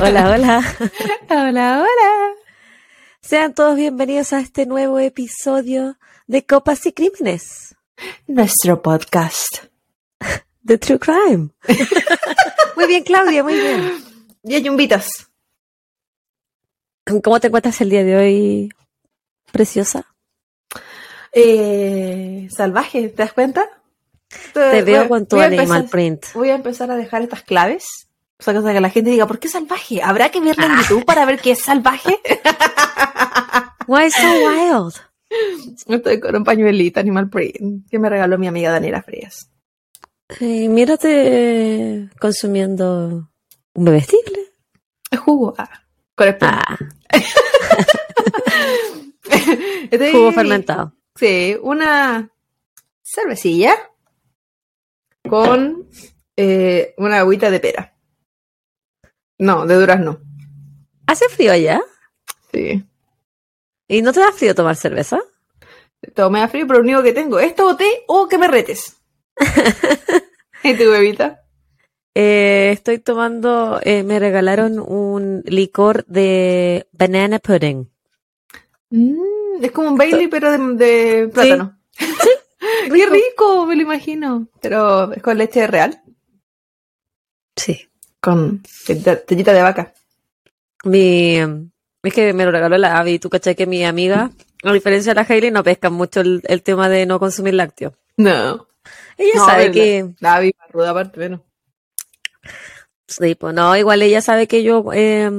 Hola, 0.00 0.30
hola. 0.30 0.62
Hola, 1.28 1.80
hola. 1.80 2.34
Sean 3.20 3.52
todos 3.52 3.74
bienvenidos 3.74 4.32
a 4.32 4.38
este 4.38 4.66
nuevo 4.66 5.00
episodio 5.00 5.98
de 6.28 6.46
Copas 6.46 6.86
y 6.86 6.92
Crímenes. 6.92 7.74
Nuestro 8.28 8.80
podcast. 8.80 9.64
De 10.62 10.78
True 10.78 11.00
Crime. 11.00 11.48
muy 12.76 12.86
bien, 12.86 13.02
Claudia, 13.02 13.42
muy 13.42 13.54
bien. 13.54 14.04
Y 14.44 14.62
yumbitas. 14.62 15.08
¿Cómo 17.24 17.40
te 17.40 17.48
encuentras 17.48 17.80
el 17.80 17.90
día 17.90 18.04
de 18.04 18.16
hoy, 18.16 18.72
preciosa? 19.50 20.06
Eh, 21.32 22.46
salvaje, 22.56 23.08
¿te 23.08 23.16
das 23.16 23.32
cuenta? 23.32 23.79
Te 24.52 24.82
veo 24.82 25.08
con 25.08 25.26
tu 25.26 25.40
animal 25.40 25.64
empezar- 25.66 25.90
print. 25.90 26.26
Voy 26.34 26.50
a 26.50 26.54
empezar 26.54 26.90
a 26.90 26.96
dejar 26.96 27.22
estas 27.22 27.42
claves. 27.42 28.06
O 28.38 28.42
sea, 28.42 28.54
que 28.54 28.80
la 28.80 28.90
gente 28.90 29.10
diga, 29.10 29.26
¿por 29.26 29.38
qué 29.38 29.48
salvaje? 29.48 30.02
¿Habrá 30.02 30.30
que 30.30 30.40
verlo 30.40 30.64
en 30.64 30.76
YouTube 30.78 31.04
para 31.04 31.26
ver 31.26 31.40
qué 31.40 31.50
es 31.52 31.58
salvaje? 31.60 32.18
Why 33.86 34.10
so 34.10 34.22
wild? 34.46 34.94
Estoy 35.86 36.20
con 36.20 36.34
un 36.36 36.44
pañuelito 36.44 37.00
animal 37.00 37.28
print 37.28 37.88
que 37.90 37.98
me 37.98 38.08
regaló 38.08 38.38
mi 38.38 38.46
amiga 38.48 38.70
Daniela 38.70 39.02
Frías. 39.02 39.50
Eh, 40.40 40.68
mírate 40.68 42.08
consumiendo 42.20 43.28
un 43.74 43.84
bebestible. 43.84 44.38
Es 45.10 45.18
jugo. 45.20 45.54
Ah, 45.58 45.68
con 46.14 46.28
espuma. 46.28 46.62
Ah, 46.66 46.78
Estoy- 49.90 50.12
jugo 50.12 50.32
fermentado. 50.32 50.94
Sí, 51.16 51.56
una 51.62 52.30
cervecilla 53.02 53.74
con 55.30 55.86
eh, 56.36 56.94
una 56.98 57.20
agüita 57.20 57.50
de 57.50 57.60
pera. 57.60 57.94
No, 59.38 59.66
de 59.66 59.74
durazno. 59.76 60.20
¿Hace 61.06 61.28
frío 61.28 61.52
allá? 61.52 61.80
Sí. 62.52 62.84
¿Y 63.88 64.02
no 64.02 64.12
te 64.12 64.20
da 64.20 64.32
frío 64.32 64.54
tomar 64.54 64.76
cerveza? 64.76 65.20
Todo 66.14 66.30
me 66.30 66.40
da 66.40 66.48
frío, 66.48 66.66
pero 66.66 66.80
lo 66.80 66.84
único 66.84 67.02
que 67.02 67.12
tengo 67.12 67.38
es 67.38 67.48
esto 67.48 67.66
o 67.66 67.76
té 67.76 68.04
o 68.06 68.28
que 68.28 68.38
me 68.38 68.48
retes. 68.48 68.96
¿Y 70.62 70.74
tu 70.74 70.90
bebita? 70.90 71.44
Eh, 72.14 72.70
estoy 72.72 72.98
tomando, 72.98 73.80
eh, 73.82 74.02
me 74.02 74.18
regalaron 74.18 74.78
un 74.78 75.42
licor 75.46 76.04
de 76.06 76.86
banana 76.92 77.38
pudding. 77.38 77.88
Mm, 78.90 79.62
es 79.62 79.70
como 79.70 79.88
un 79.88 79.96
Bailey, 79.96 80.28
pero 80.28 80.50
de, 80.50 80.58
de 80.74 81.28
plátano. 81.28 81.78
¡Qué 82.84 83.06
rico! 83.06 83.66
Me 83.66 83.76
lo 83.76 83.82
imagino. 83.82 84.46
Pero 84.60 85.12
es 85.12 85.22
con 85.22 85.38
leche 85.38 85.66
real, 85.66 86.02
Sí. 87.56 87.88
con 88.20 88.62
tetita 88.86 89.52
de 89.52 89.62
vaca. 89.62 89.92
Mi, 90.84 91.36
es 92.02 92.14
que 92.14 92.32
me 92.32 92.44
lo 92.44 92.50
regaló 92.50 92.78
la 92.78 92.98
Abby. 92.98 93.18
Tú 93.18 93.28
cachai 93.28 93.54
que 93.54 93.66
mi 93.66 93.84
amiga, 93.84 94.30
a 94.64 94.72
diferencia 94.72 95.12
de 95.14 95.20
la 95.20 95.26
Hailey, 95.28 95.50
no 95.50 95.62
pescan 95.64 95.92
mucho 95.92 96.20
el, 96.20 96.42
el 96.46 96.62
tema 96.62 96.88
de 96.88 97.06
no 97.06 97.18
consumir 97.18 97.54
lácteos. 97.54 97.92
No. 98.16 98.66
Ella 99.18 99.32
No, 99.34 99.44
sabe 99.46 99.66
la- 99.66 99.72
que, 99.72 100.14
La 100.20 100.40
vi 100.40 100.52
ruda 100.70 100.90
aparte, 100.90 101.18
bueno. 101.20 101.44
sí, 103.06 103.34
pues 103.34 103.54
no, 103.54 103.76
igual 103.76 104.00
ella 104.02 104.22
sabe 104.22 104.46
que 104.48 104.62
yo, 104.62 104.84
eh, 104.94 105.30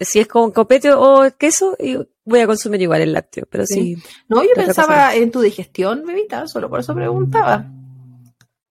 si 0.00 0.18
es 0.20 0.26
con 0.26 0.50
copete 0.50 0.92
o 0.92 1.30
queso, 1.38 1.76
y 1.78 1.96
voy 2.30 2.40
a 2.40 2.46
consumir 2.46 2.80
igual 2.80 3.02
el 3.02 3.12
lácteo. 3.12 3.46
Pero 3.50 3.66
sí, 3.66 3.96
No, 4.28 4.42
yo 4.42 4.50
pensaba 4.54 5.14
en 5.14 5.30
tu 5.30 5.40
digestión, 5.40 6.04
bebita, 6.06 6.46
solo 6.46 6.70
por 6.70 6.80
eso 6.80 6.94
preguntaba. 6.94 7.66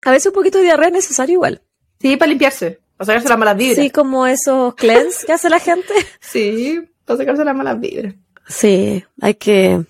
a 0.05 0.11
veces 0.11 0.27
un 0.27 0.33
poquito 0.33 0.57
de 0.57 0.63
diarrea 0.65 0.87
es 0.87 0.93
necesario 0.93 1.33
igual. 1.33 1.61
Sí, 2.01 2.15
para 2.17 2.29
limpiarse, 2.29 2.79
para 2.97 3.05
sacarse 3.07 3.29
las 3.29 3.37
malas 3.37 3.57
vibras. 3.57 3.75
Sí, 3.83 3.89
como 3.91 4.25
esos 4.25 4.73
cleanse 4.75 5.25
que 5.25 5.33
hace 5.33 5.49
la 5.49 5.59
gente. 5.59 5.93
Sí, 6.21 6.79
para 7.05 7.17
sacarse 7.17 7.43
las 7.45 7.55
malas 7.55 7.79
vibras. 7.79 8.15
Sí, 8.47 9.03
hay 9.21 9.35
que 9.35 9.85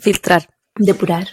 filtrar. 0.00 0.48
Depurar. 0.76 1.26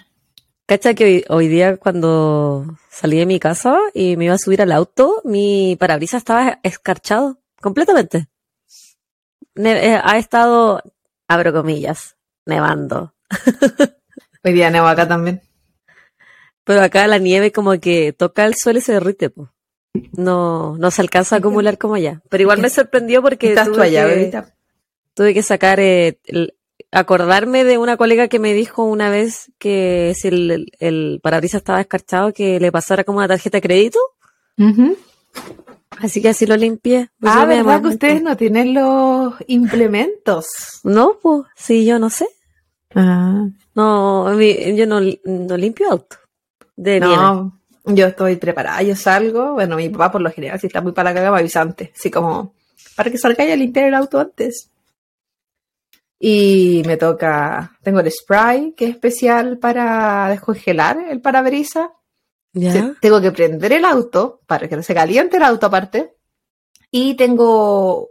Cacha 0.68 0.96
que 0.96 1.04
hoy, 1.06 1.26
hoy 1.30 1.48
día 1.48 1.78
cuando 1.78 2.66
salí 2.90 3.18
de 3.20 3.28
mi 3.28 3.40
casa 3.40 3.78
y 3.94 4.18
me 4.18 4.26
iba 4.26 4.34
a 4.34 4.40
subir 4.40 4.62
al 4.64 4.72
auto, 4.72 5.22
mi 5.24 5.76
parabrisas 5.80 6.18
estaba 6.22 6.60
escarchado 6.64 7.38
completamente. 7.62 8.28
Ne- 9.54 9.94
eh, 9.94 10.02
ha 10.04 10.18
estado, 10.18 10.82
abro 11.28 11.54
comillas, 11.54 12.16
nevando. 12.46 13.14
Hoy 14.44 14.54
día 14.54 14.70
nevo 14.70 14.88
acá 14.88 15.08
también. 15.08 15.42
Pero 16.64 16.82
acá 16.82 17.08
la 17.08 17.18
nieve 17.20 17.52
como 17.52 17.80
que 17.80 18.14
toca 18.14 18.46
el 18.46 18.56
suelo 18.56 18.80
y 18.80 18.82
se 18.82 18.94
derrite, 18.94 19.30
po. 19.30 19.52
No, 20.18 20.78
no 20.78 20.92
se 20.92 21.02
alcanza 21.02 21.36
a 21.36 21.40
acumular 21.40 21.78
como 21.78 21.96
allá. 21.96 22.22
Pero 22.30 22.42
igual 22.42 22.60
me 22.60 22.70
sorprendió 22.70 23.22
porque 23.22 23.50
¿Estás 23.50 23.68
tú 23.68 23.74
tuve 23.76 23.86
allá, 23.86 24.06
que, 24.08 24.16
bebita? 24.16 24.54
tuve 25.14 25.34
que 25.34 25.42
sacar, 25.44 25.80
eh, 25.80 26.20
el- 26.26 26.56
acordarme 26.92 27.64
de 27.64 27.78
una 27.78 27.98
colega 27.98 28.28
que 28.28 28.40
me 28.40 28.54
dijo 28.54 28.84
una 28.84 29.10
vez 29.10 29.52
que 29.58 30.14
si 30.16 30.28
el, 30.30 30.52
el, 30.52 30.72
el 30.80 31.20
parabrisas 31.24 31.60
estaba 31.60 31.82
escarchado, 31.82 32.34
que 32.34 32.60
le 32.60 32.72
pasara 32.72 33.04
como 33.04 33.20
una 33.20 33.28
tarjeta 33.28 33.58
de 33.58 33.62
crédito. 33.62 34.00
Así 36.00 36.22
que 36.22 36.30
así 36.30 36.46
lo 36.46 36.56
limpié. 36.58 37.10
Pues 37.20 37.34
Ah, 37.34 37.46
¿verdad 37.46 37.82
que 37.82 37.88
ustedes 37.90 38.22
no 38.22 38.36
tienen 38.38 38.74
los 38.74 39.34
implementos? 39.48 40.46
No, 40.84 41.18
pues, 41.22 41.44
sí, 41.56 41.86
yo 41.86 42.00
no 42.00 42.10
sé. 42.10 42.28
Ah, 42.94 43.48
No, 43.74 44.26
mi- 44.36 44.76
yo 44.76 44.86
no, 44.88 45.00
no 45.26 45.58
limpio 45.58 45.92
auto. 45.92 46.18
De 46.76 47.00
no, 47.00 47.62
yo 47.86 48.08
estoy 48.08 48.36
preparada, 48.38 48.82
yo 48.82 48.96
salgo, 48.96 49.54
bueno, 49.54 49.78
mi 49.78 49.90
papá 49.90 50.12
por 50.12 50.22
lo 50.22 50.32
general, 50.32 50.60
si 50.60 50.68
está 50.68 50.82
muy 50.82 50.92
para 50.92 51.12
la 51.12 51.16
caga, 51.16 51.32
me 51.32 51.40
avisa 51.40 51.62
antes, 51.62 51.92
así 51.96 52.10
como, 52.12 52.54
para 52.96 53.10
que 53.12 53.18
salga 53.18 53.44
a 53.44 53.56
limpiar 53.56 53.88
el 53.88 53.94
auto 53.96 54.20
antes. 54.20 54.70
Y 56.20 56.82
me 56.86 56.98
toca, 56.98 57.78
tengo 57.84 58.00
el 58.00 58.12
spray, 58.12 58.74
que 58.74 58.86
es 58.86 58.92
especial 58.92 59.58
para 59.60 60.30
descongelar 60.30 60.98
el 61.10 61.22
parabrisas. 61.22 61.90
Tengo 63.02 63.22
que 63.22 63.32
prender 63.32 63.74
el 63.74 63.86
auto 63.86 64.42
para 64.48 64.68
que 64.68 64.76
no 64.76 64.84
se 64.84 64.94
caliente 64.94 65.38
el 65.38 65.44
auto 65.44 65.66
aparte. 65.68 66.16
Y 66.90 67.16
tengo 67.16 68.10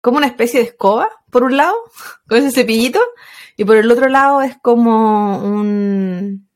como 0.00 0.18
una 0.18 0.26
especie 0.28 0.60
de 0.60 0.66
escoba, 0.66 1.08
por 1.30 1.42
un 1.42 1.56
lado, 1.56 1.74
con 2.28 2.38
ese 2.38 2.52
cepillito, 2.52 3.00
y 3.56 3.64
por 3.64 3.76
el 3.76 3.90
otro 3.90 4.08
lado 4.08 4.40
es 4.42 4.56
como 4.62 5.38
un 5.44 6.48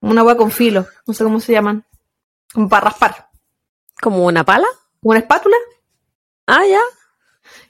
una 0.00 0.20
agua 0.20 0.36
con 0.36 0.52
filo, 0.52 0.86
no 1.06 1.14
sé 1.14 1.24
cómo 1.24 1.40
se 1.40 1.52
llaman, 1.52 1.84
como 2.54 2.68
para 2.68 2.84
raspar, 2.84 3.28
¿Como 4.00 4.24
una 4.24 4.44
pala? 4.44 4.66
una 5.00 5.18
espátula, 5.18 5.56
Ah, 6.46 6.64
ya. 6.64 6.80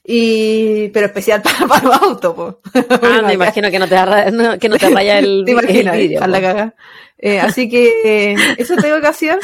Y 0.08 0.88
pero 0.90 1.06
especial 1.06 1.42
para, 1.42 1.66
para 1.66 1.84
los 1.88 2.02
autos. 2.02 2.34
po. 2.34 2.60
Ah, 3.02 3.22
me 3.26 3.34
imagino 3.34 3.70
que 3.70 3.78
no 3.78 3.88
te, 3.88 3.96
arra- 3.96 4.30
no, 4.30 4.58
que 4.58 4.68
no 4.68 4.76
te 4.78 4.88
raya 4.90 5.18
el, 5.18 5.42
Te 5.46 5.80
el 5.80 6.22
a 6.22 6.26
la 6.26 6.40
caga. 6.40 6.74
Eh, 7.18 7.40
así 7.40 7.68
que 7.68 8.32
eh, 8.32 8.36
eso 8.58 8.76
tengo 8.76 9.00
que 9.00 9.06
hacer, 9.06 9.38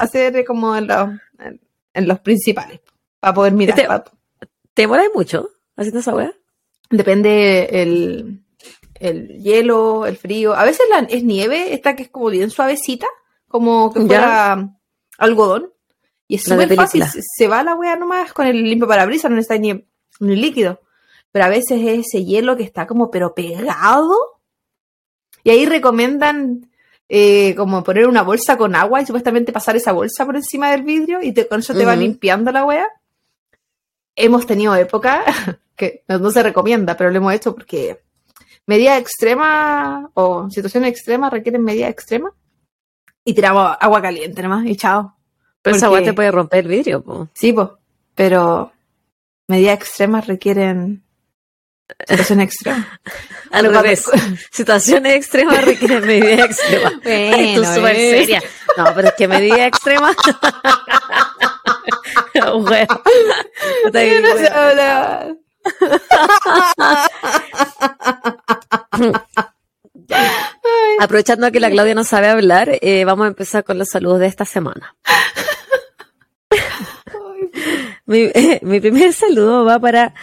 hacer 0.00 0.44
como 0.44 0.74
en 0.76 0.86
los, 0.86 1.08
en, 1.94 2.08
los 2.08 2.20
principales, 2.20 2.80
para 3.20 3.34
poder 3.34 3.52
mirar. 3.52 3.78
Este- 3.78 3.88
pa- 3.88 4.04
¿Te 4.74 4.82
demoras 4.82 5.06
mucho 5.14 5.50
haciendo 5.76 6.00
esa 6.00 6.14
weá? 6.14 6.32
Depende 6.90 7.68
el, 7.82 8.42
el 8.94 9.28
hielo, 9.42 10.06
el 10.06 10.16
frío. 10.16 10.54
A 10.54 10.64
veces 10.64 10.86
la, 10.90 11.00
es 11.00 11.22
nieve, 11.22 11.74
esta 11.74 11.94
que 11.96 12.04
es 12.04 12.08
como 12.08 12.30
bien 12.30 12.50
suavecita, 12.50 13.06
como 13.46 13.92
que 13.92 14.00
Ya. 14.00 14.06
fuera 14.06 14.68
algodón. 15.18 15.72
Y 16.26 16.36
es 16.36 16.42
súper 16.44 16.74
fácil, 16.74 17.04
se, 17.04 17.20
se 17.22 17.48
va 17.48 17.62
la 17.62 17.74
wea 17.74 17.96
nomás 17.96 18.32
con 18.32 18.46
el 18.46 18.62
limpio 18.62 18.86
parabrisas, 18.86 19.30
no 19.30 19.36
necesita 19.36 19.58
ni, 19.58 19.84
ni 20.20 20.36
líquido. 20.36 20.80
Pero 21.32 21.44
a 21.44 21.48
veces 21.48 21.80
es 21.82 22.06
ese 22.06 22.24
hielo 22.24 22.56
que 22.56 22.62
está 22.62 22.86
como 22.86 23.10
pero 23.10 23.34
pegado. 23.34 24.14
Y 25.44 25.50
ahí 25.50 25.66
recomiendan 25.66 26.70
eh, 27.08 27.54
como 27.54 27.82
poner 27.84 28.06
una 28.06 28.22
bolsa 28.22 28.56
con 28.56 28.74
agua 28.74 29.00
y 29.00 29.06
supuestamente 29.06 29.52
pasar 29.52 29.76
esa 29.76 29.92
bolsa 29.92 30.26
por 30.26 30.36
encima 30.36 30.70
del 30.70 30.82
vidrio 30.82 31.20
y 31.22 31.32
te, 31.32 31.46
con 31.46 31.60
eso 31.60 31.74
te 31.74 31.84
va 31.84 31.96
limpiando 31.96 32.52
la 32.52 32.64
wea. 32.64 32.86
Hemos 34.16 34.46
tenido 34.46 34.74
época 34.74 35.24
que 35.76 36.02
no, 36.08 36.18
no 36.18 36.30
se 36.30 36.42
recomienda, 36.42 36.96
pero 36.96 37.10
lo 37.10 37.16
hemos 37.18 37.32
hecho 37.34 37.54
porque 37.54 38.00
medidas 38.66 39.00
extremas 39.00 40.06
o 40.14 40.50
situaciones 40.50 40.90
extremas 40.90 41.32
requieren 41.32 41.62
medidas 41.62 41.90
extremas 41.90 42.32
y 43.24 43.32
tiramos 43.34 43.76
agua 43.80 44.02
caliente 44.02 44.42
nomás 44.42 44.66
y 44.66 44.76
chao. 44.76 45.14
Pero 45.62 45.76
esa 45.76 45.88
weá 45.90 46.00
Porque- 46.00 46.10
te 46.10 46.14
puede 46.14 46.30
romper 46.30 46.60
el 46.64 46.68
vidrio, 46.68 47.02
po. 47.02 47.28
Sí, 47.34 47.52
pues, 47.52 47.68
pero 48.14 48.72
medidas 49.48 49.74
extremas 49.78 50.26
requieren 50.26 51.02
situaciones 52.06 52.48
extremas. 52.48 52.86
Al 53.50 53.62
Cuando- 53.62 53.82
revés. 53.82 54.04
Situaciones 54.52 55.14
extremas 55.16 55.64
requieren 55.64 56.06
medidas 56.06 56.50
extremas. 56.50 56.92
Ay, 57.04 57.54
tú 57.54 57.60
Bueno, 57.62 57.74
súper 57.74 57.96
eh. 57.96 58.10
seria. 58.10 58.42
No, 58.76 58.84
pero 58.94 59.08
es 59.08 59.14
que 59.14 59.26
medidas 59.28 59.60
extremas. 59.60 60.14
Puta 63.84 63.92
que 63.92 64.20
No 64.20 64.28
Aprovechando 71.00 71.50
que 71.52 71.60
la 71.60 71.70
Claudia 71.70 71.94
no 71.94 72.04
sabe 72.04 72.28
hablar, 72.28 72.70
eh, 72.80 73.04
vamos 73.04 73.24
a 73.24 73.28
empezar 73.28 73.64
con 73.64 73.78
los 73.78 73.88
saludos 73.88 74.20
de 74.20 74.26
esta 74.26 74.44
semana. 74.44 74.94
Mi, 78.08 78.30
mi 78.62 78.80
primer 78.80 79.12
saludo 79.12 79.64
va 79.64 79.78
para 79.78 80.14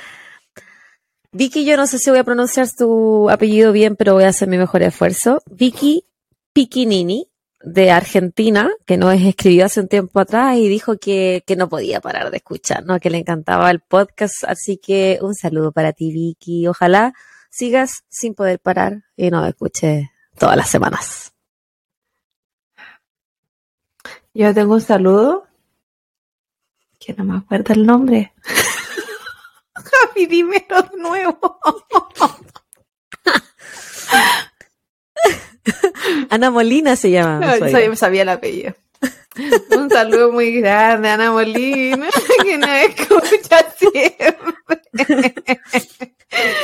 Vicky, 1.31 1.65
yo 1.65 1.75
no 1.75 1.85
sé 1.85 1.99
si 1.99 2.09
voy 2.09 2.19
a 2.19 2.23
pronunciar 2.23 2.67
tu 2.77 3.29
apellido 3.29 3.73
bien, 3.73 3.95
pero 3.97 4.13
voy 4.13 4.23
a 4.23 4.29
hacer 4.29 4.47
mi 4.47 4.57
mejor 4.57 4.83
esfuerzo. 4.83 5.43
Vicky 5.51 6.05
Piquinini, 6.53 7.29
de 7.61 7.91
Argentina, 7.91 8.71
que 8.85 8.95
nos 8.95 9.19
escribió 9.19 9.65
hace 9.65 9.81
un 9.81 9.89
tiempo 9.89 10.19
atrás 10.19 10.55
y 10.55 10.69
dijo 10.69 10.97
que, 10.97 11.43
que 11.45 11.57
no 11.57 11.67
podía 11.67 11.99
parar 11.99 12.31
de 12.31 12.37
escuchar, 12.37 12.85
¿no? 12.85 12.99
que 12.99 13.09
le 13.09 13.17
encantaba 13.17 13.69
el 13.69 13.81
podcast. 13.81 14.45
Así 14.47 14.77
que 14.77 15.19
un 15.21 15.33
saludo 15.35 15.73
para 15.73 15.91
ti, 15.91 16.13
Vicky. 16.13 16.67
Ojalá 16.67 17.13
sigas 17.49 18.03
sin 18.07 18.33
poder 18.33 18.59
parar 18.59 19.03
y 19.17 19.29
nos 19.29 19.45
escuches 19.47 20.07
todas 20.37 20.55
las 20.55 20.69
semanas. 20.69 21.33
Yo 24.33 24.53
tengo 24.53 24.75
un 24.75 24.81
saludo 24.81 25.47
que 27.05 27.13
no 27.13 27.23
me 27.23 27.37
acuerdo 27.37 27.73
el 27.73 27.85
nombre. 27.85 28.33
Javi, 29.75 30.25
dímelo 30.25 30.81
de 30.81 30.97
nuevo. 30.97 31.59
Ana 36.29 36.51
Molina 36.51 36.95
se 36.95 37.11
llama. 37.11 37.57
Yo 37.57 37.89
me 37.89 37.95
sabía 37.95 38.23
el 38.23 38.29
apellido. 38.29 38.73
Un 39.75 39.89
saludo 39.89 40.31
muy 40.31 40.61
grande, 40.61 41.09
Ana 41.09 41.31
Molina, 41.31 42.07
que 42.43 42.57
nos 42.57 42.69
escucha 42.69 43.65
siempre. 43.75 45.35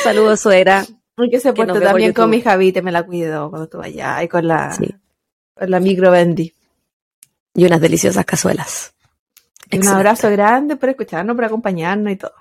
Saludos, 0.04 0.40
suegra. 0.40 0.86
Y 1.18 1.30
que 1.30 1.40
se 1.40 1.54
portó 1.54 1.80
también 1.80 2.14
con 2.14 2.30
mi 2.30 2.42
Javi, 2.42 2.72
te 2.72 2.82
me 2.82 2.92
la 2.92 3.04
cuido 3.04 3.50
cuando 3.50 3.66
estuve 3.66 3.88
allá, 3.88 4.24
y 4.24 4.28
con 4.28 4.48
la, 4.48 4.72
sí. 4.72 4.88
con 5.54 5.70
la 5.70 5.80
micro 5.80 6.12
Bendy. 6.12 6.54
Y 7.54 7.66
unas 7.66 7.82
deliciosas 7.82 8.26
cazuelas. 8.26 8.94
Un 9.74 9.88
abrazo 9.88 10.30
grande 10.30 10.76
por 10.76 10.90
escucharnos, 10.90 11.36
por 11.36 11.46
acompañarnos 11.46 12.14
y 12.14 12.16
todo. 12.18 12.34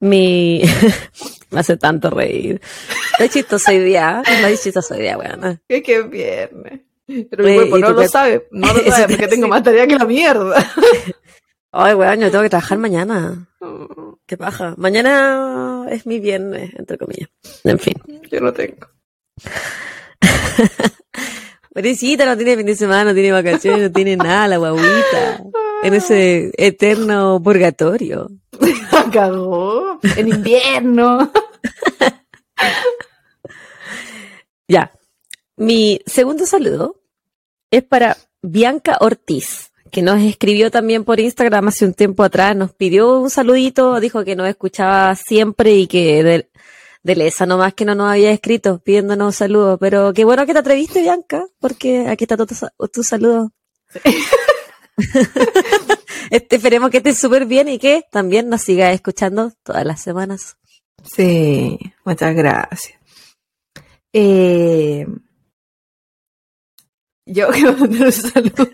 Mi. 0.00 0.62
me 1.50 1.60
hace 1.60 1.76
tanto 1.76 2.10
reír. 2.10 2.60
Estoy 3.12 3.28
chistoso 3.28 3.70
hoy 3.70 3.78
día. 3.78 4.22
No 4.40 4.46
es 4.48 4.62
chistoso 4.62 4.94
hoy 4.94 5.02
día, 5.02 5.16
weón. 5.16 5.60
Es 5.68 5.82
que 5.82 5.96
es 5.96 6.10
viernes. 6.10 6.80
Pero 7.06 7.44
mi 7.44 7.54
cuerpo 7.54 7.78
no 7.78 7.90
lo 7.90 8.08
sabe. 8.08 8.48
No 8.50 8.72
lo 8.72 8.82
sabe 8.90 9.08
porque 9.08 9.28
tengo 9.28 9.48
más 9.48 9.62
tarea 9.62 9.86
que 9.86 9.96
la 9.96 10.04
mierda. 10.04 10.66
Ay, 11.70 11.94
weón, 11.94 12.20
yo 12.20 12.30
tengo 12.30 12.42
que 12.42 12.50
trabajar 12.50 12.78
mañana. 12.78 13.48
Qué 14.26 14.36
paja. 14.36 14.74
Mañana 14.76 15.86
es 15.90 16.06
mi 16.06 16.20
viernes, 16.20 16.72
entre 16.76 16.98
comillas. 16.98 17.28
En 17.64 17.78
fin. 17.78 17.94
Yo 18.30 18.40
no 18.40 18.52
tengo. 18.52 18.88
Pobrecita, 21.72 22.26
no 22.26 22.36
tiene 22.36 22.56
fin 22.56 22.66
de 22.66 22.76
semana, 22.76 23.04
no 23.04 23.14
tiene 23.14 23.32
vacaciones, 23.32 23.82
no 23.82 23.92
tiene 23.92 24.16
nada, 24.16 24.46
la 24.46 24.58
guaguita. 24.58 25.42
En 25.82 25.94
ese 25.94 26.52
eterno 26.58 27.40
purgatorio. 27.42 28.30
Cagó. 29.12 29.98
En 30.16 30.28
invierno. 30.28 31.32
ya. 34.68 34.92
Mi 35.56 36.00
segundo 36.06 36.44
saludo 36.44 37.00
es 37.70 37.82
para 37.82 38.18
Bianca 38.42 38.98
Ortiz, 39.00 39.72
que 39.90 40.02
nos 40.02 40.20
escribió 40.20 40.70
también 40.70 41.04
por 41.04 41.20
Instagram 41.20 41.68
hace 41.68 41.86
un 41.86 41.94
tiempo 41.94 42.22
atrás, 42.22 42.54
nos 42.54 42.74
pidió 42.74 43.18
un 43.18 43.30
saludito, 43.30 43.98
dijo 43.98 44.24
que 44.24 44.36
nos 44.36 44.48
escuchaba 44.48 45.14
siempre 45.14 45.74
y 45.74 45.86
que 45.86 46.22
de, 46.22 46.50
de 47.02 47.16
lesa 47.16 47.46
nomás 47.46 47.74
que 47.74 47.84
no 47.84 47.94
nos 47.94 48.10
había 48.10 48.30
escrito 48.30 48.78
pidiéndonos 48.78 49.36
saludos. 49.36 49.78
Pero 49.80 50.12
qué 50.12 50.24
bueno 50.24 50.46
que 50.46 50.52
te 50.52 50.60
atreviste, 50.60 51.02
Bianca, 51.02 51.44
porque 51.58 52.08
aquí 52.08 52.24
está 52.24 52.36
tu, 52.36 52.46
tu 52.92 53.02
saludo. 53.02 53.52
este, 56.30 56.56
esperemos 56.56 56.90
que 56.90 56.98
estés 56.98 57.18
súper 57.18 57.46
bien 57.46 57.68
y 57.68 57.78
que 57.78 58.04
también 58.10 58.48
nos 58.48 58.62
sigas 58.62 58.94
escuchando 58.94 59.52
todas 59.62 59.84
las 59.84 60.00
semanas. 60.00 60.56
Sí, 61.04 61.78
muchas 62.04 62.34
gracias. 62.34 62.94
Eh, 64.12 65.06
yo 67.26 67.48
que 67.50 67.64
mandar 67.64 68.06
un 68.06 68.12
saludo. 68.12 68.70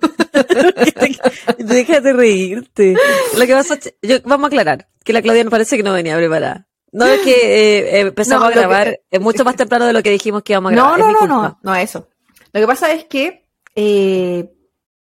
Deja 1.59 2.01
de 2.01 2.13
reírte. 2.13 2.95
Lo 3.37 3.47
que 3.47 3.55
vas 3.55 3.71
a, 3.71 3.79
yo, 4.03 4.17
vamos 4.25 4.45
a 4.45 4.49
aclarar 4.49 4.89
que 5.05 5.13
la 5.13 5.23
Claudia 5.23 5.45
no 5.45 5.51
parece 5.51 5.77
que 5.77 5.83
no 5.83 5.93
venía 5.93 6.17
preparada. 6.17 6.68
No 6.93 7.05
es 7.07 7.21
que 7.21 7.79
eh, 7.79 8.01
empezamos 8.01 8.45
no, 8.45 8.49
a 8.49 8.53
grabar 8.53 9.01
que, 9.11 9.19
mucho 9.19 9.45
más 9.45 9.57
temprano 9.57 9.87
de 9.87 9.93
lo 9.93 10.03
que 10.03 10.11
dijimos 10.11 10.43
que 10.43 10.55
íbamos 10.55 10.73
a 10.73 10.75
grabar. 10.75 10.99
No, 10.99 11.13
no, 11.13 11.27
no, 11.27 11.43
no, 11.43 11.59
no, 11.63 11.75
eso. 11.75 12.09
Lo 12.53 12.61
que 12.61 12.67
pasa 12.67 12.93
es 12.93 13.05
que 13.05 13.47
eh, 13.75 14.51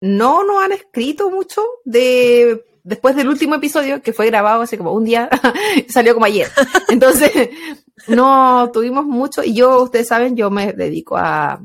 no 0.01 0.43
nos 0.43 0.63
han 0.63 0.71
escrito 0.71 1.29
mucho 1.29 1.61
de 1.83 2.65
después 2.83 3.15
del 3.15 3.29
último 3.29 3.55
episodio 3.55 4.01
que 4.01 4.13
fue 4.13 4.27
grabado 4.27 4.61
hace 4.61 4.77
como 4.77 4.93
un 4.93 5.05
día, 5.05 5.29
salió 5.89 6.13
como 6.13 6.25
ayer. 6.25 6.49
Entonces, 6.89 7.31
no 8.07 8.69
tuvimos 8.71 9.05
mucho 9.05 9.43
y 9.43 9.53
yo, 9.53 9.83
ustedes 9.83 10.07
saben, 10.07 10.35
yo 10.35 10.49
me 10.51 10.73
dedico 10.73 11.17
a, 11.17 11.61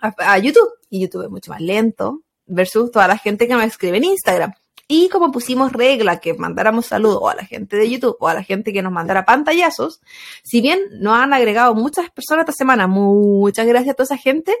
a, 0.00 0.14
a 0.18 0.38
YouTube 0.38 0.70
y 0.88 1.00
YouTube 1.00 1.24
es 1.24 1.30
mucho 1.30 1.50
más 1.50 1.60
lento 1.60 2.22
versus 2.46 2.90
toda 2.90 3.08
la 3.08 3.16
gente 3.16 3.46
que 3.46 3.56
me 3.56 3.64
escribe 3.64 3.98
en 3.98 4.04
Instagram. 4.04 4.52
Y 4.92 5.08
como 5.08 5.30
pusimos 5.30 5.72
regla 5.72 6.18
que 6.18 6.34
mandáramos 6.34 6.86
saludos 6.86 7.22
a 7.30 7.36
la 7.36 7.44
gente 7.44 7.76
de 7.76 7.88
YouTube 7.88 8.16
o 8.18 8.26
a 8.26 8.34
la 8.34 8.42
gente 8.42 8.72
que 8.72 8.82
nos 8.82 8.90
mandara 8.90 9.24
pantallazos, 9.24 10.00
si 10.42 10.60
bien 10.60 10.80
nos 10.98 11.16
han 11.16 11.32
agregado 11.32 11.76
muchas 11.76 12.10
personas 12.10 12.42
esta 12.42 12.52
semana, 12.52 12.88
muchas 12.88 13.68
gracias 13.68 13.92
a 13.92 13.94
toda 13.94 14.06
esa 14.06 14.16
gente, 14.16 14.52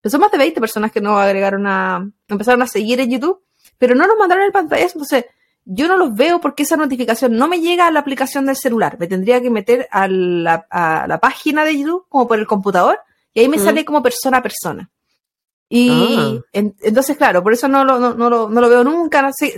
que 0.00 0.08
son 0.08 0.20
más 0.20 0.30
de 0.30 0.38
20 0.38 0.60
personas 0.60 0.92
que 0.92 1.00
nos 1.00 1.20
agregaron 1.20 1.66
a, 1.66 2.08
empezaron 2.28 2.62
a 2.62 2.68
seguir 2.68 3.00
en 3.00 3.10
YouTube, 3.10 3.42
pero 3.76 3.96
no 3.96 4.06
nos 4.06 4.16
mandaron 4.16 4.44
el 4.44 4.52
pantallazo, 4.52 4.98
entonces 4.98 5.24
yo 5.64 5.88
no 5.88 5.96
los 5.96 6.14
veo 6.14 6.40
porque 6.40 6.62
esa 6.62 6.76
notificación 6.76 7.36
no 7.36 7.48
me 7.48 7.60
llega 7.60 7.88
a 7.88 7.90
la 7.90 7.98
aplicación 7.98 8.46
del 8.46 8.54
celular, 8.54 8.98
me 9.00 9.08
tendría 9.08 9.42
que 9.42 9.50
meter 9.50 9.88
a 9.90 10.06
la, 10.06 10.64
a 10.70 11.08
la 11.08 11.18
página 11.18 11.64
de 11.64 11.76
YouTube 11.76 12.06
como 12.08 12.28
por 12.28 12.38
el 12.38 12.46
computador 12.46 13.00
y 13.34 13.40
ahí 13.40 13.48
me 13.48 13.58
sale 13.58 13.84
como 13.84 14.00
persona 14.00 14.36
a 14.36 14.42
persona. 14.44 14.90
Y 15.74 15.88
ah. 15.90 16.38
en, 16.52 16.76
entonces, 16.82 17.16
claro, 17.16 17.42
por 17.42 17.54
eso 17.54 17.66
no 17.66 17.82
lo, 17.82 17.98
no, 17.98 18.12
no, 18.12 18.28
lo, 18.28 18.50
no 18.50 18.60
lo 18.60 18.68
veo 18.68 18.84
nunca, 18.84 19.22
no 19.22 19.30
sé, 19.32 19.54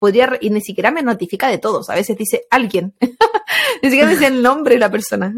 podría, 0.00 0.36
y 0.40 0.50
ni 0.50 0.60
siquiera 0.60 0.90
me 0.90 1.00
notifica 1.00 1.46
de 1.46 1.58
todos, 1.58 1.88
a 1.90 1.94
veces 1.94 2.18
dice 2.18 2.44
alguien, 2.50 2.96
ni 3.80 3.88
siquiera 3.88 4.10
dice 4.10 4.26
el 4.26 4.42
nombre 4.42 4.74
de 4.74 4.80
la 4.80 4.90
persona, 4.90 5.32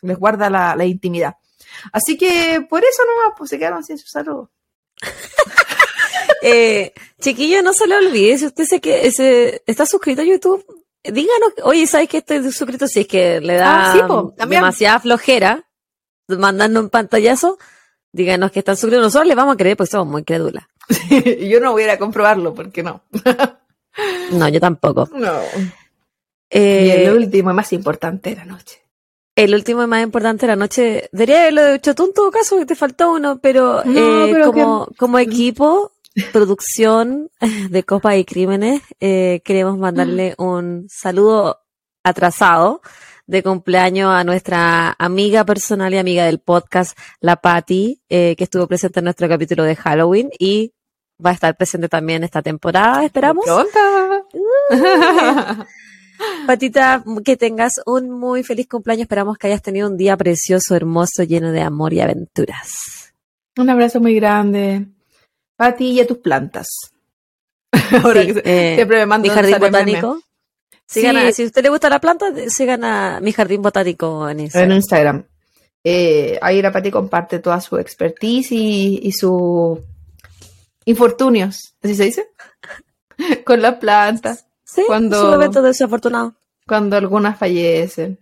les 0.00 0.18
guarda 0.18 0.48
la, 0.48 0.74
la, 0.74 0.86
intimidad. 0.86 1.34
Así 1.92 2.16
que 2.16 2.66
por 2.66 2.82
eso 2.82 3.02
nomás, 3.04 3.34
pues 3.36 3.50
se 3.50 3.58
quedaron 3.58 3.84
sin 3.84 3.98
su 3.98 4.06
saludo. 4.06 4.50
eh, 6.42 6.94
chiquillo, 7.20 7.62
no 7.62 7.74
se 7.74 7.88
le 7.88 7.96
olvide, 7.98 8.38
si 8.38 8.46
usted 8.46 8.64
se 8.64 8.80
que, 8.80 9.10
se, 9.10 9.64
está 9.66 9.84
suscrito 9.84 10.22
a 10.22 10.24
YouTube, 10.24 10.64
díganos, 11.04 11.52
oye, 11.62 11.86
¿sabes 11.86 12.08
que 12.08 12.18
estoy 12.18 12.50
suscrito? 12.52 12.88
Si 12.88 13.00
es 13.00 13.06
que 13.06 13.38
le 13.42 13.56
da 13.56 13.90
ah, 13.90 13.92
sí, 13.92 14.00
po, 14.08 14.34
demasiada 14.48 14.98
flojera, 14.98 15.68
mandando 16.26 16.80
un 16.80 16.88
pantallazo, 16.88 17.58
díganos 18.12 18.50
que 18.50 18.60
están 18.60 18.76
suscritos. 18.76 19.06
Nosotros 19.06 19.28
le 19.28 19.34
vamos 19.34 19.54
a 19.54 19.56
creer 19.56 19.76
porque 19.76 19.90
somos 19.90 20.08
muy 20.08 20.24
crédulas. 20.24 20.64
yo 21.40 21.60
no 21.60 21.72
voy 21.72 21.82
a 21.82 21.84
ir 21.86 21.90
a 21.90 21.98
comprobarlo 21.98 22.54
porque 22.54 22.82
no. 22.82 23.02
no, 24.32 24.48
yo 24.48 24.60
tampoco. 24.60 25.08
No. 25.14 25.40
Eh, 26.50 26.84
y 26.86 26.90
el 26.90 27.16
último 27.16 27.50
y 27.50 27.54
más 27.54 27.72
importante 27.72 28.30
de 28.30 28.36
la 28.36 28.44
noche. 28.44 28.82
El 29.36 29.54
último 29.54 29.82
y 29.82 29.86
más 29.86 30.02
importante 30.02 30.46
de 30.46 30.52
la 30.52 30.56
noche. 30.56 31.08
Debería 31.12 31.42
haberlo 31.42 31.66
hecho 31.74 31.94
tú 31.94 32.06
en 32.06 32.14
todo 32.14 32.30
caso, 32.30 32.58
que 32.58 32.66
te 32.66 32.74
faltó 32.74 33.12
uno, 33.12 33.38
pero, 33.38 33.84
no, 33.84 34.24
eh, 34.24 34.30
pero 34.32 34.52
como, 34.52 34.86
que... 34.86 34.94
como 34.96 35.18
equipo, 35.18 35.92
producción 36.32 37.30
de 37.70 37.82
Copa 37.84 38.16
y 38.16 38.24
Crímenes, 38.24 38.82
eh, 39.00 39.40
queremos 39.44 39.78
mandarle 39.78 40.34
un 40.38 40.86
saludo 40.88 41.60
atrasado 42.02 42.80
de 43.28 43.42
cumpleaños 43.42 44.10
a 44.10 44.24
nuestra 44.24 44.96
amiga 44.98 45.44
personal 45.44 45.92
y 45.92 45.98
amiga 45.98 46.24
del 46.24 46.40
podcast, 46.40 46.98
la 47.20 47.36
Patty, 47.36 48.00
eh, 48.08 48.34
que 48.36 48.44
estuvo 48.44 48.66
presente 48.66 49.00
en 49.00 49.04
nuestro 49.04 49.28
capítulo 49.28 49.64
de 49.64 49.76
Halloween 49.76 50.30
y 50.38 50.72
va 51.24 51.30
a 51.30 51.34
estar 51.34 51.54
presente 51.56 51.88
también 51.88 52.24
esta 52.24 52.40
temporada, 52.42 53.04
esperamos. 53.04 53.44
Patita, 56.46 57.04
que 57.24 57.36
tengas 57.36 57.74
un 57.86 58.10
muy 58.10 58.42
feliz 58.42 58.66
cumpleaños. 58.66 59.02
Esperamos 59.02 59.38
que 59.38 59.46
hayas 59.46 59.62
tenido 59.62 59.88
un 59.88 59.96
día 59.96 60.16
precioso, 60.16 60.74
hermoso, 60.74 61.22
lleno 61.22 61.52
de 61.52 61.60
amor 61.60 61.92
y 61.92 62.00
aventuras. 62.00 63.12
Un 63.56 63.70
abrazo 63.70 64.00
muy 64.00 64.14
grande. 64.16 64.86
Pati 65.56 65.90
y 65.92 66.00
a 66.00 66.06
tus 66.06 66.18
plantas. 66.18 66.66
Ahora 68.02 68.22
sí, 68.22 68.34
que 68.34 68.42
eh, 68.44 68.74
siempre 68.76 68.98
me 68.98 69.06
mando 69.06 69.28
mi 69.28 69.34
jardín 69.34 69.58
botánico. 69.60 70.20
Sigan 70.90 71.16
sí. 71.16 71.22
a, 71.26 71.32
si 71.32 71.42
a 71.42 71.46
usted 71.46 71.62
le 71.62 71.68
gusta 71.68 71.90
la 71.90 72.00
planta, 72.00 72.32
sigan 72.48 72.82
a 72.82 73.20
mi 73.20 73.32
jardín 73.32 73.60
botánico 73.60 74.28
en 74.28 74.40
Instagram. 74.40 74.70
En 74.70 74.76
Instagram. 74.76 75.24
Eh, 75.84 76.38
ahí 76.40 76.62
la 76.62 76.72
Pati 76.72 76.90
comparte 76.90 77.38
toda 77.40 77.60
su 77.60 77.76
expertise 77.76 78.52
y, 78.52 79.00
y 79.02 79.12
sus 79.12 79.78
infortunios, 80.84 81.74
¿así 81.82 81.94
se 81.94 82.04
dice? 82.04 82.26
Con 83.44 83.60
las 83.62 83.74
plantas. 83.76 84.46
Sí, 84.64 84.82
cuando, 84.86 85.20
su 85.20 85.34
evento 85.34 85.62
desafortunado. 85.62 86.34
Cuando 86.66 86.96
algunas 86.96 87.38
fallecen. 87.38 88.18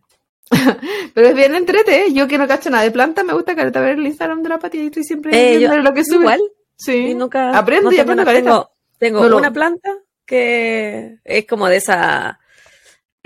Pero 1.15 1.29
es 1.29 1.35
bien 1.35 1.55
entrete, 1.55 2.07
¿eh? 2.07 2.13
yo 2.13 2.29
que 2.29 2.39
no 2.39 2.47
cacho 2.47 2.71
nada 2.71 2.85
de 2.85 2.91
planta, 2.93 3.25
me 3.25 3.33
gusta 3.33 3.57
careta 3.57 3.81
ver 3.81 3.99
el 3.99 4.07
Instagram 4.07 4.43
de 4.43 4.49
la 4.49 4.59
Pati 4.59 4.79
y 4.79 4.87
estoy 4.87 5.03
siempre 5.05 5.33
Eh, 5.55 5.59
viendo 5.59 5.77
yo- 5.77 5.83
lo 5.83 5.95
que 5.95 6.05
sube. 6.05 6.21
Igual, 6.21 6.41
Sí. 6.77 6.93
y 7.09 7.15
nunca. 7.15 7.57
Aprendo 7.57 7.91
no 7.91 7.93
y 7.93 7.97
tengo 7.97 8.13
aprendo 8.13 8.23
una- 8.23 8.31
caleta. 8.33 8.51
Tengo, 8.99 9.19
tengo 9.21 9.29
No 9.31 9.37
una 9.39 9.53
planta 9.53 9.91
que 10.25 11.19
es 11.25 11.47
como 11.47 11.69
de 11.69 11.77
esas 11.77 12.37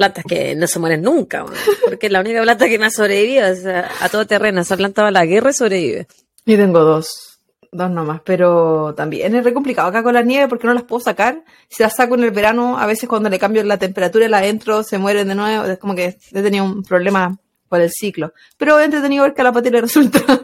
plantas 0.00 0.24
que 0.26 0.54
no 0.54 0.66
se 0.66 0.78
mueren 0.78 1.02
nunca, 1.02 1.44
porque 1.84 2.06
es 2.06 2.12
la 2.12 2.20
única 2.20 2.40
planta 2.40 2.70
que 2.70 2.78
me 2.78 2.86
ha 2.86 2.90
sobrevivido 2.90 3.52
o 3.52 3.54
sea, 3.54 3.90
a 4.00 4.08
todo 4.08 4.26
terreno. 4.26 4.62
Esa 4.62 4.78
planta 4.78 5.02
va 5.02 5.08
a 5.08 5.10
la 5.10 5.26
guerra 5.26 5.50
y 5.50 5.52
sobrevive. 5.52 6.06
Yo 6.46 6.56
tengo 6.56 6.80
dos, 6.80 7.38
dos 7.70 7.90
nomás, 7.90 8.22
pero 8.24 8.94
también 8.94 9.34
es 9.34 9.44
re 9.44 9.52
complicado 9.52 9.88
acá 9.88 10.02
con 10.02 10.14
la 10.14 10.22
nieve 10.22 10.48
porque 10.48 10.66
no 10.66 10.72
las 10.72 10.84
puedo 10.84 11.00
sacar. 11.00 11.44
Si 11.68 11.82
las 11.82 11.96
saco 11.96 12.14
en 12.14 12.24
el 12.24 12.30
verano, 12.30 12.78
a 12.78 12.86
veces 12.86 13.10
cuando 13.10 13.28
le 13.28 13.38
cambio 13.38 13.62
la 13.62 13.76
temperatura 13.76 14.26
la 14.26 14.38
adentro 14.38 14.82
se 14.84 14.96
mueren 14.96 15.28
de 15.28 15.34
nuevo. 15.34 15.66
Es 15.66 15.76
como 15.76 15.94
que 15.94 16.16
he 16.32 16.42
tenido 16.42 16.64
un 16.64 16.82
problema 16.82 17.38
por 17.68 17.82
el 17.82 17.90
ciclo. 17.90 18.32
Pero 18.56 18.80
he 18.80 18.86
entretenido 18.86 19.24
ver 19.24 19.34
que 19.34 19.42
a 19.42 19.44
la 19.44 19.52
Pati 19.52 19.68
le 19.68 19.80
resulta. 19.82 20.20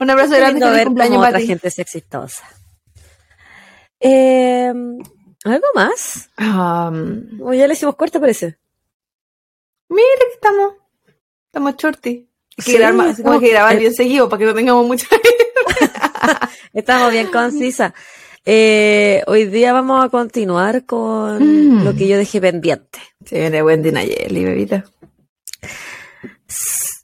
Un 0.00 0.08
abrazo 0.10 0.36
grande, 0.36 0.70
ver 0.70 0.86
cumpleaños, 0.86 1.18
otra 1.18 1.40
gente 1.40 1.68
es 1.68 1.78
exitosa. 1.78 2.44
Eh, 4.00 4.72
¿Algo 5.46 5.66
más? 5.74 6.28
O 7.40 7.52
ya 7.54 7.66
le 7.68 7.74
hicimos 7.74 7.94
corte, 7.96 8.18
parece. 8.18 8.56
mira 9.88 10.02
que 10.28 10.34
estamos, 10.34 10.74
estamos 11.46 11.76
shorty. 11.76 12.08
Hay 12.10 12.26
que, 12.56 12.62
Sí, 12.62 12.72
grabar, 12.78 12.94
más- 12.94 13.18
estamos- 13.18 13.34
hay 13.40 13.46
que 13.46 13.52
grabar 13.52 13.78
bien 13.78 13.94
seguido 13.94 14.28
para 14.28 14.38
que 14.40 14.44
no 14.46 14.54
tengamos 14.54 14.86
mucha... 14.86 15.06
Estamos 16.72 17.12
bien 17.12 17.28
concisas. 17.28 17.92
Eh, 18.44 19.22
hoy 19.26 19.44
día 19.46 19.72
vamos 19.72 20.04
a 20.04 20.08
continuar 20.08 20.84
con 20.84 21.38
Mm. 21.78 21.84
lo 21.84 21.94
que 21.94 22.08
yo 22.08 22.16
dejé 22.18 22.40
pendiente. 22.40 22.98
Se 23.24 23.38
viene 23.40 23.62
Wendy 23.62 23.92
Nayeli, 23.92 24.44
bebita. 24.44 24.84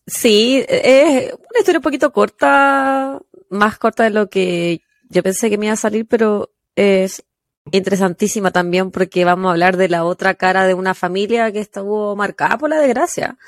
Sí, 0.06 0.64
es 0.68 1.32
una 1.32 1.58
historia 1.58 1.78
un 1.78 1.82
poquito 1.82 2.12
corta, 2.12 3.20
más 3.50 3.78
corta 3.78 4.04
de 4.04 4.11
lo 4.11 4.28
que 4.28 4.82
yo 5.08 5.22
pensé 5.22 5.49
que 5.50 5.58
me 5.58 5.66
iba 5.66 5.72
a 5.75 5.76
salir, 5.76 6.06
pero 6.06 6.50
es 6.76 7.25
interesantísima 7.71 8.50
también 8.50 8.90
porque 8.90 9.25
vamos 9.25 9.49
a 9.49 9.52
hablar 9.52 9.76
de 9.76 9.88
la 9.88 10.04
otra 10.04 10.35
cara 10.35 10.66
de 10.66 10.75
una 10.75 10.95
familia 10.95 11.52
que 11.52 11.61
estuvo 11.61 12.16
marcada 12.16 12.59
por 12.59 12.71
la 12.71 12.78
desgracia. 12.81 13.38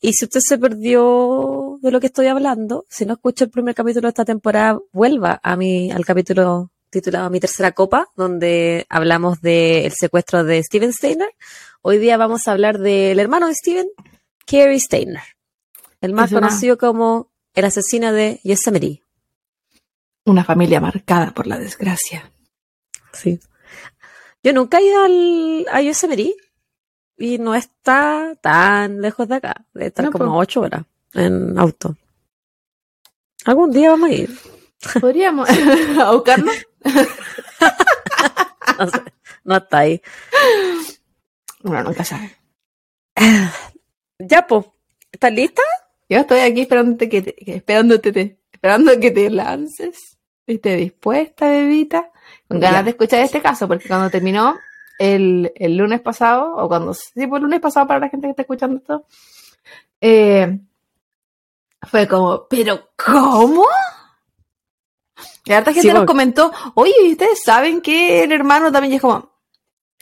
Y 0.00 0.12
si 0.12 0.26
usted 0.26 0.40
se 0.42 0.58
perdió 0.58 1.78
de 1.82 1.90
lo 1.90 1.98
que 1.98 2.06
estoy 2.06 2.28
hablando, 2.28 2.86
si 2.88 3.04
no 3.04 3.14
escucha 3.14 3.44
el 3.44 3.50
primer 3.50 3.74
capítulo 3.74 4.02
de 4.06 4.10
esta 4.10 4.24
temporada, 4.24 4.78
vuelva 4.92 5.40
a 5.42 5.56
mi, 5.56 5.90
al 5.90 6.04
capítulo 6.04 6.70
titulado 6.90 7.28
Mi 7.30 7.40
tercera 7.40 7.72
copa, 7.72 8.08
donde 8.16 8.86
hablamos 8.88 9.40
del 9.40 9.92
secuestro 9.92 10.44
de 10.44 10.62
Steven 10.62 10.92
Steiner. 10.92 11.28
Hoy 11.82 11.98
día 11.98 12.16
vamos 12.16 12.46
a 12.46 12.52
hablar 12.52 12.78
del 12.78 13.18
hermano 13.18 13.48
de 13.48 13.54
Steven, 13.54 13.88
Kerry 14.46 14.78
Steiner, 14.78 15.22
el 16.00 16.12
más 16.12 16.30
una- 16.30 16.40
conocido 16.42 16.78
como 16.78 17.30
el 17.54 17.64
asesino 17.64 18.12
de 18.12 18.40
Yosemite. 18.44 19.02
Una 20.24 20.44
familia 20.44 20.80
marcada 20.80 21.32
por 21.32 21.46
la 21.48 21.58
desgracia. 21.58 22.30
Sí. 23.18 23.40
Yo 24.42 24.52
nunca 24.52 24.78
he 24.78 24.84
ido 24.84 25.02
al, 25.04 25.66
a 25.72 25.82
Yosemite 25.82 26.34
y 27.16 27.38
no 27.38 27.54
está 27.54 28.34
tan 28.40 29.00
lejos 29.00 29.28
de 29.28 29.34
acá. 29.36 29.66
Debe 29.74 29.86
estar 29.88 30.04
No, 30.04 30.12
como 30.12 30.38
ocho 30.38 30.60
horas 30.60 30.84
en 31.14 31.58
auto. 31.58 31.96
Algún 33.44 33.72
día 33.72 33.90
vamos 33.90 34.10
a 34.10 34.12
ir. 34.12 34.30
¿Podríamos 35.00 35.48
a 36.00 36.12
buscarlo? 36.12 36.52
No, 38.78 38.86
sé, 38.90 39.02
no 39.44 39.56
está 39.56 39.78
ahí. 39.78 40.00
Bueno, 41.62 41.84
nunca 41.84 42.04
sabe. 42.04 42.36
Ya, 44.20 44.44
po. 44.48 44.74
¿Estás 45.12 45.32
lista? 45.32 45.62
Yo 46.08 46.18
estoy 46.18 46.40
aquí 46.40 46.62
esperándote 46.62 47.08
que 47.08 47.22
te, 47.22 47.54
esperándote 47.56 48.12
te- 48.12 48.40
esperando 48.52 48.98
que 48.98 49.12
te 49.12 49.30
lances. 49.30 50.18
¿Viste 50.44 50.74
dispuesta, 50.74 51.48
bebita? 51.48 52.10
Con 52.48 52.60
ganas 52.60 52.80
Ya. 52.80 52.82
de 52.84 52.90
escuchar 52.90 53.20
este 53.20 53.42
caso, 53.42 53.68
porque 53.68 53.88
cuando 53.88 54.08
terminó 54.10 54.58
el, 54.98 55.52
el 55.54 55.76
lunes 55.76 56.00
pasado, 56.00 56.54
o 56.56 56.66
cuando, 56.68 56.94
sí, 56.94 57.26
fue 57.28 57.38
el 57.38 57.44
lunes 57.44 57.60
pasado 57.60 57.86
para 57.86 58.00
la 58.00 58.08
gente 58.08 58.26
que 58.26 58.30
está 58.30 58.42
escuchando 58.42 58.78
esto, 58.78 59.04
eh, 60.00 60.58
fue 61.82 62.08
como, 62.08 62.46
¿pero 62.48 62.88
cómo? 62.96 63.64
Y 65.44 65.52
harta 65.52 65.72
gente 65.72 65.82
Sí, 65.82 65.88
nos 65.88 65.98
porque- 65.98 66.06
comentó, 66.06 66.52
oye, 66.74 66.92
¿y 67.04 67.12
¿ustedes 67.12 67.42
saben 67.44 67.80
que 67.80 68.22
el 68.24 68.32
hermano 68.32 68.70
también? 68.72 68.94
Es 68.94 69.00
como, 69.00 69.30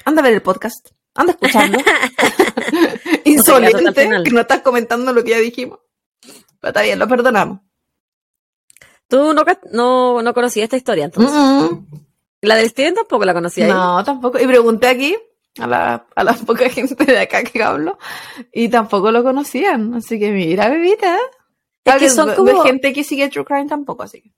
anda 0.05 0.21
a 0.21 0.25
ver 0.25 0.35
el 0.35 0.43
podcast, 0.43 0.91
anda 1.15 1.33
a 1.33 1.35
escucharlo. 1.35 1.79
Insolente, 3.25 3.93
que 4.25 4.31
no 4.31 4.41
estás 4.41 4.61
comentando 4.63 5.13
lo 5.13 5.23
que 5.25 5.31
ya 5.31 5.39
dijimos. 5.39 5.79
Pero 6.61 6.71
está 6.71 6.83
bien, 6.83 6.99
lo 6.99 7.07
perdonamos. 7.09 7.61
Tú 9.09 9.33
no, 9.35 9.45
no, 9.73 10.23
no 10.23 10.35
conocías 10.35 10.65
esta 10.65 10.77
historia, 10.77 11.05
entonces. 11.05 11.33
Mm, 11.71 11.87
La 12.43 12.55
del 12.57 12.69
Steven 12.69 12.95
tampoco 12.95 13.25
la 13.25 13.35
conocía. 13.35 13.67
No, 13.69 14.05
tampoco. 14.05 14.39
Y 14.39 14.47
pregunté 14.47 14.87
aquí 14.89 15.17
a 15.59 15.67
la, 15.67 16.07
a 16.15 16.25
la 16.25 16.33
poca 16.47 16.69
gente 16.71 16.95
de 17.05 17.19
acá 17.19 17.43
que 17.43 17.63
hablo 17.63 17.99
y 18.53 18.69
tampoco 18.69 19.11
lo 19.11 19.23
conocían. 19.23 19.95
Así 19.95 20.19
que 20.19 20.31
mira, 20.31 20.69
bebita. 20.69 21.19
Es 21.85 21.97
que 21.97 22.11
son 22.11 22.27
de- 22.29 22.33
de 22.33 22.37
como- 22.37 22.63
gente 22.63 22.93
que 22.93 23.05
sigue 23.05 23.29
True 23.29 23.45
Crime 23.45 23.67
tampoco, 23.67 24.03
así 24.03 24.21
que. 24.23 24.33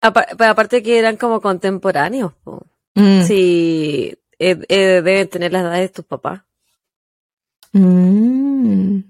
Aparte 0.00 0.82
que 0.82 0.98
eran 0.98 1.16
como 1.16 1.40
contemporáneos. 1.40 2.32
po. 2.44 2.66
Mm. 2.94 3.22
Sí, 3.24 4.16
eh, 4.38 4.58
eh, 4.68 5.02
deben 5.02 5.28
tener 5.28 5.52
las 5.52 5.62
edades 5.62 5.80
de 5.90 5.94
tus 5.94 6.04
papás. 6.04 6.42
Mm. 7.72 9.00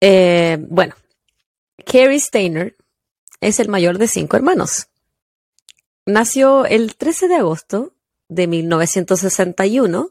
Eh, 0.00 0.58
bueno, 0.68 0.94
Kerry 1.86 2.20
Steiner 2.20 2.76
es 3.40 3.58
el 3.60 3.68
mayor 3.68 3.98
de 3.98 4.08
cinco 4.08 4.36
hermanos. 4.36 4.88
Nació 6.06 6.66
el 6.66 6.96
13 6.96 7.28
de 7.28 7.36
agosto 7.36 7.94
de 8.28 8.46
1961 8.46 10.10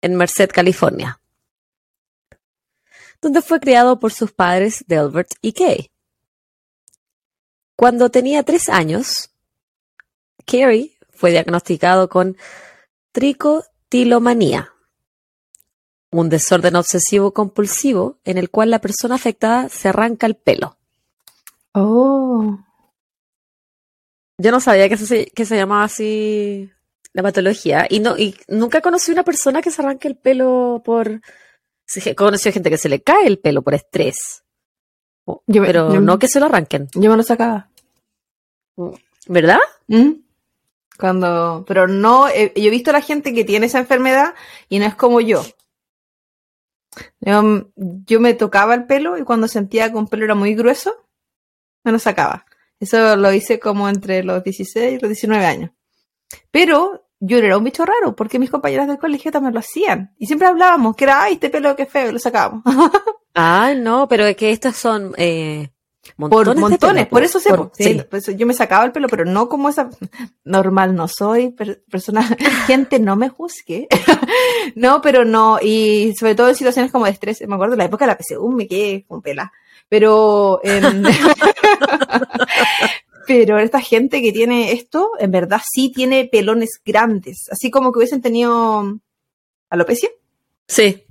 en 0.00 0.14
Merced, 0.14 0.50
California, 0.50 1.20
donde 3.20 3.42
fue 3.42 3.58
criado 3.58 3.98
por 3.98 4.12
sus 4.12 4.30
padres 4.30 4.84
Delbert 4.86 5.32
y 5.40 5.52
Kay. 5.52 5.90
Cuando 7.74 8.10
tenía 8.10 8.44
tres 8.44 8.68
años, 8.68 9.30
Kerry 10.46 10.96
fue 11.10 11.32
diagnosticado 11.32 12.08
con 12.08 12.36
tricotilomanía, 13.10 14.72
un 16.12 16.28
desorden 16.28 16.76
obsesivo 16.76 17.32
compulsivo 17.34 18.18
en 18.24 18.38
el 18.38 18.50
cual 18.50 18.70
la 18.70 18.80
persona 18.80 19.16
afectada 19.16 19.68
se 19.68 19.88
arranca 19.88 20.28
el 20.28 20.36
pelo. 20.36 20.76
Oh. 21.72 22.56
Yo 24.38 24.50
no 24.50 24.60
sabía 24.60 24.88
que 24.88 24.96
se, 24.96 25.26
que 25.26 25.44
se 25.44 25.56
llamaba 25.56 25.84
así 25.84 26.70
la 27.12 27.22
patología 27.22 27.86
y 27.88 28.00
no 28.00 28.18
y 28.18 28.36
nunca 28.48 28.80
conocí 28.80 29.12
una 29.12 29.22
persona 29.22 29.62
que 29.62 29.70
se 29.70 29.80
arranque 29.80 30.08
el 30.08 30.16
pelo 30.16 30.82
por 30.84 31.20
conocido 32.16 32.52
gente 32.52 32.70
que 32.70 32.78
se 32.78 32.88
le 32.88 33.02
cae 33.02 33.26
el 33.26 33.38
pelo 33.38 33.62
por 33.62 33.74
estrés. 33.74 34.42
Yo 35.26 35.62
pero 35.62 35.94
yo- 35.94 36.00
no 36.00 36.18
que 36.18 36.28
se 36.28 36.40
lo 36.40 36.46
arranquen, 36.46 36.88
Yo 36.94 37.10
me 37.10 37.16
lo 37.16 37.22
sacaba. 37.22 37.70
¿verdad? 39.26 39.60
¿Mm? 39.86 40.12
Cuando, 40.98 41.64
pero 41.66 41.86
no, 41.88 42.28
eh, 42.28 42.52
yo 42.56 42.64
he 42.64 42.70
visto 42.70 42.90
a 42.90 42.94
la 42.94 43.00
gente 43.00 43.32
que 43.34 43.44
tiene 43.44 43.66
esa 43.66 43.78
enfermedad 43.78 44.34
y 44.68 44.78
no 44.78 44.86
es 44.86 44.94
como 44.94 45.20
yo. 45.20 45.42
Yo, 47.20 47.70
yo 47.76 48.20
me 48.20 48.34
tocaba 48.34 48.74
el 48.74 48.86
pelo 48.86 49.18
y 49.18 49.24
cuando 49.24 49.48
sentía 49.48 49.90
que 49.90 49.96
un 49.96 50.08
pelo 50.08 50.24
era 50.24 50.34
muy 50.34 50.54
grueso, 50.54 50.94
me 51.84 51.92
lo 51.92 51.98
sacaba. 51.98 52.46
Eso 52.84 53.16
lo 53.16 53.32
hice 53.32 53.58
como 53.58 53.88
entre 53.88 54.22
los 54.22 54.42
16 54.44 54.94
y 54.94 54.98
los 54.98 55.08
19 55.08 55.44
años. 55.44 55.70
Pero 56.50 57.06
yo 57.20 57.38
era 57.38 57.56
un 57.56 57.64
bicho 57.64 57.84
raro, 57.84 58.14
porque 58.14 58.38
mis 58.38 58.50
compañeras 58.50 58.86
del 58.86 58.98
colegio 58.98 59.30
también 59.32 59.54
lo 59.54 59.60
hacían. 59.60 60.14
Y 60.18 60.26
siempre 60.26 60.46
hablábamos 60.48 60.94
que 60.96 61.04
era, 61.04 61.22
ay, 61.22 61.34
este 61.34 61.50
pelo 61.50 61.74
que 61.76 61.86
feo, 61.86 62.10
y 62.10 62.12
lo 62.12 62.18
sacábamos. 62.18 62.62
Ay, 63.34 63.78
no, 63.80 64.06
pero 64.08 64.24
es 64.26 64.36
que 64.36 64.50
estos 64.50 64.76
son 64.76 65.14
eh, 65.16 65.70
montones 66.16 66.46
por 66.46 66.54
de 66.54 66.60
montones, 66.60 67.02
pelo, 67.06 67.10
por 67.10 67.22
eso 67.22 67.40
sé, 67.40 67.48
por- 67.50 67.68
po. 67.70 67.72
Sí, 67.76 68.02
pues 68.10 68.26
yo 68.36 68.46
me 68.46 68.52
sacaba 68.52 68.84
el 68.84 68.92
pelo, 68.92 69.08
pero 69.08 69.24
no 69.24 69.48
como 69.48 69.68
esa 69.70 69.88
normal, 70.44 70.94
no 70.94 71.08
soy 71.08 71.50
per- 71.50 71.82
persona, 71.90 72.22
gente 72.66 72.98
no 72.98 73.16
me 73.16 73.28
juzgue. 73.30 73.88
no, 74.74 75.00
pero 75.00 75.24
no, 75.24 75.58
y 75.62 76.12
sobre 76.18 76.34
todo 76.34 76.48
en 76.50 76.56
situaciones 76.56 76.92
como 76.92 77.06
de 77.06 77.12
estrés, 77.12 77.42
me 77.46 77.54
acuerdo 77.54 77.72
de 77.72 77.78
la 77.78 77.84
época 77.86 78.04
de 78.06 78.12
la 78.12 78.18
PSU, 78.18 78.48
me 78.50 78.66
quedé 78.68 79.04
con 79.06 79.22
pela, 79.22 79.50
pero 79.94 80.58
en- 80.64 81.04
pero 83.28 83.58
esta 83.60 83.80
gente 83.80 84.20
que 84.20 84.32
tiene 84.32 84.72
esto, 84.72 85.10
en 85.20 85.30
verdad 85.30 85.60
sí 85.72 85.92
tiene 85.94 86.28
pelones 86.30 86.80
grandes, 86.84 87.44
así 87.48 87.70
como 87.70 87.92
que 87.92 87.98
hubiesen 88.00 88.20
tenido 88.20 88.98
alopecia. 89.70 90.08
Sí. 90.66 91.04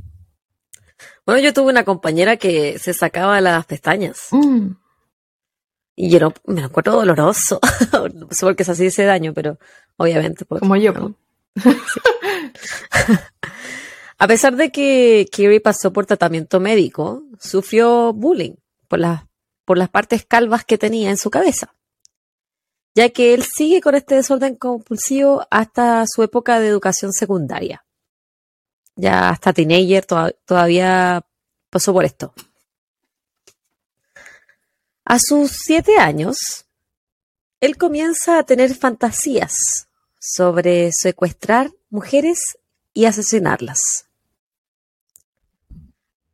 Bueno, 1.26 1.42
yo 1.42 1.54
tuve 1.54 1.72
una 1.72 1.86
compañera 1.86 2.36
que 2.36 2.78
se 2.78 2.94
sacaba 2.94 3.40
las 3.40 3.66
pestañas 3.66 4.28
Mm. 4.32 4.72
y 5.96 6.10
yo 6.10 6.20
no, 6.20 6.34
me 6.46 6.60
lo 6.60 6.68
encuentro 6.68 6.92
doloroso. 6.94 7.62
no 8.14 8.28
sé 8.32 8.46
por 8.46 8.58
qué 8.58 8.66
se 8.66 8.72
así 8.74 8.88
ese 8.88 9.06
daño, 9.06 9.34
pero 9.34 9.58
obviamente. 9.96 10.44
pues, 10.44 10.60
Como 10.60 10.76
yo. 10.76 10.92
no. 10.92 11.10
po. 11.10 11.16
A 14.20 14.28
pesar 14.28 14.56
de 14.58 14.72
que 14.72 15.28
Kiri 15.32 15.60
pasó 15.60 15.92
por 15.94 16.06
tratamiento 16.06 16.60
médico, 16.60 17.24
sufrió 17.40 18.14
bullying 18.14 18.54
por 18.94 19.00
las, 19.00 19.24
por 19.66 19.80
las 19.80 19.90
partes 19.90 20.24
calvas 20.24 20.66
que 20.66 20.78
tenía 20.78 21.10
en 21.10 21.18
su 21.18 21.32
cabeza, 21.32 21.74
ya 22.94 23.10
que 23.10 23.34
él 23.34 23.44
sigue 23.44 23.82
con 23.82 23.96
este 23.96 24.14
desorden 24.14 24.56
compulsivo 24.56 25.48
hasta 25.50 26.06
su 26.06 26.22
época 26.22 26.60
de 26.60 26.68
educación 26.68 27.12
secundaria. 27.12 27.84
Ya 28.96 29.30
hasta 29.30 29.52
teenager 29.52 30.06
todavía 30.06 31.26
pasó 31.72 31.92
por 31.92 32.06
esto. 32.06 32.36
A 35.06 35.18
sus 35.18 35.54
siete 35.66 35.98
años, 35.98 36.38
él 37.62 37.78
comienza 37.78 38.38
a 38.38 38.44
tener 38.44 38.76
fantasías 38.76 39.58
sobre 40.20 40.92
secuestrar 40.92 41.72
mujeres 41.90 42.38
y 42.94 43.06
asesinarlas. 43.06 43.80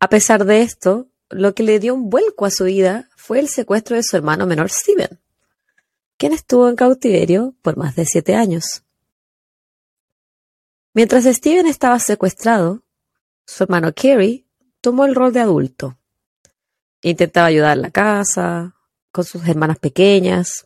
A 0.01 0.09
pesar 0.09 0.43
de 0.43 0.61
esto, 0.61 1.08
lo 1.29 1.53
que 1.53 1.63
le 1.63 1.79
dio 1.79 1.93
un 1.93 2.09
vuelco 2.09 2.45
a 2.45 2.51
su 2.51 2.65
vida 2.65 3.09
fue 3.15 3.39
el 3.39 3.49
secuestro 3.49 3.95
de 3.95 4.03
su 4.03 4.17
hermano 4.17 4.45
menor 4.45 4.69
Steven, 4.69 5.19
quien 6.17 6.33
estuvo 6.33 6.67
en 6.67 6.75
cautiverio 6.75 7.55
por 7.61 7.77
más 7.77 7.95
de 7.95 8.05
siete 8.05 8.35
años. 8.35 8.83
Mientras 10.93 11.25
Steven 11.25 11.67
estaba 11.67 11.99
secuestrado, 11.99 12.81
su 13.45 13.63
hermano 13.63 13.93
Kerry 13.93 14.45
tomó 14.81 15.05
el 15.05 15.15
rol 15.15 15.31
de 15.31 15.39
adulto. 15.39 15.97
Intentaba 17.01 17.47
ayudar 17.47 17.77
en 17.77 17.83
la 17.83 17.91
casa, 17.91 18.75
con 19.11 19.23
sus 19.23 19.47
hermanas 19.47 19.79
pequeñas, 19.79 20.65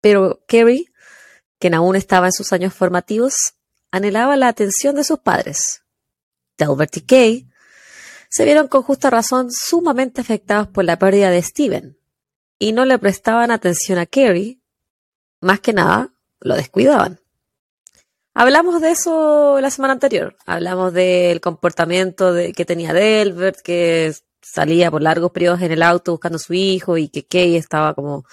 pero 0.00 0.44
Kerry, 0.46 0.92
quien 1.58 1.74
aún 1.74 1.96
estaba 1.96 2.26
en 2.26 2.32
sus 2.32 2.52
años 2.52 2.74
formativos, 2.74 3.54
anhelaba 3.90 4.36
la 4.36 4.48
atención 4.48 4.94
de 4.94 5.04
sus 5.04 5.18
padres. 5.18 5.82
Delbert 6.58 6.96
y 6.98 7.00
Kay 7.00 7.48
se 8.34 8.44
vieron 8.44 8.66
con 8.66 8.82
justa 8.82 9.10
razón 9.10 9.52
sumamente 9.52 10.20
afectados 10.20 10.66
por 10.66 10.84
la 10.84 10.98
pérdida 10.98 11.30
de 11.30 11.40
Steven 11.40 11.96
y 12.58 12.72
no 12.72 12.84
le 12.84 12.98
prestaban 12.98 13.52
atención 13.52 13.96
a 13.96 14.06
Kerry, 14.06 14.60
más 15.40 15.60
que 15.60 15.72
nada 15.72 16.12
lo 16.40 16.56
descuidaban. 16.56 17.20
Hablamos 18.34 18.80
de 18.80 18.90
eso 18.90 19.60
la 19.60 19.70
semana 19.70 19.92
anterior, 19.92 20.36
hablamos 20.46 20.92
del 20.92 21.40
comportamiento 21.40 22.32
de, 22.32 22.52
que 22.52 22.64
tenía 22.64 22.92
Delbert, 22.92 23.60
que 23.60 24.12
salía 24.42 24.90
por 24.90 25.00
largos 25.00 25.30
periodos 25.30 25.62
en 25.62 25.70
el 25.70 25.82
auto 25.84 26.10
buscando 26.10 26.34
a 26.34 26.40
su 26.40 26.54
hijo 26.54 26.98
y 26.98 27.10
que 27.10 27.24
Kay 27.24 27.54
estaba 27.54 27.94
como 27.94 28.24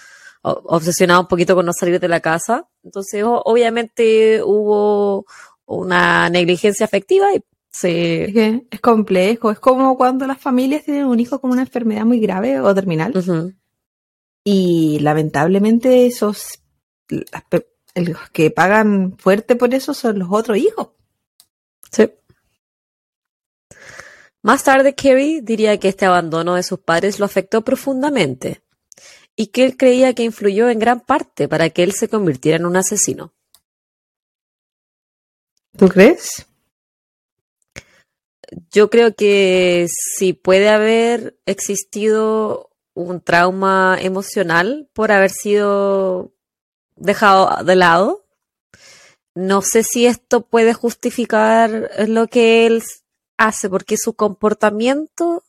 obsesionado 0.41 1.21
un 1.21 1.27
poquito 1.27 1.53
con 1.53 1.67
no 1.67 1.73
salir 1.73 1.99
de 1.99 2.07
la 2.07 2.21
casa. 2.21 2.67
Entonces, 2.83 3.23
obviamente 3.23 4.41
hubo 4.43 5.27
una 5.67 6.27
negligencia 6.31 6.87
afectiva 6.87 7.35
y 7.35 7.43
se... 7.71 8.63
Es, 8.69 8.81
complejo, 8.81 9.51
es 9.51 9.59
como 9.59 9.97
cuando 9.97 10.27
las 10.27 10.39
familias 10.39 10.83
tienen 10.83 11.05
un 11.05 11.19
hijo 11.19 11.39
con 11.39 11.51
una 11.51 11.61
enfermedad 11.61 12.05
muy 12.05 12.19
grave 12.19 12.59
o 12.59 12.73
terminal. 12.75 13.13
Y 14.43 14.99
lamentablemente 14.99 16.05
esos, 16.05 16.61
los 17.09 18.29
que 18.31 18.51
pagan 18.51 19.17
fuerte 19.17 19.55
por 19.55 19.73
eso 19.73 19.93
son 19.93 20.19
los 20.19 20.29
otros 20.31 20.57
hijos. 20.57 20.89
Sí. 21.91 22.11
Más 24.43 24.63
tarde, 24.63 24.95
Kerry 24.95 25.41
diría 25.41 25.79
que 25.79 25.89
este 25.89 26.05
abandono 26.05 26.55
de 26.55 26.63
sus 26.63 26.79
padres 26.79 27.19
lo 27.19 27.25
afectó 27.25 27.61
profundamente 27.61 28.63
y 29.35 29.47
que 29.47 29.63
él 29.65 29.77
creía 29.77 30.13
que 30.13 30.23
influyó 30.23 30.69
en 30.69 30.79
gran 30.79 30.99
parte 30.99 31.47
para 31.47 31.69
que 31.69 31.83
él 31.83 31.93
se 31.93 32.09
convirtiera 32.09 32.57
en 32.57 32.65
un 32.65 32.75
asesino. 32.75 33.33
¿Tú 35.77 35.87
crees? 35.87 36.47
Yo 38.69 38.89
creo 38.89 39.15
que 39.15 39.87
si 39.89 40.33
puede 40.33 40.69
haber 40.69 41.39
existido 41.45 42.69
un 42.93 43.21
trauma 43.21 43.97
emocional 43.99 44.89
por 44.93 45.11
haber 45.11 45.31
sido 45.31 46.33
dejado 46.95 47.63
de 47.63 47.75
lado, 47.75 48.25
no 49.33 49.61
sé 49.61 49.83
si 49.83 50.05
esto 50.05 50.45
puede 50.45 50.73
justificar 50.73 51.89
lo 52.07 52.27
que 52.27 52.65
él 52.65 52.83
hace, 53.37 53.69
porque 53.69 53.95
su 53.97 54.13
comportamiento, 54.13 55.43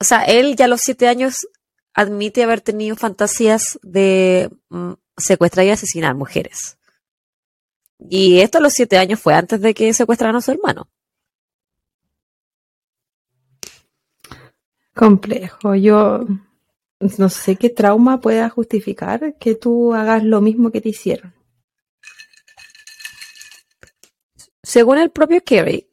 o 0.00 0.04
sea, 0.04 0.24
él 0.24 0.56
ya 0.56 0.64
a 0.64 0.68
los 0.68 0.80
siete 0.82 1.06
años 1.06 1.46
admite 1.94 2.42
haber 2.42 2.60
tenido 2.60 2.96
fantasías 2.96 3.78
de 3.82 4.50
mm, 4.68 4.92
secuestrar 5.16 5.64
y 5.66 5.70
asesinar 5.70 6.14
mujeres. 6.14 6.76
Y 7.98 8.40
esto 8.40 8.58
a 8.58 8.60
los 8.60 8.74
siete 8.74 8.98
años 8.98 9.20
fue 9.20 9.34
antes 9.34 9.60
de 9.60 9.72
que 9.72 9.94
secuestraran 9.94 10.36
a 10.36 10.42
su 10.42 10.50
hermano. 10.50 10.88
Complejo. 14.96 15.74
Yo 15.74 16.26
no 17.18 17.28
sé 17.28 17.56
qué 17.56 17.68
trauma 17.68 18.18
pueda 18.18 18.48
justificar 18.48 19.36
que 19.38 19.54
tú 19.54 19.92
hagas 19.92 20.24
lo 20.24 20.40
mismo 20.40 20.72
que 20.72 20.80
te 20.80 20.88
hicieron. 20.88 21.34
Según 24.62 24.96
el 24.96 25.10
propio 25.10 25.44
Kerry, 25.44 25.90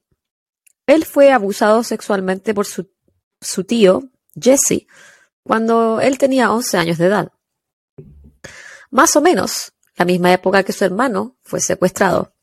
él 0.88 1.04
fue 1.04 1.32
abusado 1.32 1.84
sexualmente 1.84 2.54
por 2.54 2.66
su, 2.66 2.90
su 3.42 3.66
tío, 3.66 4.10
Jesse, 4.42 4.88
cuando 5.44 6.00
él 6.00 6.18
tenía 6.18 6.52
11 6.54 6.78
años 6.78 6.98
de 6.98 7.08
edad. 7.08 7.32
Más 8.90 9.16
o 9.18 9.22
menos 9.22 9.74
la 9.98 10.06
misma 10.06 10.32
época 10.32 10.64
que 10.64 10.72
su 10.72 10.86
hermano 10.86 11.38
fue 11.44 11.60
secuestrado. 11.60 12.34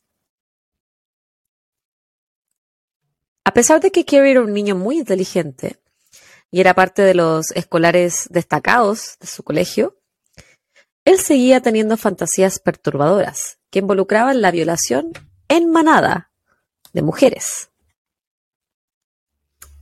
A 3.44 3.52
pesar 3.54 3.80
de 3.80 3.90
que 3.90 4.04
Kerry 4.04 4.32
era 4.32 4.42
un 4.42 4.52
niño 4.52 4.76
muy 4.76 4.98
inteligente 4.98 5.80
y 6.50 6.60
era 6.60 6.74
parte 6.74 7.02
de 7.02 7.14
los 7.14 7.50
escolares 7.52 8.26
destacados 8.30 9.16
de 9.20 9.26
su 9.26 9.42
colegio, 9.42 9.96
él 11.04 11.18
seguía 11.18 11.60
teniendo 11.60 11.96
fantasías 11.96 12.58
perturbadoras 12.58 13.58
que 13.70 13.78
involucraban 13.78 14.42
la 14.42 14.50
violación 14.50 15.12
en 15.48 15.70
manada 15.70 16.30
de 16.92 17.02
mujeres. 17.02 17.70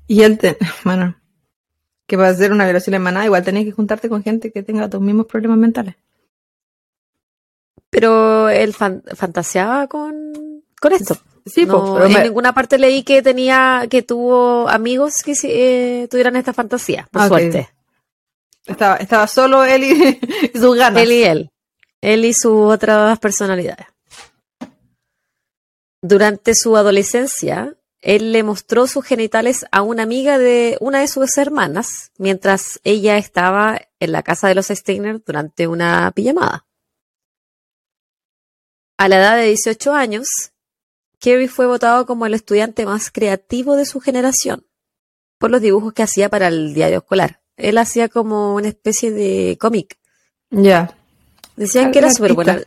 Y 0.06 0.22
él, 0.22 0.38
bueno, 0.84 1.16
que 2.06 2.16
para 2.16 2.30
hacer 2.30 2.52
una 2.52 2.64
violación 2.64 2.94
en 2.94 3.02
manada 3.02 3.26
igual 3.26 3.44
tenés 3.44 3.64
que 3.64 3.72
juntarte 3.72 4.08
con 4.08 4.22
gente 4.22 4.52
que 4.52 4.62
tenga 4.62 4.88
tus 4.88 5.00
mismos 5.00 5.26
problemas 5.26 5.58
mentales. 5.58 5.96
Pero 7.90 8.48
él 8.48 8.74
fantaseaba 8.74 9.86
con, 9.86 10.62
con 10.80 10.92
esto. 10.92 11.16
Sí, 11.48 11.66
pero 11.66 12.04
en 12.04 12.22
ninguna 12.22 12.52
parte 12.54 12.78
leí 12.78 13.02
que 13.02 13.22
tenía, 13.22 13.86
que 13.90 14.02
tuvo 14.02 14.68
amigos 14.68 15.22
que 15.24 15.34
eh, 15.44 16.08
tuvieran 16.08 16.36
esta 16.36 16.52
fantasía, 16.52 17.08
por 17.10 17.28
suerte. 17.28 17.70
Estaba, 18.66 18.96
estaba 18.96 19.26
solo 19.26 19.64
él 19.64 19.84
y, 19.84 20.20
sus 20.58 20.76
ganas. 20.76 21.02
Él 21.02 21.12
y 21.12 21.22
él. 21.24 21.50
Él 22.00 22.24
y 22.24 22.34
sus 22.34 22.72
otras 22.72 23.18
personalidades. 23.18 23.86
Durante 26.00 26.54
su 26.54 26.76
adolescencia, 26.76 27.74
él 28.00 28.32
le 28.32 28.42
mostró 28.42 28.86
sus 28.86 29.04
genitales 29.04 29.66
a 29.72 29.82
una 29.82 30.04
amiga 30.04 30.38
de 30.38 30.76
una 30.80 31.00
de 31.00 31.08
sus 31.08 31.36
hermanas 31.36 32.12
mientras 32.16 32.80
ella 32.84 33.16
estaba 33.16 33.80
en 33.98 34.12
la 34.12 34.22
casa 34.22 34.46
de 34.48 34.54
los 34.54 34.68
Steiner 34.68 35.20
durante 35.24 35.66
una 35.66 36.12
pijamada. 36.12 36.64
A 38.96 39.08
la 39.08 39.18
edad 39.18 39.36
de 39.36 39.46
18 39.46 39.92
años, 39.92 40.26
Kerry 41.18 41.48
fue 41.48 41.66
votado 41.66 42.06
como 42.06 42.26
el 42.26 42.34
estudiante 42.34 42.86
más 42.86 43.10
creativo 43.10 43.76
de 43.76 43.86
su 43.86 44.00
generación 44.00 44.66
por 45.38 45.50
los 45.50 45.60
dibujos 45.60 45.92
que 45.92 46.02
hacía 46.02 46.28
para 46.28 46.48
el 46.48 46.74
diario 46.74 46.98
escolar. 46.98 47.40
Él 47.56 47.78
hacía 47.78 48.08
como 48.08 48.54
una 48.54 48.68
especie 48.68 49.10
de 49.10 49.56
cómic. 49.60 49.98
Ya. 50.50 50.94
Decían 51.56 51.90
que 51.90 51.98
era 51.98 52.10
súper 52.10 52.34
buena. 52.34 52.60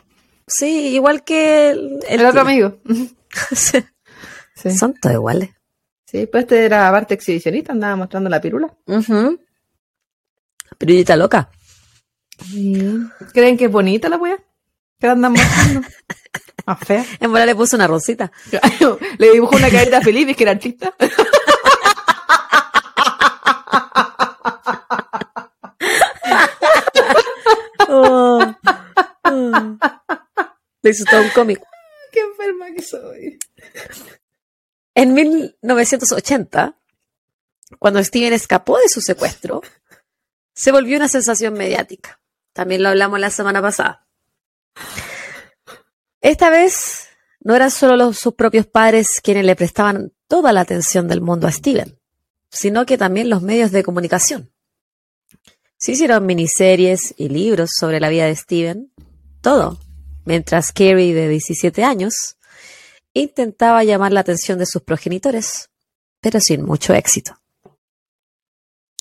Sí, 0.48 0.90
igual 0.90 1.24
que 1.24 1.70
el, 1.70 2.26
otro 2.26 2.42
amigo. 2.42 2.78
Son 4.56 4.94
todos 4.96 5.16
iguales. 5.16 5.52
Sí, 6.06 6.28
pues 6.28 6.44
este 6.44 6.66
era 6.66 6.92
parte 6.92 7.14
exhibicionista, 7.14 7.72
andaba 7.72 7.96
mostrando 7.96 8.30
la 8.30 8.42
pirula. 8.42 8.76
Uh 8.86 9.38
Pirulita 10.78 11.16
loca. 11.16 11.50
¿Creen 13.34 13.58
que 13.58 13.66
es 13.66 13.72
bonita 13.72 14.10
la 14.10 14.18
wea? 14.18 14.38
¿Qué 15.00 15.08
andan 15.08 15.34
mostrando? 15.34 15.88
Más 16.72 16.80
fea. 16.88 17.06
En 17.20 17.30
bola 17.30 17.46
le 17.46 17.54
puso 17.54 17.76
una 17.76 17.86
rosita. 17.86 18.32
le 19.18 19.32
dibujó 19.32 19.58
una 19.58 19.70
carita 19.70 20.00
feliz, 20.00 20.30
y 20.30 20.36
que 20.36 20.44
era 20.44 20.54
artista. 20.54 20.94
Oh. 27.94 28.40
Oh. 29.24 29.78
Le 30.82 30.90
hizo 30.90 31.04
todo 31.04 31.22
un 31.24 31.30
cómic. 31.32 31.62
Qué 32.10 32.22
enferma 32.22 32.68
que 32.74 32.82
soy. 32.82 33.38
En 34.96 35.14
1980, 35.14 36.76
cuando 37.80 38.02
Steven 38.02 38.32
escapó 38.32 38.78
de 38.78 38.88
su 38.88 39.02
secuestro, 39.02 39.62
se 40.54 40.72
volvió 40.72 40.96
una 40.96 41.10
sensación 41.10 41.54
mediática. 41.54 42.22
También 42.54 42.82
lo 42.82 42.88
hablamos 42.88 43.20
la 43.20 43.30
semana 43.30 43.62
pasada. 43.62 44.08
Esta 46.22 46.52
vez 46.52 47.08
no 47.40 47.56
eran 47.56 47.72
solo 47.72 48.14
sus 48.14 48.36
propios 48.36 48.68
padres 48.68 49.22
quienes 49.22 49.44
le 49.44 49.56
prestaban 49.56 50.14
toda 50.28 50.54
la 50.54 50.62
atención 50.62 51.08
del 51.08 51.22
mundo 51.22 51.48
a 51.48 51.52
Steven, 51.52 52.00
sino 52.52 52.86
que 52.86 52.98
también 52.98 53.30
los 53.30 53.42
medios 53.42 53.72
de 53.72 53.84
comunicación. 53.84 54.52
Se 55.78 55.94
hicieron 55.94 56.28
miniseries 56.28 57.16
y 57.18 57.30
libros 57.30 57.72
sobre 57.78 58.00
la 58.00 58.10
vida 58.10 58.28
de 58.28 58.36
Steven, 58.36 58.94
todo, 59.42 59.80
mientras 60.26 60.72
Carrie, 60.72 61.16
de 61.16 61.28
17 61.28 61.84
años, 61.84 62.38
intentaba 63.14 63.84
llamar 63.84 64.14
la 64.14 64.20
atención 64.20 64.60
de 64.60 64.68
sus 64.68 64.84
progenitores, 64.84 65.72
pero 66.20 66.40
sin 66.40 66.64
mucho 66.64 66.94
éxito. 66.94 67.41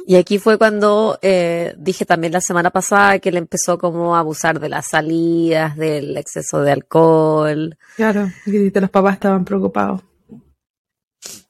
Y 0.06 0.16
aquí 0.16 0.38
fue 0.38 0.58
cuando 0.58 1.18
eh, 1.22 1.74
dije 1.78 2.04
también 2.04 2.32
la 2.32 2.40
semana 2.40 2.70
pasada 2.70 3.18
que 3.18 3.28
él 3.28 3.36
empezó 3.36 3.78
como 3.78 4.16
a 4.16 4.20
abusar 4.20 4.60
de 4.60 4.68
las 4.68 4.88
salidas, 4.88 5.76
del 5.76 6.16
exceso 6.16 6.60
de 6.62 6.72
alcohol. 6.72 7.76
Claro, 7.96 8.30
y 8.46 8.70
los 8.70 8.90
papás 8.90 9.14
estaban 9.14 9.44
preocupados. 9.44 10.02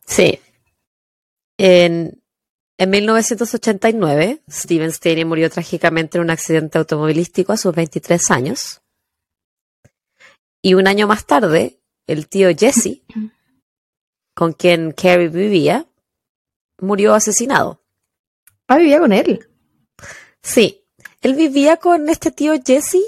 Sí. 0.05 0.39
En, 1.57 2.21
en 2.79 2.91
1989, 2.91 4.43
Steven 4.51 4.89
Stanley 4.89 5.25
murió 5.25 5.51
trágicamente 5.51 6.19
en 6.19 6.25
un 6.25 6.31
accidente 6.31 6.79
automovilístico 6.79 7.53
a 7.53 7.57
sus 7.57 7.75
23 7.75 8.31
años. 8.31 8.81
Y 10.63 10.75
un 10.75 10.87
año 10.87 11.07
más 11.07 11.27
tarde, 11.27 11.79
el 12.07 12.29
tío 12.29 12.49
Jesse, 12.57 13.03
con 14.35 14.53
quien 14.53 14.93
Carrie 14.93 15.29
vivía, 15.29 15.87
murió 16.81 17.15
asesinado. 17.15 17.80
Ah, 18.71 18.77
vivía 18.79 19.01
con 19.01 19.13
él. 19.13 19.49
Sí, 20.45 20.85
él 21.23 21.35
vivía 21.35 21.79
con 21.79 22.09
este 22.09 22.31
tío 22.31 22.53
Jesse, 22.65 23.03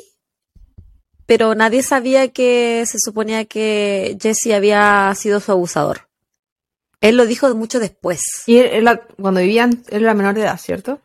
pero 1.25 1.55
nadie 1.55 1.85
sabía 1.85 2.33
que 2.33 2.85
se 2.85 2.99
suponía 2.99 3.45
que 3.45 4.19
Jesse 4.21 4.55
había 4.55 5.15
sido 5.15 5.39
su 5.39 5.53
abusador. 5.53 6.09
Él 7.01 7.17
lo 7.17 7.27
dijo 7.27 7.53
mucho 7.55 7.79
después. 7.79 8.21
Y 8.47 8.59
él, 8.59 8.87
él- 8.89 9.01
cuando 9.21 9.39
vivían, 9.41 9.85
él 9.89 10.03
era 10.03 10.15
menor 10.15 10.35
de 10.35 10.41
edad, 10.43 10.59
¿cierto? 10.59 11.01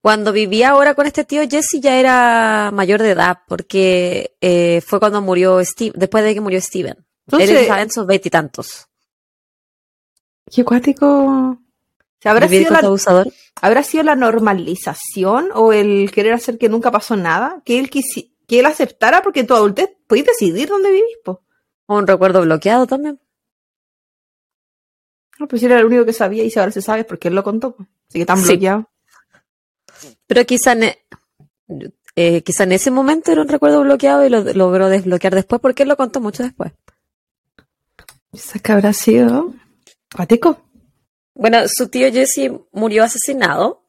Cuando 0.00 0.32
vivía 0.32 0.70
ahora 0.70 0.94
con 0.94 1.06
este 1.06 1.24
tío 1.24 1.42
Jesse 1.48 1.80
ya 1.80 1.96
era 1.98 2.70
mayor 2.72 3.02
de 3.02 3.10
edad, 3.10 3.38
porque 3.48 4.36
eh, 4.40 4.80
fue 4.86 5.00
cuando 5.00 5.20
murió 5.20 5.64
Steve, 5.64 5.94
después 5.96 6.22
de 6.22 6.34
que 6.34 6.40
murió 6.40 6.60
Steven. 6.60 6.96
Entonces- 7.26 7.50
Él 7.50 7.56
estaba 7.56 7.82
en 7.82 7.90
sus 7.90 8.06
veintitantos. 8.06 8.86
Qué 10.48 10.60
acuático. 10.62 11.58
¿Se 12.22 12.28
¿Habrá 12.28 12.46
sido, 12.48 12.70
la, 12.70 12.78
abusador. 12.78 13.32
¿Habrá 13.60 13.82
sido 13.82 14.04
la 14.04 14.14
normalización 14.14 15.48
o 15.54 15.72
el 15.72 16.10
querer 16.12 16.32
hacer 16.34 16.56
que 16.56 16.68
nunca 16.68 16.90
pasó 16.92 17.16
nada? 17.16 17.62
Que 17.64 17.78
él, 17.80 17.90
quisi- 17.90 18.32
que 18.46 18.60
él 18.60 18.66
aceptara 18.66 19.22
porque 19.22 19.40
en 19.40 19.46
tu 19.48 19.54
adultez 19.54 19.90
podéis 20.06 20.26
decidir 20.26 20.68
dónde 20.68 20.90
vivís, 20.90 21.16
po. 21.24 21.42
Un 21.88 22.06
recuerdo 22.06 22.40
bloqueado 22.42 22.86
también. 22.86 23.20
No, 25.38 25.48
pues 25.48 25.62
era 25.64 25.78
el 25.80 25.86
único 25.86 26.04
que 26.04 26.12
sabía 26.12 26.44
y 26.44 26.50
si 26.50 26.58
ahora 26.60 26.70
se 26.70 26.82
sabe 26.82 27.00
es 27.00 27.06
porque 27.06 27.28
él 27.28 27.34
lo 27.34 27.42
contó. 27.42 27.74
po. 27.74 27.86
Así 28.08 28.18
que 28.20 28.26
tan 28.26 28.38
Sí. 28.38 28.52
bloqueado. 28.52 28.88
Pero 30.28 30.44
quizá 30.46 30.72
en, 30.72 30.82
e- 30.84 30.98
eh, 32.14 32.42
quizá 32.42 32.64
en 32.64 32.72
ese 32.72 32.90
momento 32.90 33.32
era 33.32 33.42
un 33.42 33.48
recuerdo 33.48 33.82
bloqueado 33.82 34.24
y 34.24 34.28
lo 34.30 34.42
logró 34.54 34.88
desbloquear 34.88 35.34
después 35.34 35.60
porque 35.60 35.82
él 35.82 35.88
lo 35.88 35.96
contó 35.96 36.20
mucho 36.20 36.42
después. 36.44 36.72
¿Sabes 38.32 38.62
qué 38.62 38.72
habrá 38.72 38.92
sido? 38.92 39.52
Acuático. 40.12 40.60
Bueno, 41.34 41.58
su 41.66 41.88
tío 41.88 42.10
Jesse 42.12 42.50
murió 42.72 43.04
asesinado. 43.04 43.84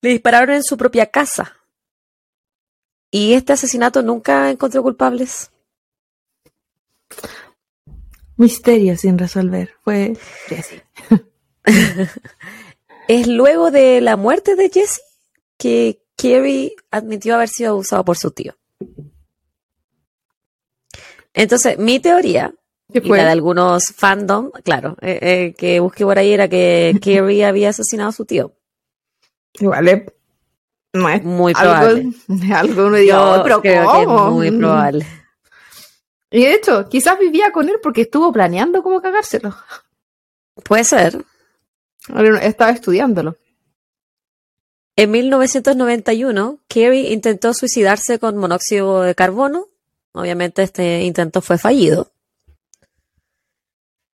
Le 0.00 0.10
dispararon 0.10 0.56
en 0.56 0.62
su 0.62 0.76
propia 0.76 1.06
casa. 1.06 1.56
Y 3.10 3.34
este 3.34 3.52
asesinato 3.52 4.02
nunca 4.02 4.50
encontró 4.50 4.82
culpables. 4.82 5.50
Misterio 8.36 8.96
sin 8.96 9.18
resolver. 9.18 9.74
Fue 9.82 10.16
Jesse. 10.48 10.82
Es 13.08 13.28
luego 13.28 13.70
de 13.70 14.00
la 14.00 14.16
muerte 14.16 14.56
de 14.56 14.68
Jesse 14.68 15.00
que 15.56 16.02
Kerry 16.16 16.74
admitió 16.90 17.36
haber 17.36 17.48
sido 17.48 17.70
abusado 17.70 18.04
por 18.04 18.16
su 18.16 18.32
tío. 18.32 18.56
Entonces, 21.32 21.78
mi 21.78 22.00
teoría, 22.00 22.52
¿Qué 22.92 23.00
y 23.04 23.08
la 23.08 23.24
de 23.24 23.30
algunos 23.30 23.84
fandom, 23.96 24.50
claro, 24.62 24.96
eh, 25.00 25.18
eh, 25.20 25.54
que 25.58 25.80
busqué 25.80 26.04
por 26.04 26.18
ahí 26.18 26.32
era 26.32 26.48
que 26.48 26.96
Kerry 27.02 27.42
había 27.42 27.70
asesinado 27.70 28.10
a 28.10 28.12
su 28.12 28.24
tío. 28.24 28.52
Igual 29.54 29.88
es- 29.88 30.12
no 30.92 31.08
es 31.08 31.22
Muy 31.24 31.52
algo, 31.56 31.74
probable. 31.74 32.12
algo 32.54 32.96
Yo 32.98 33.40
"Oh, 33.40 33.42
pero 33.42 33.60
creo 33.60 33.92
que 33.92 34.00
es 34.00 34.06
¿cómo?". 34.06 34.30
muy 34.30 34.50
probable. 34.50 35.06
Y 36.30 36.40
de 36.42 36.54
hecho, 36.54 36.88
quizás 36.88 37.18
vivía 37.18 37.50
con 37.52 37.68
él 37.68 37.76
porque 37.82 38.02
estuvo 38.02 38.32
planeando 38.32 38.82
cómo 38.82 39.00
cagárselo. 39.02 39.54
Puede 40.64 40.84
ser. 40.84 41.24
Estaba 42.42 42.70
estudiándolo. 42.70 43.36
En 44.96 45.10
1991, 45.10 46.58
Kerry 46.68 47.08
intentó 47.12 47.52
suicidarse 47.52 48.18
con 48.18 48.36
monóxido 48.38 49.02
de 49.02 49.14
carbono. 49.14 49.66
Obviamente 50.12 50.62
este 50.62 51.02
intento 51.02 51.42
fue 51.42 51.58
fallido. 51.58 52.10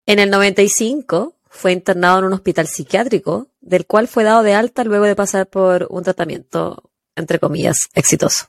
En 0.06 0.20
el 0.20 0.30
95 0.30 1.36
fue 1.50 1.74
internado 1.74 2.20
en 2.20 2.26
un 2.26 2.34
hospital 2.34 2.68
psiquiátrico, 2.68 3.50
del 3.60 3.86
cual 3.86 4.08
fue 4.08 4.24
dado 4.24 4.42
de 4.44 4.54
alta 4.54 4.84
luego 4.84 5.06
de 5.06 5.16
pasar 5.16 5.48
por 5.48 5.88
un 5.90 6.04
tratamiento, 6.04 6.92
entre 7.16 7.40
comillas, 7.40 7.78
exitoso. 7.94 8.48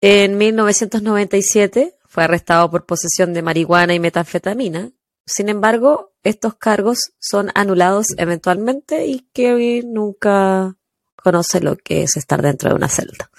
En 0.00 0.38
1997 0.38 1.96
fue 2.06 2.24
arrestado 2.24 2.70
por 2.70 2.86
posesión 2.86 3.32
de 3.32 3.42
marihuana 3.42 3.94
y 3.94 4.00
metanfetamina. 4.00 4.92
Sin 5.24 5.48
embargo, 5.48 6.12
estos 6.22 6.54
cargos 6.54 7.12
son 7.18 7.50
anulados 7.54 8.08
eventualmente 8.18 9.06
y 9.06 9.26
Kerry 9.32 9.82
nunca 9.82 10.76
conoce 11.16 11.60
lo 11.60 11.76
que 11.76 12.04
es 12.04 12.16
estar 12.16 12.40
dentro 12.42 12.70
de 12.70 12.76
una 12.76 12.88
celda. 12.88 13.30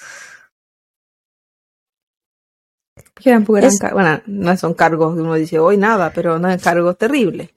Que 3.21 3.29
eran, 3.29 3.43
porque 3.45 3.65
eran 3.65 3.73
Es- 3.73 3.93
bueno, 3.93 4.21
no 4.27 4.57
son 4.57 4.73
cargos 4.73 5.15
que 5.15 5.21
uno 5.21 5.33
dice 5.35 5.59
hoy 5.59 5.77
nada, 5.77 6.11
pero 6.13 6.37
no 6.39 6.49
es 6.49 6.61
cargos 6.61 6.97
terribles. 6.97 7.49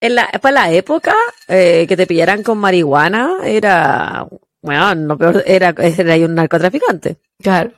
En 0.00 0.14
la, 0.14 0.28
para 0.40 0.52
la 0.54 0.70
época 0.72 1.14
eh, 1.48 1.84
que 1.88 1.96
te 1.96 2.06
pillaran 2.06 2.42
con 2.44 2.58
marihuana 2.58 3.38
era, 3.44 4.26
bueno, 4.62 4.94
lo 4.94 5.18
peor 5.18 5.42
era, 5.46 5.74
era 5.76 6.12
ahí 6.14 6.24
un 6.24 6.34
narcotraficante. 6.36 7.16
Claro. 7.42 7.72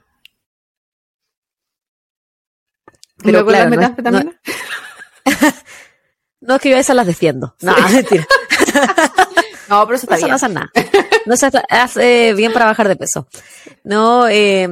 Pero 3.22 3.44
claro, 3.44 3.70
las 3.70 3.70
no 3.70 3.76
metanfetaminas. 3.76 4.34
No 6.42 6.54
es 6.54 6.62
que 6.62 6.70
yo 6.70 6.76
esas 6.78 6.96
las 6.96 7.06
defiendo. 7.06 7.54
No, 7.60 7.74
mentira. 7.92 8.26
No, 9.68 9.86
pero 9.86 9.96
eso 9.96 10.06
está 10.06 10.16
Eso 10.16 10.22
no 10.26 10.26
bien. 10.26 10.34
hace 10.34 10.48
nada. 10.48 10.70
No 11.26 11.36
se 11.36 11.46
hace- 11.46 11.62
hace 11.68 12.34
bien 12.34 12.52
para 12.52 12.64
bajar 12.64 12.88
de 12.88 12.96
peso. 12.96 13.28
No, 13.84 14.26
eh, 14.26 14.68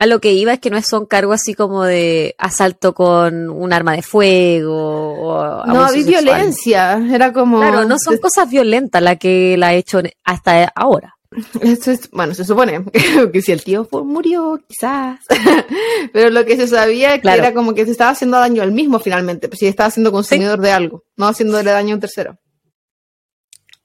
a 0.00 0.06
lo 0.06 0.20
que 0.20 0.32
iba 0.32 0.52
es 0.52 0.60
que 0.60 0.70
no 0.70 0.80
son 0.82 1.06
cargos 1.06 1.36
así 1.40 1.54
como 1.54 1.82
de 1.84 2.34
asalto 2.38 2.94
con 2.94 3.50
un 3.50 3.72
arma 3.72 3.94
de 3.94 4.02
fuego 4.02 4.76
o 5.20 5.66
No, 5.66 5.84
había 5.84 6.04
violencia. 6.04 7.00
Era 7.12 7.32
como. 7.32 7.58
Claro, 7.58 7.84
no 7.84 7.98
son 7.98 8.18
cosas 8.18 8.48
violentas 8.48 9.02
la 9.02 9.16
que 9.16 9.56
la 9.58 9.68
ha 9.68 9.74
hecho 9.74 10.00
hasta 10.24 10.64
ahora. 10.76 11.14
Es- 11.60 12.10
bueno, 12.10 12.32
se 12.32 12.44
supone 12.44 12.84
que 13.32 13.42
si 13.42 13.52
el 13.52 13.62
tío 13.62 13.86
murió, 14.04 14.58
quizás. 14.66 15.20
Pero 16.12 16.30
lo 16.30 16.44
que 16.46 16.56
se 16.56 16.68
sabía 16.68 17.14
es 17.14 17.20
Claro. 17.20 17.42
que 17.42 17.46
era 17.48 17.54
como 17.54 17.74
que 17.74 17.84
se 17.84 17.90
estaba 17.90 18.12
haciendo 18.12 18.38
daño 18.38 18.62
al 18.62 18.72
mismo 18.72 18.98
finalmente. 18.98 19.48
Pues 19.48 19.58
si 19.58 19.66
estaba 19.66 19.90
siendo 19.90 20.10
consumidor 20.12 20.60
de 20.60 20.70
algo, 20.72 21.04
no 21.16 21.26
haciéndole 21.26 21.70
daño 21.70 21.92
a 21.92 21.96
un 21.96 22.00
tercero. 22.00 22.38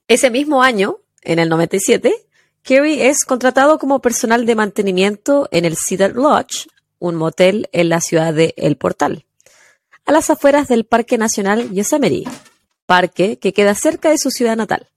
Ese 0.07 0.29
mismo 0.29 0.61
año, 0.61 0.97
en 1.21 1.39
el 1.39 1.49
97, 1.49 2.13
Kerry 2.63 3.01
es 3.01 3.25
contratado 3.25 3.77
como 3.77 4.01
personal 4.01 4.45
de 4.45 4.55
mantenimiento 4.55 5.47
en 5.51 5.65
el 5.65 5.75
Cedar 5.75 6.13
Lodge, 6.13 6.67
un 6.99 7.15
motel 7.15 7.67
en 7.73 7.89
la 7.89 7.99
ciudad 7.99 8.33
de 8.33 8.53
El 8.57 8.77
Portal, 8.77 9.25
a 10.05 10.11
las 10.11 10.29
afueras 10.29 10.67
del 10.69 10.85
Parque 10.85 11.17
Nacional 11.17 11.69
Yosemite, 11.71 12.29
parque 12.85 13.37
que 13.37 13.53
queda 13.53 13.75
cerca 13.75 14.09
de 14.09 14.17
su 14.17 14.31
ciudad 14.31 14.55
natal. 14.55 14.87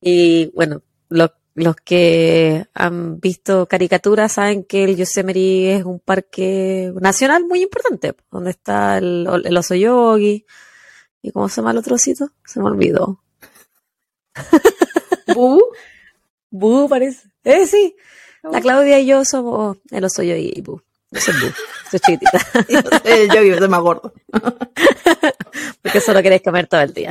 Y 0.00 0.46
bueno, 0.54 0.82
lo- 1.08 1.32
los 1.54 1.74
que 1.76 2.66
han 2.74 3.18
visto 3.18 3.66
caricaturas 3.66 4.32
saben 4.32 4.62
que 4.62 4.84
el 4.84 4.94
Yosemite 4.96 5.76
es 5.76 5.84
un 5.84 5.98
parque 6.00 6.92
nacional 7.00 7.44
muy 7.46 7.62
importante, 7.62 8.14
donde 8.30 8.50
está 8.50 8.98
el, 8.98 9.26
el 9.42 9.56
oso 9.56 9.74
yogi. 9.74 10.44
¿Y 11.22 11.30
cómo 11.32 11.48
se 11.48 11.56
llama 11.56 11.70
el 11.72 11.78
otro 11.78 11.96
sitio? 11.96 12.30
Se 12.44 12.60
me 12.60 12.66
olvidó. 12.66 13.22
Bu 16.58 16.88
parece. 16.88 17.28
Eh, 17.44 17.66
sí. 17.66 17.96
La 18.42 18.60
Claudia 18.60 18.98
y 18.98 19.06
yo 19.06 19.24
somos 19.24 19.78
el 19.90 20.04
oso 20.04 20.22
yo 20.22 20.36
y 20.36 20.60
Bu. 20.62 20.80
Yo 21.10 21.20
soy 21.20 21.34
Bu. 21.34 21.46
Soy 21.90 22.00
chiquitita. 22.00 22.40
eh, 23.04 23.28
yo 23.32 23.42
vivo, 23.42 23.58
soy 23.58 23.68
más 23.68 23.80
gordo. 23.80 24.12
Porque 25.82 26.00
solo 26.00 26.20
querés 26.20 26.42
comer 26.42 26.66
todo 26.66 26.80
el 26.80 26.92
día. 26.92 27.10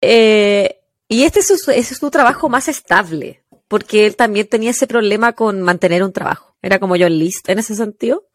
Eh, 0.00 0.80
y 1.08 1.22
este 1.22 1.38
es 1.38 1.46
su, 1.46 1.70
es 1.70 1.86
su 1.86 2.10
trabajo 2.10 2.48
más 2.48 2.66
estable. 2.68 3.44
porque 3.68 4.06
él 4.06 4.16
también 4.16 4.48
tenía 4.48 4.70
ese 4.70 4.88
problema 4.88 5.34
con 5.34 5.62
mantener 5.62 6.02
un 6.02 6.12
trabajo. 6.12 6.56
Era 6.62 6.80
como 6.80 6.96
yo 6.96 7.08
List 7.08 7.48
en 7.48 7.60
ese 7.60 7.76
sentido. 7.76 8.26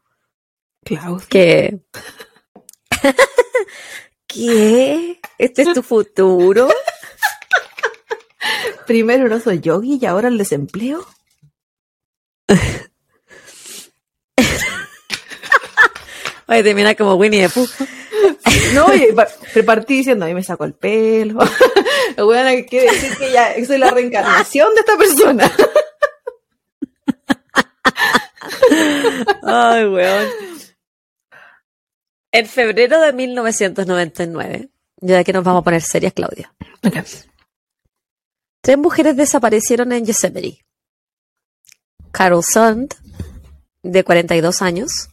Claudia. 0.85 1.27
Que. 1.29 1.79
¿Qué? 4.27 5.19
¿Este 5.37 5.63
es 5.63 5.73
tu 5.73 5.83
futuro? 5.83 6.69
Primero 8.93 9.27
no 9.27 9.39
soy 9.39 9.59
yogi 9.59 9.97
y 9.99 10.05
ahora 10.05 10.27
el 10.27 10.37
desempleo. 10.37 11.03
Oye, 16.47 16.61
termina 16.61 16.93
como 16.93 17.15
Winnie 17.15 17.47
the 17.47 17.49
Pooh. 17.49 17.67
No, 18.75 18.85
oye, 18.85 19.15
partí 19.65 19.97
diciendo, 19.97 20.25
ahí 20.25 20.35
me 20.35 20.43
saco 20.43 20.65
el 20.65 20.75
pelo. 20.75 21.39
Bueno, 22.17 22.51
quiere 22.69 22.91
decir 22.91 23.17
que 23.17 23.31
ya 23.31 23.55
soy 23.65 23.79
la 23.79 23.89
reencarnación 23.89 24.75
de 24.75 24.81
esta 24.81 24.95
persona. 24.95 25.51
Ay, 29.41 29.87
weón. 29.87 30.27
En 32.31 32.45
febrero 32.45 33.01
de 33.01 33.11
1999, 33.11 34.69
ya 34.97 35.23
que 35.23 35.33
nos 35.33 35.43
vamos 35.43 35.61
a 35.61 35.63
poner 35.63 35.81
serias, 35.81 36.13
Claudia. 36.13 36.53
Tres 38.63 38.77
mujeres 38.77 39.17
desaparecieron 39.17 39.91
en 39.91 40.05
Yosemite. 40.05 40.63
Carol 42.13 42.45
Sund, 42.45 42.93
de 43.81 44.05
42 44.05 44.61
años, 44.61 45.09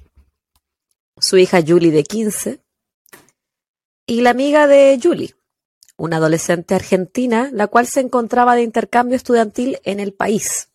su 1.19 1.37
hija 1.37 1.59
Julie, 1.61 1.91
de 1.91 2.05
15, 2.05 2.61
y 4.07 4.21
la 4.21 4.31
amiga 4.31 4.69
de 4.69 5.01
Julie, 5.03 5.35
una 5.97 6.19
adolescente 6.19 6.77
argentina, 6.77 7.51
la 7.53 7.67
cual 7.67 7.89
se 7.89 7.99
encontraba 7.99 8.55
de 8.55 8.63
intercambio 8.63 9.17
estudiantil 9.17 9.81
en 9.83 9.99
el 9.99 10.13
país, 10.13 10.69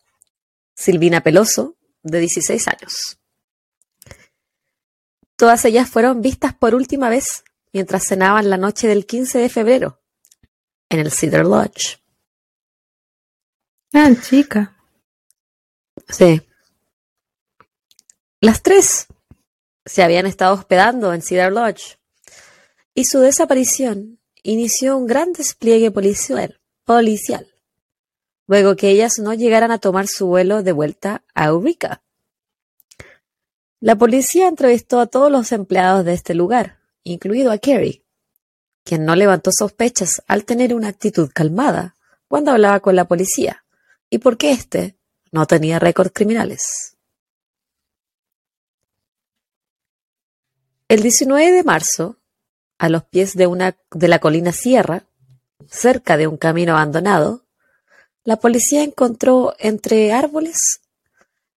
Silvina 0.75 1.23
Peloso, 1.23 1.77
de 2.03 2.19
16 2.19 2.67
años. 2.67 3.19
Todas 5.37 5.63
ellas 5.63 5.89
fueron 5.89 6.21
vistas 6.21 6.53
por 6.53 6.75
última 6.75 7.07
vez 7.07 7.45
mientras 7.71 8.05
cenaban 8.05 8.49
la 8.49 8.57
noche 8.57 8.89
del 8.89 9.05
15 9.05 9.39
de 9.39 9.47
febrero 9.47 10.01
en 10.89 10.99
el 10.99 11.09
Cedar 11.09 11.45
Lodge. 11.45 12.04
Ah, 13.93 14.11
chica. 14.21 14.75
Sí. 16.09 16.41
Las 18.41 18.61
tres 18.61 19.07
se 19.85 20.03
habían 20.03 20.25
estado 20.25 20.53
hospedando 20.53 21.13
en 21.13 21.21
Cedar 21.21 21.51
Lodge 21.51 21.97
y 22.93 23.05
su 23.05 23.19
desaparición 23.19 24.19
inició 24.43 24.97
un 24.97 25.07
gran 25.07 25.33
despliegue 25.33 25.91
policial, 25.91 26.59
policial, 26.83 27.47
luego 28.47 28.75
que 28.75 28.89
ellas 28.89 29.19
no 29.19 29.33
llegaran 29.33 29.71
a 29.71 29.79
tomar 29.79 30.07
su 30.07 30.27
vuelo 30.27 30.63
de 30.63 30.71
vuelta 30.71 31.23
a 31.33 31.47
Eureka. 31.47 32.03
La 33.79 33.95
policía 33.95 34.47
entrevistó 34.47 34.99
a 34.99 35.07
todos 35.07 35.31
los 35.31 35.51
empleados 35.51 36.05
de 36.05 36.13
este 36.13 36.33
lugar, 36.33 36.79
incluido 37.03 37.51
a 37.51 37.57
Kerry, 37.57 38.05
quien 38.83 39.05
no 39.05 39.15
levantó 39.15 39.51
sospechas 39.51 40.23
al 40.27 40.45
tener 40.45 40.73
una 40.73 40.87
actitud 40.87 41.29
calmada 41.33 41.95
cuando 42.27 42.51
hablaba 42.51 42.79
con 42.79 42.95
la 42.95 43.07
policía, 43.07 43.64
y 44.15 44.17
porque 44.17 44.51
éste 44.51 44.95
no 45.33 45.45
tenía 45.45 45.77
récords 45.77 46.13
criminales. 46.13 46.95
El 50.87 51.01
19 51.01 51.51
de 51.51 51.63
marzo, 51.65 52.17
a 52.77 52.87
los 52.87 53.03
pies 53.03 53.35
de, 53.35 53.45
una, 53.45 53.77
de 53.91 54.07
la 54.07 54.19
colina 54.19 54.53
Sierra, 54.53 55.03
cerca 55.67 56.15
de 56.15 56.27
un 56.27 56.37
camino 56.37 56.77
abandonado, 56.77 57.43
la 58.23 58.37
policía 58.37 58.83
encontró 58.83 59.53
entre 59.59 60.13
árboles 60.13 60.79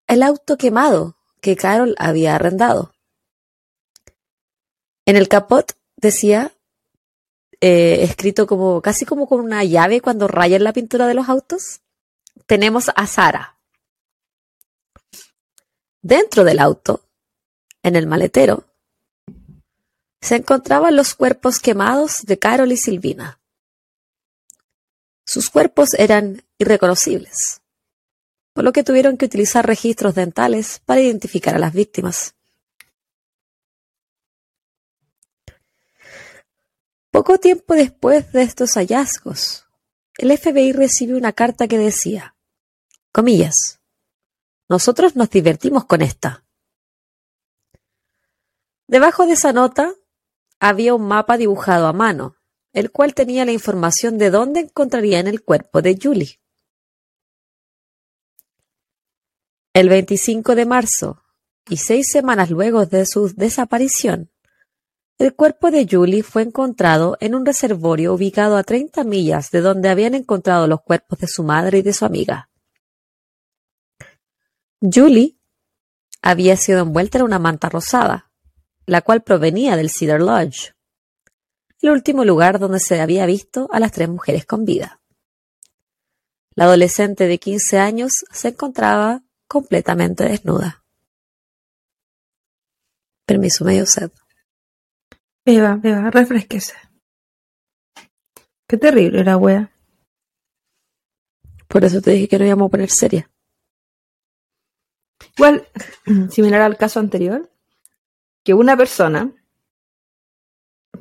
el 0.08 0.24
auto 0.24 0.58
quemado 0.58 1.16
que 1.40 1.54
Carol 1.54 1.94
había 1.96 2.34
arrendado. 2.34 2.92
En 5.06 5.14
el 5.14 5.28
capot 5.28 5.76
decía, 5.94 6.56
eh, 7.60 7.98
escrito 8.02 8.48
como 8.48 8.82
casi 8.82 9.04
como 9.04 9.28
con 9.28 9.42
una 9.42 9.62
llave 9.62 10.00
cuando 10.00 10.26
rayan 10.26 10.64
la 10.64 10.72
pintura 10.72 11.06
de 11.06 11.14
los 11.14 11.28
autos, 11.28 11.82
tenemos 12.48 12.90
a 12.96 13.06
Sara. 13.06 13.58
Dentro 16.00 16.44
del 16.44 16.60
auto, 16.60 17.04
en 17.82 17.94
el 17.94 18.06
maletero, 18.06 18.64
se 20.22 20.36
encontraban 20.36 20.96
los 20.96 21.14
cuerpos 21.14 21.60
quemados 21.60 22.22
de 22.24 22.38
Carol 22.38 22.72
y 22.72 22.78
Silvina. 22.78 23.38
Sus 25.26 25.50
cuerpos 25.50 25.92
eran 25.92 26.42
irreconocibles, 26.56 27.60
por 28.54 28.64
lo 28.64 28.72
que 28.72 28.82
tuvieron 28.82 29.18
que 29.18 29.26
utilizar 29.26 29.66
registros 29.66 30.14
dentales 30.14 30.80
para 30.86 31.02
identificar 31.02 31.54
a 31.54 31.58
las 31.58 31.74
víctimas. 31.74 32.34
Poco 37.10 37.36
tiempo 37.36 37.74
después 37.74 38.32
de 38.32 38.40
estos 38.40 38.72
hallazgos, 38.72 39.66
el 40.16 40.36
FBI 40.36 40.72
recibió 40.72 41.18
una 41.18 41.34
carta 41.34 41.68
que 41.68 41.76
decía, 41.76 42.34
comillas, 43.18 43.80
nosotros 44.68 45.16
nos 45.16 45.28
divertimos 45.28 45.86
con 45.86 46.02
esta. 46.02 46.44
Debajo 48.86 49.26
de 49.26 49.32
esa 49.32 49.52
nota 49.52 49.92
había 50.60 50.94
un 50.94 51.08
mapa 51.08 51.36
dibujado 51.36 51.88
a 51.88 51.92
mano, 51.92 52.36
el 52.72 52.92
cual 52.92 53.14
tenía 53.14 53.44
la 53.44 53.50
información 53.50 54.18
de 54.18 54.30
dónde 54.30 54.60
encontrarían 54.60 55.26
el 55.26 55.42
cuerpo 55.42 55.82
de 55.82 55.98
Julie. 56.00 56.38
El 59.72 59.88
25 59.88 60.54
de 60.54 60.66
marzo, 60.66 61.20
y 61.68 61.78
seis 61.78 62.06
semanas 62.12 62.50
luego 62.50 62.86
de 62.86 63.04
su 63.04 63.34
desaparición, 63.34 64.30
el 65.18 65.34
cuerpo 65.34 65.72
de 65.72 65.88
Julie 65.90 66.22
fue 66.22 66.42
encontrado 66.42 67.16
en 67.18 67.34
un 67.34 67.44
reservorio 67.44 68.14
ubicado 68.14 68.56
a 68.56 68.62
30 68.62 69.02
millas 69.02 69.50
de 69.50 69.60
donde 69.60 69.88
habían 69.88 70.14
encontrado 70.14 70.68
los 70.68 70.82
cuerpos 70.82 71.18
de 71.18 71.26
su 71.26 71.42
madre 71.42 71.78
y 71.78 71.82
de 71.82 71.92
su 71.92 72.04
amiga. 72.04 72.47
Julie 74.80 75.36
había 76.22 76.56
sido 76.56 76.80
envuelta 76.80 77.18
en 77.18 77.24
una 77.24 77.38
manta 77.38 77.68
rosada, 77.68 78.30
la 78.86 79.02
cual 79.02 79.22
provenía 79.22 79.76
del 79.76 79.90
Cedar 79.90 80.20
Lodge, 80.20 80.74
el 81.80 81.90
último 81.90 82.24
lugar 82.24 82.58
donde 82.58 82.80
se 82.80 83.00
había 83.00 83.26
visto 83.26 83.68
a 83.72 83.80
las 83.80 83.92
tres 83.92 84.08
mujeres 84.08 84.46
con 84.46 84.64
vida. 84.64 85.00
La 86.54 86.64
adolescente 86.64 87.26
de 87.26 87.38
15 87.38 87.78
años 87.78 88.12
se 88.30 88.48
encontraba 88.48 89.22
completamente 89.46 90.24
desnuda. 90.24 90.84
Permiso, 93.26 93.64
medio 93.64 93.86
sed. 93.86 94.10
Beba, 95.44 95.76
beba, 95.76 96.10
refresquese. 96.10 96.74
Qué 98.66 98.76
terrible 98.76 99.24
la 99.24 99.36
wea. 99.36 99.72
Por 101.68 101.84
eso 101.84 102.00
te 102.00 102.12
dije 102.12 102.28
que 102.28 102.38
no 102.38 102.46
íbamos 102.46 102.68
a 102.68 102.70
poner 102.70 102.90
seria. 102.90 103.30
Igual, 105.38 105.66
similar 106.30 106.60
al 106.62 106.76
caso 106.76 107.00
anterior, 107.00 107.48
que 108.44 108.54
una 108.54 108.76
persona 108.76 109.32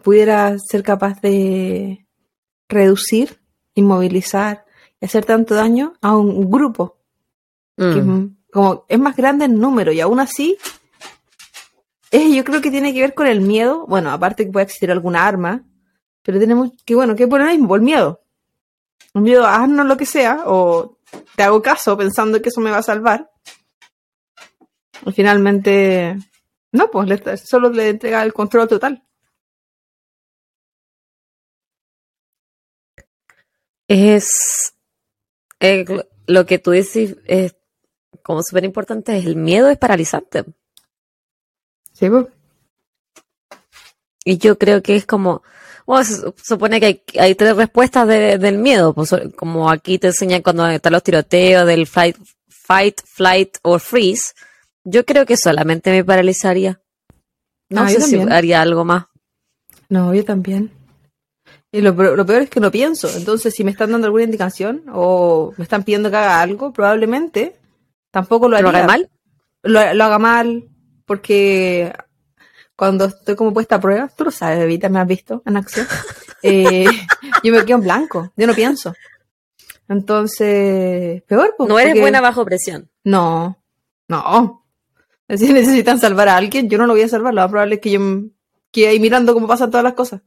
pudiera 0.03 0.55
ser 0.59 0.83
capaz 0.83 1.19
de 1.21 2.05
reducir, 2.69 3.39
inmovilizar 3.73 4.65
y 5.01 5.05
hacer 5.05 5.25
tanto 5.25 5.55
daño 5.55 5.93
a 6.01 6.15
un 6.15 6.49
grupo 6.49 6.97
que 7.75 7.83
Mm. 8.01 8.37
como 8.51 8.85
es 8.87 8.99
más 8.99 9.15
grande 9.15 9.45
en 9.45 9.59
número 9.59 9.91
y 9.91 10.01
aún 10.01 10.19
así 10.19 10.57
es, 12.09 12.33
yo 12.33 12.43
creo 12.43 12.61
que 12.61 12.71
tiene 12.71 12.93
que 12.93 13.01
ver 13.01 13.13
con 13.13 13.27
el 13.27 13.41
miedo, 13.41 13.85
bueno, 13.87 14.11
aparte 14.11 14.45
que 14.45 14.51
puede 14.51 14.65
existir 14.65 14.91
alguna 14.91 15.27
arma, 15.27 15.63
pero 16.23 16.39
tenemos 16.39 16.71
que, 16.85 16.95
bueno, 16.95 17.15
que 17.15 17.27
por 17.27 17.41
el 17.41 17.47
mismo, 17.47 17.75
el 17.75 17.81
miedo. 17.81 18.21
El 19.13 19.21
miedo 19.21 19.45
a 19.45 19.63
haznos 19.63 19.85
lo 19.85 19.97
que 19.97 20.05
sea, 20.05 20.43
o 20.45 20.97
te 21.35 21.43
hago 21.43 21.61
caso 21.61 21.97
pensando 21.97 22.41
que 22.41 22.49
eso 22.49 22.61
me 22.61 22.71
va 22.71 22.77
a 22.77 22.83
salvar. 22.83 23.29
Y 25.07 25.11
finalmente, 25.13 26.17
no, 26.73 26.91
pues 26.91 27.07
le- 27.07 27.37
solo 27.37 27.69
le 27.69 27.89
entrega 27.89 28.21
el 28.23 28.33
control 28.33 28.67
total. 28.67 29.03
Es 33.87 34.73
eh, 35.59 35.85
lo 36.27 36.45
que 36.45 36.59
tú 36.59 36.71
dices 36.71 37.15
es 37.25 37.55
como 38.21 38.43
súper 38.43 38.65
importante, 38.65 39.17
es 39.17 39.25
el 39.25 39.37
miedo 39.37 39.69
es 39.69 39.77
paralizante. 39.77 40.43
Sí, 41.93 42.09
pues. 42.09 42.27
Y 44.25 44.37
yo 44.39 44.57
creo 44.57 44.83
que 44.83 44.97
es 44.97 45.05
como, 45.05 45.41
bueno, 45.85 46.03
se 46.03 46.15
su- 46.17 46.35
supone 46.43 46.81
que 46.81 46.85
hay, 46.85 47.03
hay 47.17 47.35
tres 47.35 47.55
respuestas 47.55 48.05
de- 48.07 48.37
del 48.37 48.57
miedo, 48.57 48.93
pues, 48.93 49.15
como 49.37 49.69
aquí 49.69 49.97
te 49.99 50.07
enseñan 50.07 50.41
cuando 50.41 50.67
están 50.67 50.91
los 50.91 51.03
tiroteos 51.03 51.65
del 51.65 51.87
fight, 51.87 52.17
fight, 52.49 53.01
flight 53.05 53.57
o 53.61 53.79
freeze. 53.79 54.33
Yo 54.89 55.05
creo 55.05 55.25
que 55.25 55.35
solamente 55.35 55.91
me 55.91 56.05
paralizaría. 56.05 56.79
No 57.69 57.81
Ah, 57.81 57.89
sé 57.89 57.99
si 57.99 58.17
haría 58.17 58.61
algo 58.61 58.85
más. 58.85 59.07
No, 59.89 60.13
yo 60.13 60.23
también. 60.23 60.71
Y 61.73 61.81
lo, 61.81 61.91
lo, 61.91 62.25
peor 62.25 62.43
es 62.43 62.49
que 62.49 62.61
no 62.61 62.71
pienso. 62.71 63.09
Entonces, 63.17 63.53
si 63.53 63.65
me 63.65 63.71
están 63.71 63.91
dando 63.91 64.07
alguna 64.07 64.23
indicación 64.23 64.83
o 64.93 65.53
me 65.57 65.63
están 65.65 65.83
pidiendo 65.83 66.09
que 66.09 66.15
haga 66.15 66.41
algo, 66.41 66.71
probablemente 66.71 67.57
tampoco 68.11 68.47
lo 68.47 68.55
haría. 68.55 68.71
¿Lo 68.71 68.77
haga 68.77 68.87
mal? 68.87 69.09
Lo, 69.63 69.93
lo, 69.93 70.03
haga 70.05 70.19
mal, 70.19 70.69
porque 71.05 71.93
cuando 72.77 73.05
estoy 73.05 73.35
como 73.35 73.53
puesta 73.53 73.75
a 73.75 73.81
prueba, 73.81 74.07
tú 74.07 74.23
lo 74.23 74.31
sabes, 74.31 74.59
Evita, 74.59 74.87
me 74.87 75.01
has 75.01 75.07
visto 75.07 75.43
en 75.45 75.57
acción. 75.57 75.85
eh, 76.43 76.85
yo 77.43 77.51
me 77.51 77.65
quedo 77.65 77.79
en 77.79 77.83
blanco, 77.83 78.31
yo 78.37 78.47
no 78.47 78.53
pienso. 78.53 78.93
Entonces, 79.89 81.21
peor. 81.23 81.55
Pues, 81.57 81.67
no 81.67 81.77
eres 81.77 81.91
porque... 81.91 82.01
buena 82.01 82.21
bajo 82.21 82.45
presión. 82.45 82.89
No, 83.03 83.61
no. 84.07 84.63
Si 85.37 85.51
necesitan 85.51 85.99
salvar 85.99 86.29
a 86.29 86.37
alguien, 86.37 86.69
yo 86.69 86.77
no 86.77 86.87
lo 86.87 86.93
voy 86.93 87.01
a 87.01 87.07
salvar. 87.07 87.33
Lo 87.33 87.41
más 87.41 87.49
probable 87.49 87.75
es 87.75 87.81
que 87.81 87.91
yo 87.91 87.99
quede 88.71 88.87
ahí 88.89 88.99
mirando 88.99 89.33
cómo 89.33 89.47
pasan 89.47 89.71
todas 89.71 89.83
las 89.83 89.93
cosas. 89.93 90.21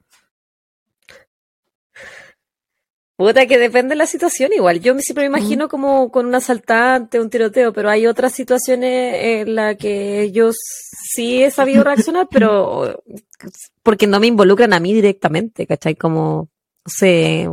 Puta, 3.17 3.47
que 3.47 3.59
depende 3.59 3.91
de 3.91 3.97
la 3.97 4.07
situación 4.07 4.51
igual. 4.55 4.81
Yo 4.81 4.99
siempre 4.99 5.29
me 5.29 5.39
imagino 5.39 5.69
como 5.69 6.11
con 6.11 6.25
un 6.25 6.35
asaltante, 6.35 7.21
un 7.21 7.29
tiroteo, 7.29 7.71
pero 7.71 7.91
hay 7.91 8.07
otras 8.07 8.33
situaciones 8.33 9.15
en 9.23 9.55
las 9.57 9.77
que 9.77 10.33
yo 10.33 10.53
sí 10.55 11.43
he 11.43 11.51
sabido 11.51 11.85
reaccionar, 11.85 12.29
pero 12.31 13.03
porque 13.83 14.07
no 14.07 14.21
me 14.21 14.27
involucran 14.27 14.73
a 14.73 14.81
mí 14.81 14.95
directamente, 14.95 15.67
¿cachai? 15.67 15.97
Como, 15.97 16.49
no 16.87 16.91
sé, 16.91 17.47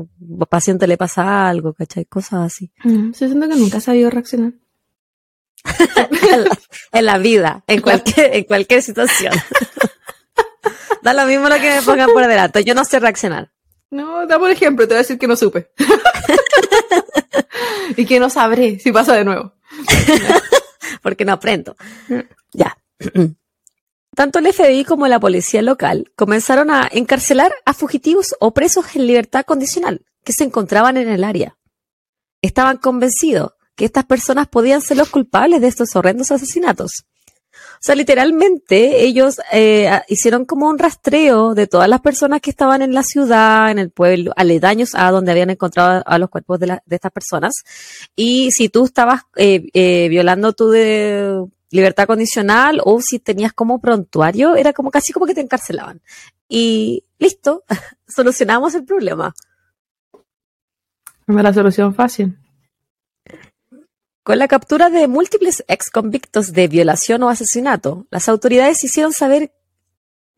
paciente 0.49 0.87
le 0.87 0.95
pasa 0.95 1.49
algo, 1.49 1.73
¿cachai? 1.73 2.05
Cosas 2.05 2.45
así. 2.45 2.71
Estoy 2.77 3.27
siento 3.27 3.49
que 3.49 3.57
nunca 3.57 3.79
he 3.79 3.81
sabido 3.81 4.09
reaccionar. 4.09 4.53
En, 5.63 6.43
la, 6.43 6.59
en, 6.91 7.05
la, 7.05 7.17
vida, 7.17 7.63
en 7.67 7.81
cualquier, 7.81 8.35
en 8.35 8.43
cualquier 8.43 8.81
situación. 8.81 9.33
da 11.01 11.13
lo 11.13 11.25
mismo 11.25 11.49
lo 11.49 11.55
que 11.55 11.75
me 11.75 11.81
pongan 11.81 12.11
por 12.11 12.27
delante. 12.27 12.63
Yo 12.63 12.75
no 12.75 12.85
sé 12.85 12.99
reaccionar. 12.99 13.51
No, 13.89 14.27
da 14.27 14.37
por 14.37 14.51
ejemplo, 14.51 14.87
te 14.87 14.93
voy 14.93 14.99
a 14.99 15.03
decir 15.03 15.17
que 15.17 15.27
no 15.27 15.35
supe. 15.35 15.71
y 17.97 18.05
que 18.05 18.19
no 18.19 18.29
sabré 18.29 18.79
si 18.79 18.91
pasa 18.91 19.15
de 19.15 19.23
nuevo. 19.23 19.53
Porque 21.01 21.25
no 21.25 21.33
aprendo. 21.33 21.75
Ya. 22.51 22.77
Tanto 24.15 24.39
el 24.39 24.51
FBI 24.51 24.83
como 24.83 25.07
la 25.07 25.19
policía 25.19 25.61
local 25.61 26.11
comenzaron 26.15 26.71
a 26.71 26.89
encarcelar 26.91 27.53
a 27.65 27.73
fugitivos 27.73 28.35
o 28.39 28.51
presos 28.51 28.95
en 28.95 29.05
libertad 29.05 29.45
condicional 29.45 30.05
que 30.23 30.33
se 30.33 30.43
encontraban 30.43 30.97
en 30.97 31.07
el 31.07 31.23
área. 31.23 31.55
Estaban 32.41 32.77
convencidos 32.77 33.53
que 33.77 33.85
estas 33.85 34.05
personas 34.05 34.47
podían 34.47 34.81
ser 34.81 34.97
los 34.97 35.09
culpables 35.09 35.61
de 35.61 35.67
estos 35.67 35.95
horrendos 35.95 36.31
asesinatos. 36.31 36.91
O 37.77 37.79
sea, 37.79 37.93
literalmente 37.93 39.03
ellos 39.03 39.39
eh, 39.51 39.91
hicieron 40.07 40.45
como 40.45 40.67
un 40.67 40.79
rastreo 40.79 41.53
de 41.53 41.67
todas 41.67 41.87
las 41.87 42.01
personas 42.01 42.41
que 42.41 42.49
estaban 42.49 42.81
en 42.81 42.91
la 42.91 43.03
ciudad, 43.03 43.69
en 43.69 43.77
el 43.77 43.91
pueblo, 43.91 44.33
aledaños 44.35 44.95
a 44.95 45.11
donde 45.11 45.31
habían 45.31 45.51
encontrado 45.51 46.01
a 46.03 46.17
los 46.17 46.29
cuerpos 46.29 46.59
de, 46.59 46.79
de 46.83 46.95
estas 46.95 47.11
personas. 47.11 47.53
Y 48.15 48.49
si 48.51 48.69
tú 48.69 48.85
estabas 48.85 49.21
eh, 49.35 49.69
eh, 49.73 50.07
violando 50.09 50.53
tu 50.53 50.69
de 50.69 51.45
libertad 51.69 52.07
condicional 52.07 52.81
o 52.83 52.99
si 52.99 53.19
tenías 53.19 53.53
como 53.53 53.79
prontuario, 53.79 54.55
era 54.55 54.73
como 54.73 54.89
casi 54.89 55.13
como 55.13 55.27
que 55.27 55.35
te 55.35 55.41
encarcelaban. 55.41 56.01
Y 56.49 57.03
listo, 57.19 57.63
solucionamos 58.07 58.73
el 58.73 58.85
problema. 58.85 59.35
No 61.27 61.43
la 61.43 61.53
solución 61.53 61.93
fácil. 61.93 62.37
Con 64.27 64.39
la 64.39 64.49
captura 64.49 64.89
de 64.89 65.07
múltiples 65.07 65.63
ex 65.69 65.89
convictos 65.89 66.51
de 66.51 66.67
violación 66.67 67.23
o 67.23 67.29
asesinato, 67.29 68.07
las 68.11 68.27
autoridades 68.27 68.83
hicieron 68.83 69.13
saber 69.13 69.53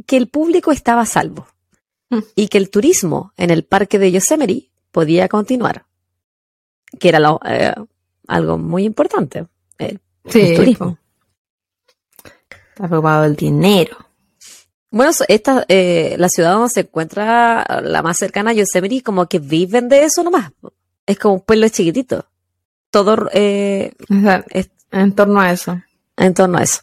que 0.05 0.15
el 0.15 0.27
público 0.27 0.71
estaba 0.71 1.01
a 1.01 1.05
salvo 1.07 1.47
mm. 2.11 2.19
y 2.35 2.49
que 2.49 2.59
el 2.59 2.69
turismo 2.69 3.33
en 3.35 3.49
el 3.49 3.63
parque 3.63 3.97
de 3.97 4.11
Yosemite 4.11 4.69
podía 4.91 5.27
continuar, 5.27 5.87
que 6.99 7.09
era 7.09 7.19
lo, 7.19 7.39
eh, 7.43 7.73
algo 8.27 8.59
muy 8.59 8.83
importante. 8.83 9.47
El, 9.79 9.99
sí, 10.27 10.39
el 10.39 10.55
turismo. 10.55 10.99
Está 12.75 12.87
preocupado 12.87 13.23
el 13.23 13.35
dinero. 13.35 13.97
Bueno, 14.91 15.13
esta, 15.27 15.65
eh, 15.67 16.13
la 16.19 16.29
ciudad 16.29 16.53
donde 16.53 16.69
se 16.69 16.81
encuentra 16.81 17.81
la 17.81 18.03
más 18.03 18.17
cercana 18.17 18.51
a 18.51 18.53
Yosemite, 18.53 19.01
como 19.01 19.25
que 19.27 19.39
viven 19.39 19.89
de 19.89 20.03
eso 20.03 20.23
nomás. 20.23 20.51
Es 21.07 21.17
como 21.17 21.33
un 21.33 21.41
pueblo 21.41 21.67
chiquitito 21.69 22.28
todo 22.91 23.29
eh, 23.33 23.93
en 24.91 25.15
torno 25.15 25.39
a 25.39 25.51
eso. 25.51 25.81
En 26.17 26.33
torno 26.33 26.57
a 26.57 26.63
eso. 26.63 26.81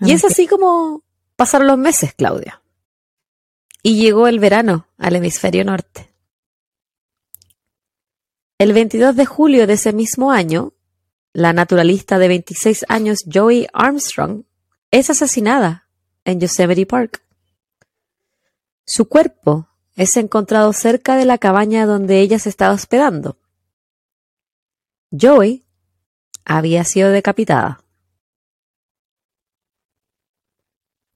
Y 0.00 0.12
es 0.12 0.24
así 0.24 0.46
como 0.46 1.02
pasaron 1.36 1.68
los 1.68 1.78
meses, 1.78 2.12
Claudia. 2.14 2.62
Y 3.82 4.00
llegó 4.00 4.26
el 4.26 4.38
verano 4.38 4.86
al 4.98 5.16
hemisferio 5.16 5.64
norte. 5.64 6.12
El 8.58 8.72
22 8.72 9.16
de 9.16 9.26
julio 9.26 9.66
de 9.66 9.72
ese 9.74 9.92
mismo 9.92 10.30
año, 10.30 10.72
la 11.32 11.52
naturalista 11.52 12.18
de 12.18 12.28
26 12.28 12.84
años 12.88 13.24
Joey 13.32 13.66
Armstrong 13.72 14.44
es 14.90 15.10
asesinada 15.10 15.88
en 16.24 16.38
Yosemite 16.38 16.86
Park. 16.86 17.22
Su 18.84 19.08
cuerpo 19.08 19.68
es 19.96 20.16
encontrado 20.16 20.72
cerca 20.72 21.16
de 21.16 21.24
la 21.24 21.38
cabaña 21.38 21.86
donde 21.86 22.20
ella 22.20 22.38
se 22.38 22.48
estaba 22.48 22.74
hospedando. 22.74 23.36
Joey 25.18 25.64
había 26.44 26.84
sido 26.84 27.10
decapitada. 27.10 27.82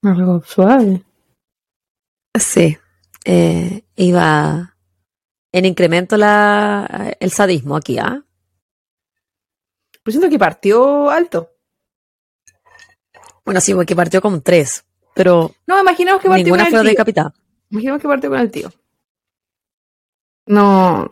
Algo 0.02 0.42
suave. 0.44 1.02
Sí. 2.38 2.76
Eh, 3.24 3.82
iba 3.96 4.76
en 5.52 5.64
incremento 5.64 6.16
la, 6.16 7.16
el 7.18 7.30
sadismo 7.32 7.76
aquí, 7.76 7.98
¿ah? 7.98 8.22
Pues 10.04 10.14
siento 10.14 10.30
que 10.30 10.38
partió 10.38 11.10
alto. 11.10 11.50
Bueno, 13.44 13.60
sí, 13.60 13.74
porque 13.74 13.96
partió 13.96 14.20
con 14.20 14.42
tres, 14.42 14.84
pero. 15.14 15.52
No, 15.66 15.80
imaginemos 15.80 16.20
que 16.20 16.28
partió 16.28 16.44
ninguna 16.44 16.64
con 16.64 16.70
fue 16.70 16.78
el 16.80 16.84
tío. 16.84 16.90
decapitada. 16.90 17.34
Imaginemos 17.70 18.02
que 18.02 18.08
partió 18.08 18.30
con 18.30 18.38
el 18.38 18.50
tío. 18.50 18.72
No. 20.46 21.08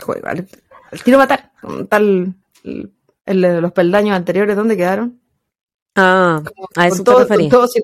Joder, 0.00 0.22
vale. 0.22 0.46
El 0.90 1.02
tiro 1.02 1.18
matar. 1.18 1.49
Tal. 1.88 2.34
El, 2.64 2.92
el, 3.26 3.60
los 3.60 3.72
peldaños 3.72 4.16
anteriores, 4.16 4.56
¿dónde 4.56 4.76
quedaron? 4.76 5.20
Ah, 5.96 6.42
Como 6.44 6.68
a 6.76 6.86
eso 6.86 6.98
te 6.98 7.04
todo, 7.04 7.26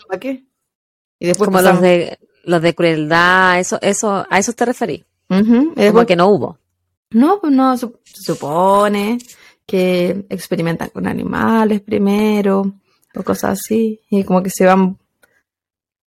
para 0.08 0.20
qué. 0.20 0.44
Y 1.18 1.26
después 1.26 1.46
Como 1.48 1.60
los 1.60 1.80
de, 1.80 2.18
los 2.44 2.62
de 2.62 2.74
crueldad, 2.74 3.58
eso, 3.58 3.78
eso, 3.82 4.26
a 4.28 4.38
eso 4.38 4.52
te 4.52 4.64
referí. 4.64 5.04
Como 5.28 5.74
después- 5.74 6.06
que 6.06 6.16
no 6.16 6.28
hubo. 6.28 6.58
No, 7.10 7.40
pues 7.40 7.52
no, 7.52 7.76
se 7.76 7.88
supone 8.04 9.18
que 9.64 10.26
experimentan 10.28 10.90
con 10.90 11.06
animales 11.06 11.80
primero, 11.80 12.74
o 13.14 13.22
cosas 13.22 13.58
así, 13.60 14.00
y 14.10 14.24
como 14.24 14.42
que 14.42 14.50
se 14.50 14.64
van, 14.66 14.98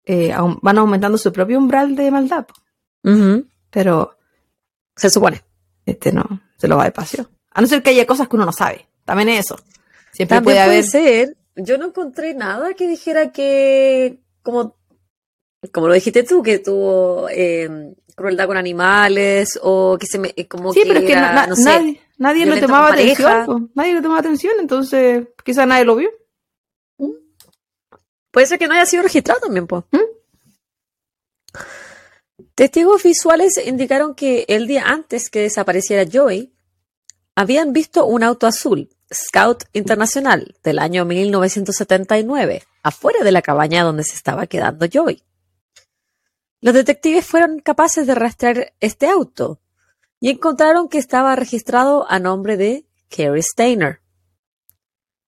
eh, 0.06 0.34
van 0.62 0.78
aumentando 0.78 1.18
su 1.18 1.32
propio 1.34 1.58
umbral 1.58 1.96
de 1.96 2.12
maldad, 2.12 2.46
pero 3.70 4.18
Se 4.96 5.10
supone. 5.10 5.42
este 5.86 6.12
no, 6.12 6.24
se 6.58 6.68
lo 6.68 6.78
va 6.78 6.84
de 6.86 6.92
paseo. 6.92 7.30
A 7.52 7.62
no 7.62 7.68
ser 7.68 7.82
que 7.84 7.90
haya 7.92 8.06
cosas 8.06 8.28
que 8.28 8.36
uno 8.36 8.46
no 8.46 8.52
sabe, 8.52 8.88
también 9.06 9.30
es 9.30 9.46
eso. 9.46 9.58
Siempre 10.12 10.38
También 10.38 10.44
puede 10.44 10.58
puede 10.66 10.80
haber... 10.80 10.84
ser. 10.86 11.38
Yo 11.56 11.78
no 11.78 11.88
encontré 11.88 12.34
nada 12.34 12.74
que 12.74 12.88
dijera 12.88 13.32
que, 13.32 14.20
como, 14.44 14.76
como 15.74 15.88
lo 15.88 15.94
dijiste 15.94 16.24
tú, 16.24 16.42
que 16.42 16.60
tuvo 16.60 17.28
eh, 17.30 17.94
crueldad 18.16 18.48
con 18.48 18.56
animales 18.58 19.60
o 19.62 19.98
que 20.00 20.06
se 20.08 20.20
me, 20.20 20.34
eh, 20.38 20.48
como 20.48 20.72
Sí, 20.74 20.82
que 20.84 20.88
pero 20.88 21.00
es 21.00 21.06
que 21.06 21.12
era, 21.12 21.34
na- 21.34 21.48
no 21.48 21.56
sé, 21.56 21.64
nadie, 21.64 22.02
nadie 22.18 22.46
le 22.46 22.62
tomaba 22.62 22.94
atención, 22.94 23.72
nadie 23.76 23.94
le 23.94 24.02
tomaba 24.02 24.20
atención, 24.22 24.54
entonces 24.60 25.28
quizás 25.44 25.68
nadie 25.68 25.84
lo 25.86 25.96
vio. 25.98 26.10
Puede 28.32 28.46
ser 28.48 28.60
que 28.60 28.68
no 28.68 28.76
haya 28.76 28.86
sido 28.86 29.04
registrado 29.04 29.42
también, 29.42 29.66
pues. 29.68 29.84
¿Mm? 29.92 29.98
Testigos 32.56 33.04
visuales 33.04 33.60
indicaron 33.66 34.16
que 34.16 34.46
el 34.48 34.68
día 34.68 34.84
antes 34.86 35.30
que 35.30 35.42
desapareciera 35.42 36.10
Joey, 36.12 36.54
habían 37.40 37.72
visto 37.72 38.06
un 38.06 38.24
auto 38.24 38.48
azul, 38.48 38.90
Scout 39.14 39.64
Internacional, 39.72 40.58
del 40.62 40.78
año 40.78 41.06
1979, 41.06 42.64
afuera 42.84 43.24
de 43.24 43.32
la 43.32 43.42
cabaña 43.42 43.86
donde 43.86 44.04
se 44.04 44.16
estaba 44.16 44.46
quedando 44.46 44.88
Joey. 44.92 45.24
Los 46.60 46.74
detectives 46.74 47.26
fueron 47.26 47.62
capaces 47.62 48.06
de 48.08 48.14
rastrear 48.14 48.74
este 48.82 49.08
auto 49.08 49.62
y 50.20 50.32
encontraron 50.32 50.90
que 50.90 50.98
estaba 50.98 51.34
registrado 51.38 52.06
a 52.12 52.20
nombre 52.20 52.58
de 52.58 52.86
Kerry 53.08 53.42
Steiner. 53.42 54.02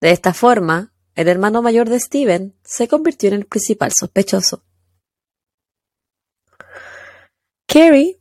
De 0.02 0.12
esta 0.12 0.34
forma, 0.34 0.92
el 1.16 1.30
hermano 1.30 1.62
mayor 1.62 1.88
de 1.88 2.02
Steven 2.02 2.54
se 2.62 2.90
convirtió 2.90 3.30
en 3.30 3.36
el 3.36 3.46
principal 3.46 3.94
sospechoso. 3.98 4.66
Kerry 7.68 8.20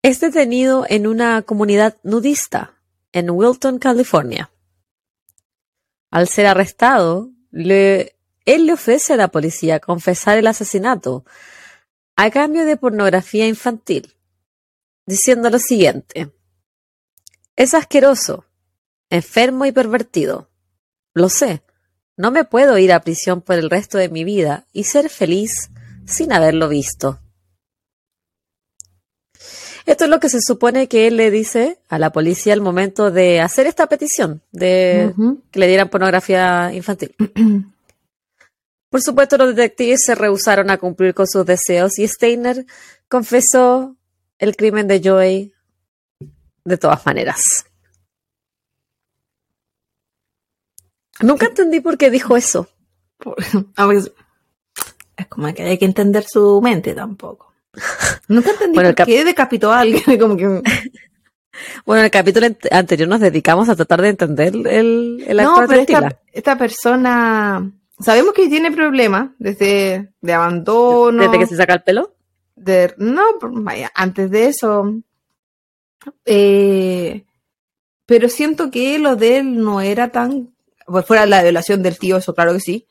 es 0.00 0.20
detenido 0.20 0.86
en 0.88 1.06
una 1.06 1.42
comunidad 1.42 1.98
nudista 2.02 2.75
en 3.12 3.30
Wilton, 3.30 3.78
California. 3.78 4.50
Al 6.10 6.28
ser 6.28 6.46
arrestado, 6.46 7.30
le- 7.50 8.16
él 8.44 8.66
le 8.66 8.72
ofrece 8.74 9.12
a 9.14 9.16
la 9.16 9.28
policía 9.28 9.80
confesar 9.80 10.38
el 10.38 10.46
asesinato, 10.46 11.24
a 12.16 12.30
cambio 12.30 12.64
de 12.64 12.76
pornografía 12.76 13.46
infantil, 13.46 14.14
diciendo 15.06 15.50
lo 15.50 15.58
siguiente. 15.58 16.32
Es 17.56 17.74
asqueroso, 17.74 18.44
enfermo 19.10 19.64
y 19.66 19.72
pervertido. 19.72 20.50
Lo 21.14 21.28
sé. 21.28 21.62
No 22.18 22.30
me 22.30 22.44
puedo 22.44 22.78
ir 22.78 22.92
a 22.92 23.00
prisión 23.00 23.42
por 23.42 23.56
el 23.56 23.68
resto 23.68 23.98
de 23.98 24.08
mi 24.08 24.24
vida 24.24 24.66
y 24.72 24.84
ser 24.84 25.10
feliz 25.10 25.70
sin 26.06 26.32
haberlo 26.32 26.68
visto. 26.68 27.20
Esto 29.86 30.04
es 30.04 30.10
lo 30.10 30.18
que 30.18 30.28
se 30.28 30.40
supone 30.40 30.88
que 30.88 31.06
él 31.06 31.16
le 31.16 31.30
dice 31.30 31.78
a 31.88 32.00
la 32.00 32.10
policía 32.10 32.52
al 32.52 32.60
momento 32.60 33.12
de 33.12 33.40
hacer 33.40 33.68
esta 33.68 33.86
petición 33.86 34.42
de 34.50 35.14
que 35.52 35.60
le 35.60 35.68
dieran 35.68 35.88
pornografía 35.88 36.72
infantil. 36.74 37.14
Por 38.90 39.00
supuesto, 39.00 39.36
los 39.36 39.54
detectives 39.54 40.04
se 40.04 40.16
rehusaron 40.16 40.70
a 40.70 40.78
cumplir 40.78 41.14
con 41.14 41.28
sus 41.28 41.46
deseos 41.46 41.98
y 41.98 42.08
Steiner 42.08 42.66
confesó 43.08 43.96
el 44.38 44.56
crimen 44.56 44.88
de 44.88 45.00
Joey 45.02 45.52
de 46.64 46.78
todas 46.78 47.06
maneras. 47.06 47.66
Nunca 51.20 51.46
entendí 51.46 51.80
por 51.80 51.96
qué 51.96 52.10
dijo 52.10 52.36
eso. 52.36 52.68
Es 55.18 55.28
como 55.28 55.52
que 55.54 55.62
hay 55.62 55.78
que 55.78 55.86
entender 55.86 56.24
su 56.28 56.60
mente 56.60 56.94
tampoco. 56.94 57.54
Nunca 58.28 58.50
entendí 58.50 58.74
Bueno, 58.74 58.94
por 58.94 59.06
qué 59.06 59.24
decapitó 59.24 59.72
a 59.72 59.80
alguien. 59.80 60.02
Como 60.20 60.36
que, 60.36 60.44
Bueno, 61.84 62.00
en 62.00 62.04
el 62.06 62.10
capítulo 62.10 62.46
ant- 62.46 62.68
anterior 62.70 63.08
nos 63.08 63.20
dedicamos 63.20 63.68
a 63.68 63.76
tratar 63.76 64.02
de 64.02 64.08
entender 64.10 64.54
el, 64.54 65.24
el 65.26 65.36
no, 65.36 65.50
actor 65.50 65.66
pero 65.68 65.80
de 65.80 65.86
Tila. 65.86 65.98
esta, 66.08 66.20
esta 66.32 66.58
persona 66.58 67.70
sabemos 68.00 68.34
que 68.34 68.48
tiene 68.48 68.72
problemas 68.72 69.30
desde 69.38 70.12
de 70.20 70.32
abandono. 70.32 71.22
Desde 71.22 71.38
que 71.38 71.46
se 71.46 71.56
saca 71.56 71.74
el 71.74 71.82
pelo. 71.82 72.14
de- 72.56 72.94
no, 72.98 73.22
vaya, 73.40 73.90
antes 73.94 74.30
de 74.30 74.46
eso. 74.48 74.94
Eh, 76.24 77.24
pero 78.04 78.28
siento 78.28 78.70
que 78.70 78.98
lo 78.98 79.16
de 79.16 79.38
él 79.38 79.56
no 79.62 79.80
era 79.80 80.10
tan. 80.10 80.50
Pues 80.86 81.04
fuera 81.04 81.26
la 81.26 81.42
violación 81.42 81.82
del 81.82 81.98
tío, 81.98 82.16
eso 82.18 82.34
claro 82.34 82.52
que 82.52 82.60
sí. 82.60 82.86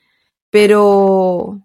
Pero 0.49 1.61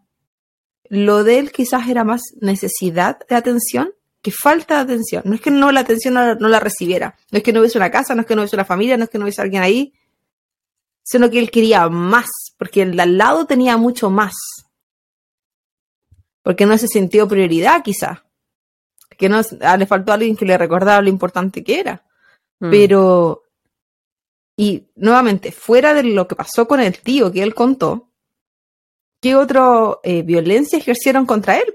lo 0.90 1.24
de 1.24 1.38
él 1.38 1.52
quizás 1.52 1.88
era 1.88 2.04
más 2.04 2.20
necesidad 2.40 3.18
de 3.26 3.36
atención 3.36 3.92
que 4.20 4.32
falta 4.32 4.74
de 4.74 4.80
atención. 4.92 5.22
No 5.24 5.34
es 5.34 5.40
que 5.40 5.50
no 5.50 5.72
la 5.72 5.80
atención 5.80 6.12
no, 6.14 6.20
la- 6.26 6.34
no 6.34 6.48
la 6.48 6.60
recibiera. 6.60 7.16
No 7.30 7.38
es 7.38 7.42
que 7.42 7.52
no 7.54 7.60
hubiese 7.60 7.78
una 7.78 7.90
casa, 7.90 8.14
no 8.14 8.20
es 8.20 8.26
que 8.26 8.34
no 8.34 8.42
hubiese 8.42 8.56
una 8.56 8.66
familia, 8.66 8.98
no 8.98 9.04
es 9.04 9.10
que 9.10 9.16
no 9.16 9.24
hubiese 9.24 9.40
alguien 9.40 9.62
ahí. 9.62 9.94
Sino 11.02 11.30
que 11.30 11.38
él 11.38 11.50
quería 11.50 11.88
más, 11.88 12.28
porque 12.58 12.82
el 12.82 12.96
de 12.96 13.02
al 13.02 13.16
lado 13.16 13.46
tenía 13.46 13.78
mucho 13.78 14.10
más. 14.10 14.34
Porque 16.42 16.66
no 16.66 16.76
se 16.76 16.88
sintió 16.88 17.28
prioridad, 17.28 17.82
quizás. 17.82 18.18
Que 19.16 19.28
no 19.28 19.40
ah, 19.62 19.76
le 19.76 19.86
faltó 19.86 20.12
a 20.12 20.16
alguien 20.16 20.36
que 20.36 20.44
le 20.44 20.58
recordara 20.58 21.00
lo 21.00 21.08
importante 21.08 21.62
que 21.62 21.80
era. 21.80 22.04
Mm. 22.58 22.70
Pero, 22.70 23.44
y 24.56 24.88
nuevamente, 24.96 25.52
fuera 25.52 25.94
de 25.94 26.02
lo 26.02 26.26
que 26.28 26.36
pasó 26.36 26.66
con 26.66 26.80
el 26.80 26.98
tío 27.00 27.30
que 27.32 27.42
él 27.42 27.54
contó, 27.54 28.09
¿qué 29.20 29.34
otra 29.36 29.96
violencia 30.24 30.78
ejercieron 30.78 31.26
contra 31.26 31.58
él? 31.58 31.74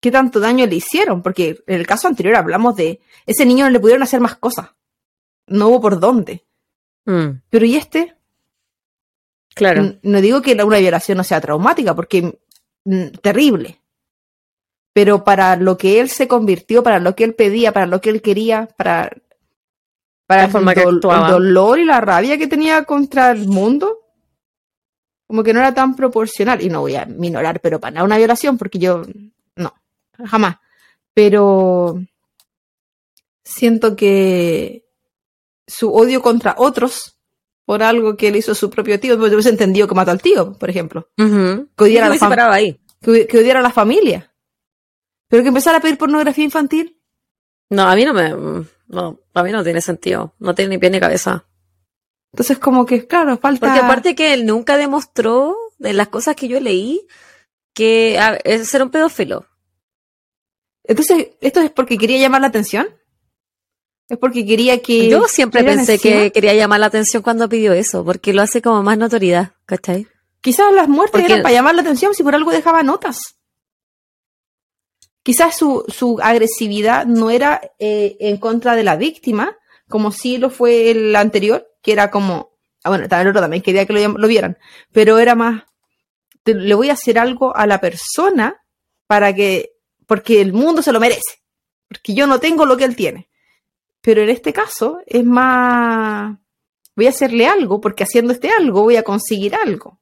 ¿Qué 0.00 0.10
tanto 0.10 0.40
daño 0.40 0.66
le 0.66 0.76
hicieron? 0.76 1.22
Porque 1.22 1.62
en 1.66 1.80
el 1.80 1.86
caso 1.86 2.08
anterior 2.08 2.36
hablamos 2.36 2.74
de 2.76 3.00
ese 3.26 3.44
niño 3.44 3.64
no 3.66 3.70
le 3.70 3.80
pudieron 3.80 4.02
hacer 4.02 4.20
más 4.20 4.36
cosas. 4.36 4.70
No 5.46 5.68
hubo 5.68 5.80
por 5.80 6.00
dónde. 6.00 6.44
Mm, 7.04 7.40
Pero 7.50 7.66
¿y 7.66 7.76
este? 7.76 8.16
claro. 9.54 9.80
N- 9.82 9.98
No 10.02 10.20
digo 10.20 10.40
que 10.42 10.52
una 10.54 10.78
violación 10.78 11.18
no 11.18 11.24
sea 11.24 11.40
traumática, 11.40 11.94
porque 11.94 12.38
mm, 12.84 13.06
terrible. 13.22 13.80
Pero 14.92 15.22
para 15.24 15.56
lo 15.56 15.76
que 15.76 16.00
él 16.00 16.08
se 16.08 16.26
convirtió, 16.28 16.82
para 16.82 16.98
lo 16.98 17.14
que 17.14 17.24
él 17.24 17.34
pedía, 17.34 17.72
para 17.72 17.86
lo 17.86 18.00
que 18.00 18.10
él 18.10 18.22
quería, 18.22 18.68
para, 18.76 19.10
para 20.26 20.42
La 20.42 20.48
forma 20.48 20.74
que 20.74 20.82
el, 20.82 20.96
actuaba. 20.96 21.26
el 21.26 21.32
dolor 21.32 21.78
y 21.78 21.84
la 21.84 22.00
rabia 22.00 22.38
que 22.38 22.46
tenía 22.48 22.84
contra 22.84 23.30
el 23.32 23.46
mundo, 23.46 23.99
como 25.30 25.44
que 25.44 25.54
no 25.54 25.60
era 25.60 25.72
tan 25.72 25.94
proporcional. 25.94 26.60
Y 26.60 26.68
no 26.68 26.80
voy 26.80 26.96
a 26.96 27.06
minorar, 27.06 27.60
pero 27.60 27.78
para 27.78 27.92
nada 27.92 28.04
una 28.04 28.18
violación, 28.18 28.58
porque 28.58 28.80
yo 28.80 29.04
no, 29.54 29.72
jamás. 30.26 30.56
Pero 31.14 32.02
siento 33.44 33.94
que 33.94 34.88
su 35.68 35.94
odio 35.94 36.20
contra 36.20 36.56
otros 36.58 37.16
por 37.64 37.84
algo 37.84 38.16
que 38.16 38.32
le 38.32 38.38
hizo 38.38 38.56
su 38.56 38.70
propio 38.70 38.98
tío, 38.98 39.16
pues 39.16 39.30
yo 39.30 39.36
hubiese 39.36 39.50
entendido 39.50 39.86
que 39.86 39.94
mató 39.94 40.10
al 40.10 40.20
tío, 40.20 40.58
por 40.58 40.68
ejemplo, 40.68 41.08
que 41.14 41.84
odiara 41.84 42.08
a 42.08 42.16
la 42.16 42.52
ahí. 42.52 42.80
que 43.00 43.38
odiara 43.38 43.60
a 43.60 43.62
la 43.62 43.70
familia. 43.70 44.34
Pero 45.28 45.44
que 45.44 45.50
empezara 45.50 45.78
a 45.78 45.80
pedir 45.80 45.96
pornografía 45.96 46.42
infantil. 46.42 47.00
No, 47.68 47.82
a 47.82 47.94
mí 47.94 48.04
no 48.04 48.14
me. 48.14 48.66
No, 48.88 49.20
a 49.32 49.42
mí 49.44 49.52
no 49.52 49.62
tiene 49.62 49.80
sentido. 49.80 50.34
No 50.40 50.56
tiene 50.56 50.70
ni 50.70 50.78
pie 50.78 50.90
ni 50.90 50.98
cabeza. 50.98 51.46
Entonces, 52.32 52.58
como 52.58 52.86
que, 52.86 53.06
claro, 53.06 53.38
falta. 53.38 53.66
Porque 53.66 53.80
aparte 53.80 54.14
que 54.14 54.32
él 54.34 54.46
nunca 54.46 54.76
demostró, 54.76 55.56
de 55.78 55.92
las 55.92 56.08
cosas 56.08 56.36
que 56.36 56.48
yo 56.48 56.60
leí, 56.60 57.06
que 57.74 58.18
a, 58.18 58.36
es 58.44 58.68
ser 58.68 58.82
un 58.82 58.90
pedófilo. 58.90 59.46
Entonces, 60.84 61.28
¿esto 61.40 61.60
es 61.60 61.70
porque 61.70 61.98
quería 61.98 62.18
llamar 62.18 62.40
la 62.40 62.48
atención? 62.48 62.88
¿Es 64.08 64.18
porque 64.18 64.44
quería 64.44 64.80
que. 64.82 65.08
Yo 65.08 65.28
siempre 65.28 65.62
pensé 65.62 65.94
encima? 65.94 66.16
que 66.16 66.32
quería 66.32 66.54
llamar 66.54 66.80
la 66.80 66.86
atención 66.86 67.22
cuando 67.22 67.48
pidió 67.48 67.72
eso, 67.72 68.04
porque 68.04 68.32
lo 68.32 68.42
hace 68.42 68.60
como 68.60 68.82
más 68.82 68.98
notoriedad, 68.98 69.52
¿cachai? 69.66 70.08
Quizás 70.40 70.72
las 70.72 70.88
muertes 70.88 71.12
Porque- 71.12 71.32
eran 71.32 71.42
para 71.42 71.54
llamar 71.54 71.74
la 71.74 71.82
atención 71.82 72.14
si 72.14 72.22
por 72.22 72.34
algo 72.34 72.50
dejaba 72.50 72.82
notas. 72.82 73.36
Quizás 75.22 75.56
su, 75.56 75.84
su 75.88 76.18
agresividad 76.20 77.06
no 77.06 77.30
era 77.30 77.60
eh, 77.78 78.16
en 78.20 78.38
contra 78.38 78.74
de 78.74 78.82
la 78.82 78.96
víctima, 78.96 79.56
como 79.88 80.12
sí 80.12 80.38
lo 80.38 80.50
fue 80.50 80.90
el 80.90 81.14
anterior, 81.14 81.69
que 81.82 81.92
era 81.92 82.10
como. 82.10 82.50
Ah, 82.84 82.88
bueno, 82.90 83.08
también 83.08 83.26
el 83.26 83.30
otro 83.32 83.42
también 83.42 83.62
quería 83.62 83.84
que 83.86 83.92
lo, 83.92 84.08
lo 84.18 84.28
vieran, 84.28 84.56
pero 84.92 85.18
era 85.18 85.34
más. 85.34 85.64
te- 86.42 86.54
le 86.54 86.74
voy 86.74 86.90
a 86.90 86.94
hacer 86.94 87.18
algo 87.18 87.54
a 87.56 87.66
la 87.66 87.80
persona 87.80 88.62
para 89.06 89.34
que. 89.34 89.72
porque 90.06 90.40
el 90.40 90.52
mundo 90.52 90.82
se 90.82 90.92
lo 90.92 91.00
merece. 91.00 91.42
Porque 91.88 92.14
yo 92.14 92.26
no 92.26 92.38
tengo 92.40 92.66
lo 92.66 92.76
que 92.76 92.84
él 92.84 92.96
tiene. 92.96 93.28
Pero 94.00 94.22
en 94.22 94.30
este 94.30 94.52
caso 94.52 95.00
es 95.06 95.24
más. 95.24 96.38
Voy 96.96 97.06
a 97.06 97.10
hacerle 97.10 97.46
algo, 97.46 97.80
porque 97.80 98.04
haciendo 98.04 98.32
este 98.32 98.50
algo 98.50 98.82
voy 98.82 98.96
a 98.96 99.02
conseguir 99.02 99.54
algo 99.54 99.98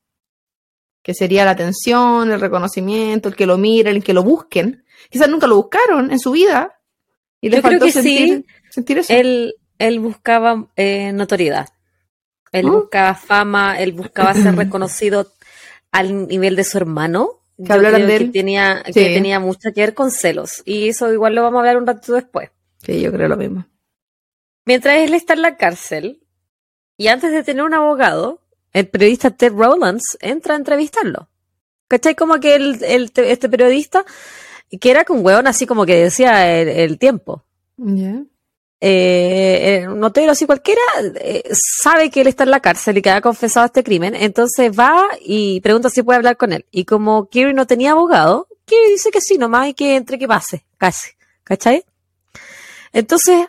que 1.02 1.14
sería 1.14 1.44
la 1.44 1.52
atención, 1.52 2.30
el 2.30 2.40
reconocimiento, 2.40 3.28
el 3.30 3.36
que 3.36 3.46
lo 3.46 3.56
miren, 3.56 3.96
el 3.96 4.04
que 4.04 4.12
lo 4.12 4.22
busquen. 4.22 4.84
Quizás 5.08 5.28
nunca 5.28 5.46
lo 5.46 5.56
buscaron 5.56 6.10
en 6.10 6.18
su 6.18 6.32
vida 6.32 6.80
y 7.40 7.48
les 7.48 7.58
Yo 7.58 7.62
creo 7.62 7.70
faltó 7.78 7.86
que 7.86 7.92
sentir, 7.92 8.28
sí. 8.28 8.46
sentir 8.70 8.98
eso. 8.98 9.12
Él, 9.14 9.54
él 9.78 10.00
buscaba 10.00 10.66
eh, 10.76 11.12
notoriedad. 11.12 11.68
Él 12.52 12.66
¿Mm? 12.66 12.72
buscaba 12.72 13.14
fama, 13.14 13.78
él 13.80 13.92
buscaba 13.92 14.34
ser 14.34 14.54
reconocido 14.56 15.30
al 15.92 16.28
nivel 16.28 16.56
de 16.56 16.64
su 16.64 16.78
hermano. 16.78 17.40
Que 17.64 17.72
hablaran 17.72 18.02
de 18.02 18.06
que 18.06 18.24
él. 18.24 18.32
tenía, 18.32 18.82
que 18.84 18.92
tenía 18.92 19.40
mucho 19.40 19.72
que 19.74 19.80
ver 19.80 19.94
con 19.94 20.10
celos. 20.12 20.62
Y 20.64 20.88
eso 20.90 21.12
igual 21.12 21.34
lo 21.34 21.42
vamos 21.42 21.56
a 21.56 21.60
hablar 21.60 21.76
un 21.78 21.86
ratito 21.86 22.14
después. 22.14 22.50
Sí, 22.84 23.00
yo 23.00 23.10
creo 23.12 23.26
lo 23.28 23.36
mismo. 23.36 23.66
Mientras 24.64 24.96
él 24.98 25.14
está 25.14 25.32
en 25.34 25.42
la 25.42 25.56
cárcel, 25.56 26.22
y 26.96 27.08
antes 27.08 27.32
de 27.32 27.42
tener 27.42 27.64
un 27.64 27.74
abogado, 27.74 28.42
el 28.72 28.86
periodista 28.88 29.30
Ted 29.30 29.52
Rowlands 29.52 30.16
entra 30.20 30.54
a 30.54 30.58
entrevistarlo. 30.58 31.28
¿Cachai? 31.88 32.14
Como 32.14 32.38
que 32.38 32.54
el, 32.54 32.82
el- 32.84 33.10
este 33.16 33.48
periodista, 33.48 34.04
que 34.80 34.90
era 34.90 35.04
con 35.04 35.24
hueón 35.24 35.46
así 35.46 35.66
como 35.66 35.84
que 35.86 35.96
decía 35.96 36.60
el, 36.60 36.68
el 36.68 36.98
tiempo. 36.98 37.44
Ya. 37.78 38.22
Eh, 38.80 39.86
un 39.88 39.98
notero 39.98 40.30
así 40.30 40.46
cualquiera 40.46 40.80
eh, 41.16 41.42
sabe 41.52 42.10
que 42.10 42.20
él 42.20 42.28
está 42.28 42.44
en 42.44 42.52
la 42.52 42.60
cárcel 42.60 42.98
y 42.98 43.02
que 43.02 43.10
ha 43.10 43.20
confesado 43.20 43.66
este 43.66 43.82
crimen, 43.82 44.14
entonces 44.14 44.70
va 44.70 45.04
y 45.20 45.60
pregunta 45.62 45.90
si 45.90 46.02
puede 46.02 46.18
hablar 46.18 46.36
con 46.36 46.52
él. 46.52 46.64
Y 46.70 46.84
como 46.84 47.28
Kiri 47.28 47.54
no 47.54 47.66
tenía 47.66 47.92
abogado, 47.92 48.46
Kiri 48.64 48.90
dice 48.90 49.10
que 49.10 49.20
sí, 49.20 49.36
nomás 49.36 49.68
y 49.68 49.74
que 49.74 49.96
entre 49.96 50.18
que 50.18 50.28
pase, 50.28 50.64
casi, 50.76 51.10
¿cachai? 51.42 51.84
Entonces 52.92 53.46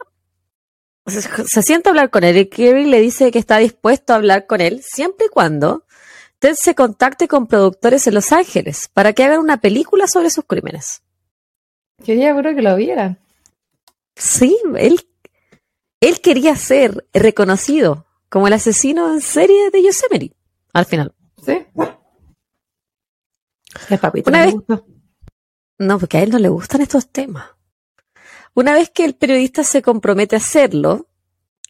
se, 1.05 1.21
se 1.21 1.61
sienta 1.61 1.89
a 1.89 1.91
hablar 1.91 2.09
con 2.09 2.23
él 2.23 2.37
y 2.37 2.45
Kiri 2.47 2.85
le 2.85 2.99
dice 2.99 3.31
que 3.31 3.39
está 3.39 3.57
dispuesto 3.57 4.13
a 4.13 4.15
hablar 4.15 4.47
con 4.47 4.61
él 4.61 4.81
siempre 4.83 5.27
y 5.27 5.29
cuando 5.29 5.85
Ted 6.39 6.55
se 6.55 6.73
contacte 6.73 7.27
con 7.27 7.47
productores 7.47 8.07
en 8.07 8.15
Los 8.15 8.31
Ángeles 8.31 8.89
para 8.93 9.13
que 9.13 9.23
hagan 9.25 9.39
una 9.39 9.57
película 9.57 10.07
sobre 10.07 10.29
sus 10.29 10.45
crímenes. 10.45 11.03
Quería 12.03 12.35
creo 12.35 12.55
que 12.55 12.61
lo 12.61 12.75
vieran. 12.77 13.19
Sí, 14.15 14.57
él, 14.77 15.05
él 15.99 16.21
quería 16.21 16.55
ser 16.55 17.07
reconocido 17.13 18.05
como 18.29 18.47
el 18.47 18.53
asesino 18.53 19.11
en 19.13 19.21
serie 19.21 19.71
de 19.71 19.83
Yosemite, 19.83 20.35
al 20.73 20.85
final. 20.85 21.13
¿Sí? 21.43 21.65
El 23.89 23.99
papito. 23.99 24.29
Una 24.29 24.45
vez-. 24.45 24.55
No, 25.77 25.99
porque 25.99 26.17
a 26.17 26.23
él 26.23 26.31
no 26.31 26.39
le 26.39 26.49
gustan 26.49 26.81
estos 26.81 27.09
temas. 27.09 27.45
Una 28.53 28.73
vez 28.73 28.89
que 28.89 29.05
el 29.05 29.15
periodista 29.15 29.63
se 29.63 29.81
compromete 29.81 30.35
a 30.35 30.39
hacerlo, 30.39 31.07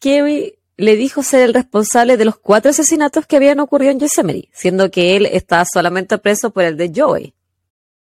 Kerry 0.00 0.58
le 0.76 0.96
dijo 0.96 1.22
ser 1.22 1.42
el 1.42 1.54
responsable 1.54 2.16
de 2.16 2.24
los 2.24 2.38
cuatro 2.38 2.70
asesinatos 2.70 3.26
que 3.26 3.36
habían 3.36 3.60
ocurrido 3.60 3.92
en 3.92 4.00
Yosemite, 4.00 4.48
siendo 4.52 4.90
que 4.90 5.16
él 5.16 5.26
estaba 5.26 5.64
solamente 5.70 6.16
preso 6.18 6.50
por 6.50 6.64
el 6.64 6.76
de 6.76 6.90
Joey. 6.94 7.34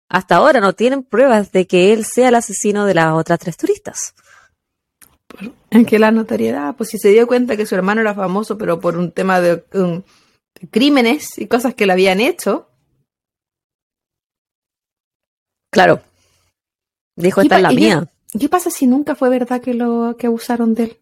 hasta 0.07 0.37
ahora 0.37 0.59
no 0.59 0.73
tienen 0.73 1.03
pruebas 1.03 1.51
de 1.51 1.67
que 1.67 1.93
él 1.93 2.05
sea 2.05 2.29
el 2.29 2.35
asesino 2.35 2.85
de 2.85 2.95
las 2.95 3.13
otras 3.13 3.37
tres 3.37 3.57
turistas. 3.57 4.15
En 5.71 5.85
que 5.85 5.99
la 5.99 6.11
notoriedad, 6.11 6.75
pues 6.75 6.89
si 6.89 6.97
se 6.97 7.09
dio 7.09 7.27
cuenta 7.27 7.55
que 7.55 7.65
su 7.65 7.75
hermano 7.75 8.01
era 8.01 8.13
famoso, 8.13 8.57
pero 8.57 8.79
por 8.79 8.97
un 8.97 9.11
tema 9.11 9.39
de 9.39 9.63
um, 9.73 10.01
crímenes 10.71 11.37
y 11.37 11.47
cosas 11.47 11.75
que 11.75 11.85
le 11.85 11.93
habían 11.93 12.19
hecho. 12.19 12.69
Claro. 15.71 16.01
Dijo, 17.15 17.41
¿Qué 17.41 17.45
esta 17.47 17.57
es 17.57 17.61
la 17.63 17.69
qué- 17.69 17.75
mía. 17.75 18.07
¿Qué 18.39 18.47
pasa 18.49 18.69
si 18.69 18.85
nunca 18.87 19.15
fue 19.15 19.29
verdad 19.29 19.61
que 19.61 19.73
lo 19.73 20.15
que 20.17 20.27
abusaron 20.27 20.73
de 20.75 20.83
él? 20.83 20.97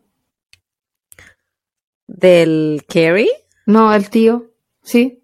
Del 2.07 2.85
Carrie. 2.87 3.29
No, 3.65 3.93
el 3.93 4.09
tío. 4.09 4.51
Sí. 4.81 5.23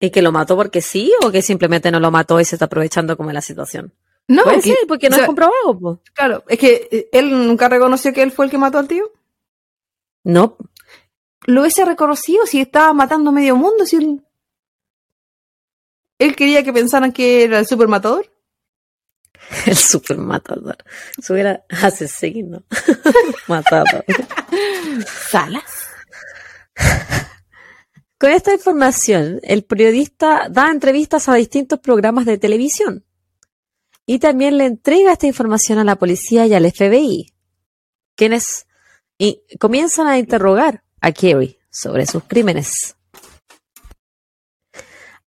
¿Y 0.00 0.10
que 0.10 0.22
lo 0.22 0.32
mató 0.32 0.56
porque 0.56 0.80
sí 0.80 1.12
o 1.22 1.30
que 1.30 1.42
simplemente 1.42 1.90
no 1.90 2.00
lo 2.00 2.10
mató 2.10 2.40
y 2.40 2.44
se 2.44 2.54
está 2.56 2.64
aprovechando 2.66 3.16
como 3.16 3.30
la 3.32 3.42
situación? 3.42 3.92
No, 4.28 4.44
Puede 4.44 4.56
que- 4.62 4.70
ser, 4.74 4.78
porque 4.88 5.08
no 5.10 5.14
o 5.14 5.16
sea, 5.16 5.24
es 5.24 5.26
comprobado. 5.26 5.78
po. 5.78 6.00
Claro, 6.14 6.44
es 6.48 6.58
que 6.58 6.88
eh, 6.90 7.08
él 7.12 7.30
nunca 7.46 7.68
reconoció 7.68 8.12
que 8.12 8.22
él 8.22 8.32
fue 8.32 8.46
el 8.46 8.50
que 8.50 8.58
mató 8.58 8.78
al 8.78 8.88
tío. 8.88 9.12
No, 10.24 10.56
Lo 11.46 11.60
hubiese 11.60 11.84
reconocido 11.84 12.46
si 12.46 12.58
estaba 12.60 12.92
matando 12.94 13.30
medio 13.32 13.56
mundo, 13.56 13.84
si 13.84 13.96
él... 13.96 14.24
Él 16.18 16.34
quería 16.36 16.62
que 16.62 16.72
pensaran 16.72 17.12
que 17.12 17.44
era 17.44 17.58
el 17.58 17.66
supermatador. 17.66 18.30
el 19.66 19.76
super 19.76 20.16
matador. 20.16 20.78
Se 21.20 21.32
hubiera 21.34 21.64
asesino. 21.68 22.62
matador. 23.48 24.04
Salas. 25.28 25.88
Con 28.18 28.30
esta 28.30 28.54
información, 28.54 29.40
el 29.42 29.64
periodista 29.64 30.48
da 30.48 30.70
entrevistas 30.70 31.28
a 31.28 31.34
distintos 31.34 31.80
programas 31.80 32.24
de 32.24 32.38
televisión 32.38 33.04
y 34.06 34.18
también 34.18 34.58
le 34.58 34.66
entrega 34.66 35.12
esta 35.12 35.26
información 35.26 35.78
a 35.78 35.84
la 35.84 35.96
policía 35.96 36.46
y 36.46 36.54
al 36.54 36.70
FBI, 36.70 37.32
quienes 38.16 38.66
y 39.18 39.42
comienzan 39.58 40.06
a 40.06 40.18
interrogar 40.18 40.82
a 41.00 41.12
Kerry 41.12 41.58
sobre 41.70 42.06
sus 42.06 42.24
crímenes. 42.24 42.96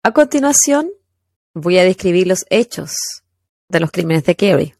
A 0.02 0.12
continuación, 0.12 0.90
voy 1.54 1.78
a 1.78 1.84
describir 1.84 2.26
los 2.26 2.46
hechos 2.50 2.94
de 3.68 3.80
los 3.80 3.90
crímenes 3.90 4.24
de 4.24 4.36
Kerry. 4.36 4.74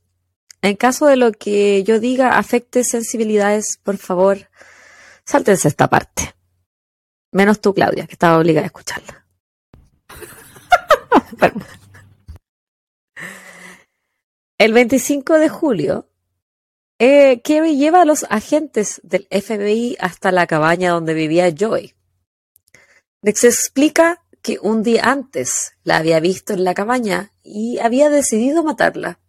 En 0.62 0.76
caso 0.76 1.07
de 1.07 1.16
lo 1.16 1.32
que 1.32 1.84
yo 1.84 2.01
diga 2.01 2.38
afecte 2.38 2.84
sensibilidades, 2.84 3.78
por 3.82 3.99
favor, 3.99 4.51
sáltense 5.24 5.68
esta 5.68 5.88
parte. 5.88 6.34
Menos 7.32 7.61
tú, 7.61 7.74
Claudia, 7.74 8.07
que 8.07 8.14
estaba 8.14 8.38
obligada 8.38 8.64
a 8.64 8.66
escucharla. 8.66 9.26
El 14.59 14.72
25 14.72 15.34
de 15.34 15.48
julio, 15.50 16.09
eh, 16.98 17.42
lleva 17.42 18.00
a 18.00 18.04
los 18.07 18.24
agentes 18.30 19.02
del 19.04 19.28
FBI 19.30 19.98
hasta 20.00 20.32
la 20.32 20.46
cabaña 20.46 20.92
donde 20.92 21.12
vivía 21.12 21.50
Joy. 21.50 21.94
Les 23.20 23.44
explica 23.44 24.24
que 24.40 24.59
un 24.62 24.82
día 24.82 25.02
antes 25.04 25.74
la 25.82 25.98
había 25.98 26.20
visto 26.20 26.54
en 26.54 26.64
la 26.64 26.72
cabaña 26.72 27.32
y 27.42 27.78
había 27.80 28.09
decidido 28.09 28.64
matarla. 28.64 29.20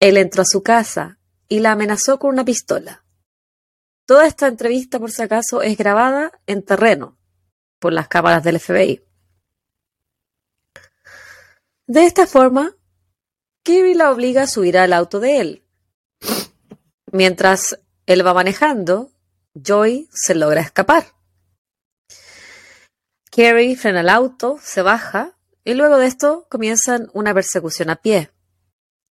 Él 0.00 0.18
entró 0.18 0.42
a 0.42 0.46
su 0.46 0.62
casa 0.62 1.18
y 1.48 1.60
la 1.60 1.72
amenazó 1.72 2.18
con 2.18 2.30
una 2.30 2.44
pistola. 2.44 3.04
Toda 4.04 4.26
esta 4.26 4.48
entrevista, 4.48 4.98
por 4.98 5.12
si 5.12 5.22
acaso, 5.22 5.62
es 5.62 5.78
grabada 5.78 6.30
en 6.46 6.62
terreno 6.62 7.16
por 7.78 7.94
las 7.94 8.08
cámaras 8.08 8.44
del 8.44 8.60
FBI. 8.60 9.02
De 11.86 12.04
esta 12.04 12.26
forma, 12.26 12.75
Kerry 13.66 13.94
la 13.94 14.12
obliga 14.12 14.42
a 14.42 14.46
subir 14.46 14.78
al 14.78 14.92
auto 14.92 15.18
de 15.18 15.40
él. 15.40 15.64
Mientras 17.10 17.80
él 18.06 18.24
va 18.24 18.32
manejando, 18.32 19.10
Joy 19.54 20.08
se 20.12 20.36
logra 20.36 20.60
escapar. 20.60 21.06
Kerry 23.28 23.74
frena 23.74 24.02
el 24.02 24.08
auto, 24.08 24.60
se 24.62 24.82
baja 24.82 25.36
y 25.64 25.74
luego 25.74 25.98
de 25.98 26.06
esto 26.06 26.46
comienzan 26.48 27.10
una 27.12 27.34
persecución 27.34 27.90
a 27.90 27.96
pie, 27.96 28.30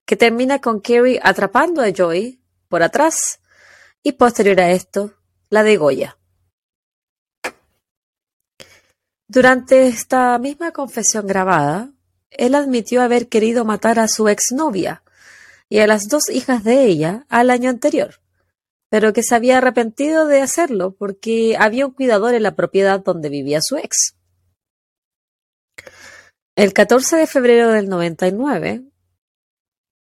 que 0.06 0.14
termina 0.14 0.60
con 0.60 0.80
Kerry 0.80 1.18
atrapando 1.20 1.82
a 1.82 1.90
Joy 1.90 2.40
por 2.68 2.84
atrás 2.84 3.40
y 4.04 4.12
posterior 4.12 4.60
a 4.60 4.70
esto, 4.70 5.14
la 5.50 5.64
de 5.64 5.76
Goya. 5.76 6.16
Durante 9.26 9.88
esta 9.88 10.38
misma 10.38 10.70
confesión 10.70 11.26
grabada, 11.26 11.93
él 12.38 12.54
admitió 12.54 13.02
haber 13.02 13.28
querido 13.28 13.64
matar 13.64 13.98
a 13.98 14.08
su 14.08 14.28
exnovia 14.28 15.02
y 15.68 15.78
a 15.78 15.86
las 15.86 16.08
dos 16.08 16.28
hijas 16.30 16.64
de 16.64 16.84
ella 16.84 17.26
al 17.28 17.50
año 17.50 17.70
anterior, 17.70 18.20
pero 18.90 19.12
que 19.12 19.22
se 19.22 19.34
había 19.34 19.58
arrepentido 19.58 20.26
de 20.26 20.40
hacerlo 20.40 20.94
porque 20.98 21.56
había 21.58 21.86
un 21.86 21.92
cuidador 21.92 22.34
en 22.34 22.42
la 22.42 22.54
propiedad 22.54 23.00
donde 23.00 23.28
vivía 23.28 23.60
su 23.62 23.76
ex. 23.76 24.14
El 26.56 26.72
14 26.72 27.16
de 27.16 27.26
febrero 27.26 27.70
del 27.70 27.88
99, 27.88 28.84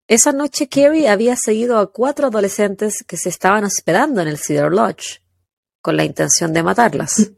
esa 0.08 0.32
noche 0.32 0.68
Kerry 0.68 1.06
había 1.06 1.36
seguido 1.36 1.78
a 1.78 1.92
cuatro 1.92 2.26
adolescentes 2.26 3.04
que 3.06 3.16
se 3.16 3.28
estaban 3.28 3.62
hospedando 3.62 4.20
en 4.20 4.26
el 4.26 4.38
Cedar 4.38 4.72
Lodge, 4.72 5.22
con 5.80 5.96
la 5.96 6.04
intención 6.04 6.52
de 6.52 6.64
matarlas. 6.64 7.30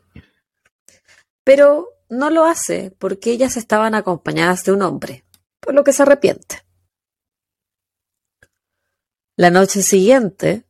Pero 1.44 1.88
no 2.12 2.28
lo 2.28 2.44
hace 2.44 2.94
porque 2.98 3.30
ellas 3.30 3.56
estaban 3.56 3.94
acompañadas 3.94 4.64
de 4.64 4.72
un 4.72 4.82
hombre, 4.82 5.24
por 5.60 5.74
lo 5.74 5.82
que 5.82 5.94
se 5.94 6.02
arrepiente. 6.02 6.62
La 9.34 9.50
noche 9.50 9.80
siguiente, 9.80 10.66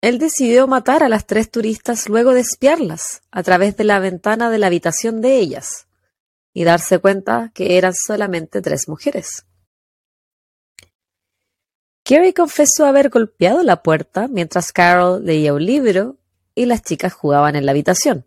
él 0.00 0.20
decidió 0.20 0.68
matar 0.68 1.02
a 1.02 1.08
las 1.08 1.26
tres 1.26 1.50
turistas 1.50 2.08
luego 2.08 2.32
de 2.32 2.42
espiarlas 2.42 3.22
a 3.32 3.42
través 3.42 3.76
de 3.76 3.82
la 3.82 3.98
ventana 3.98 4.48
de 4.48 4.58
la 4.58 4.68
habitación 4.68 5.20
de 5.20 5.38
ellas 5.38 5.88
y 6.54 6.62
darse 6.62 7.00
cuenta 7.00 7.50
que 7.52 7.76
eran 7.76 7.92
solamente 7.92 8.62
tres 8.62 8.88
mujeres. 8.88 9.46
Kerry 12.04 12.32
confesó 12.32 12.86
haber 12.86 13.10
golpeado 13.10 13.64
la 13.64 13.82
puerta 13.82 14.28
mientras 14.28 14.70
Carol 14.70 15.24
leía 15.24 15.52
un 15.54 15.66
libro 15.66 16.18
y 16.54 16.66
las 16.66 16.82
chicas 16.82 17.14
jugaban 17.14 17.56
en 17.56 17.66
la 17.66 17.72
habitación. 17.72 18.24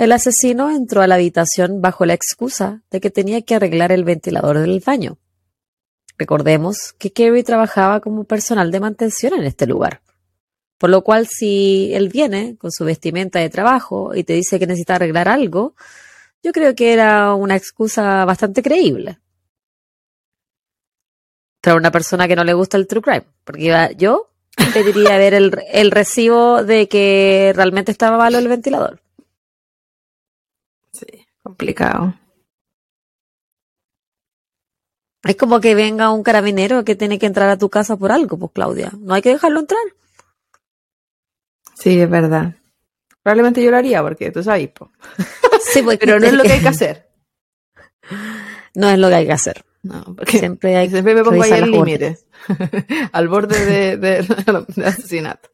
El 0.00 0.12
asesino 0.12 0.70
entró 0.70 1.02
a 1.02 1.06
la 1.06 1.16
habitación 1.16 1.82
bajo 1.82 2.06
la 2.06 2.14
excusa 2.14 2.80
de 2.90 3.02
que 3.02 3.10
tenía 3.10 3.42
que 3.42 3.54
arreglar 3.54 3.92
el 3.92 4.02
ventilador 4.02 4.58
del 4.58 4.80
baño. 4.80 5.18
Recordemos 6.16 6.94
que 6.98 7.12
Kerry 7.12 7.42
trabajaba 7.42 8.00
como 8.00 8.24
personal 8.24 8.70
de 8.70 8.80
mantención 8.80 9.34
en 9.34 9.44
este 9.44 9.66
lugar, 9.66 10.00
por 10.78 10.88
lo 10.88 11.04
cual 11.04 11.26
si 11.26 11.92
él 11.92 12.08
viene 12.08 12.56
con 12.56 12.72
su 12.72 12.86
vestimenta 12.86 13.40
de 13.40 13.50
trabajo 13.50 14.14
y 14.14 14.24
te 14.24 14.32
dice 14.32 14.58
que 14.58 14.66
necesita 14.66 14.94
arreglar 14.94 15.28
algo, 15.28 15.74
yo 16.42 16.52
creo 16.52 16.74
que 16.74 16.94
era 16.94 17.34
una 17.34 17.56
excusa 17.56 18.24
bastante 18.24 18.62
creíble 18.62 19.18
para 21.60 21.76
una 21.76 21.90
persona 21.90 22.26
que 22.26 22.36
no 22.36 22.44
le 22.44 22.54
gusta 22.54 22.78
el 22.78 22.86
true 22.86 23.02
crime. 23.02 23.26
Porque 23.44 23.94
yo 23.98 24.30
pediría 24.72 25.18
ver 25.18 25.34
el 25.34 25.90
recibo 25.90 26.64
de 26.64 26.88
que 26.88 27.52
realmente 27.54 27.92
estaba 27.92 28.16
malo 28.16 28.38
el 28.38 28.48
ventilador. 28.48 29.02
Complicado. 31.42 32.14
Es 35.22 35.36
como 35.36 35.60
que 35.60 35.74
venga 35.74 36.10
un 36.10 36.22
carabinero 36.22 36.84
que 36.84 36.94
tiene 36.94 37.18
que 37.18 37.26
entrar 37.26 37.50
a 37.50 37.58
tu 37.58 37.68
casa 37.68 37.96
por 37.96 38.10
algo, 38.12 38.38
pues 38.38 38.52
Claudia. 38.54 38.90
No 38.98 39.14
hay 39.14 39.22
que 39.22 39.30
dejarlo 39.30 39.60
entrar. 39.60 39.82
Sí, 41.74 42.00
es 42.00 42.08
verdad. 42.08 42.54
Probablemente 43.22 43.62
yo 43.62 43.70
lo 43.70 43.76
haría 43.76 44.02
porque 44.02 44.30
tú 44.30 44.42
sabes, 44.42 44.68
po. 44.70 44.90
Sí, 45.60 45.82
pues, 45.82 45.98
pero 46.00 46.18
no 46.18 46.26
es 46.26 46.32
lo 46.32 46.42
que 46.42 46.52
hay 46.52 46.60
que 46.60 46.68
hacer. 46.68 47.10
No 48.74 48.88
es 48.88 48.98
lo 48.98 49.08
que 49.08 49.14
hay 49.14 49.26
que 49.26 49.32
hacer. 49.32 49.64
No, 49.82 50.02
porque 50.14 50.38
Siempre 50.38 50.76
hay 50.76 50.90
siempre 50.90 51.14
me 51.14 51.22
pongo 51.24 51.42
ahí 51.42 51.52
al 51.52 51.70
límite, 51.70 52.18
al 53.12 53.28
borde 53.28 53.64
de, 53.64 53.96
de- 53.96 54.66
de 54.76 54.86
asesinato. 54.86 55.48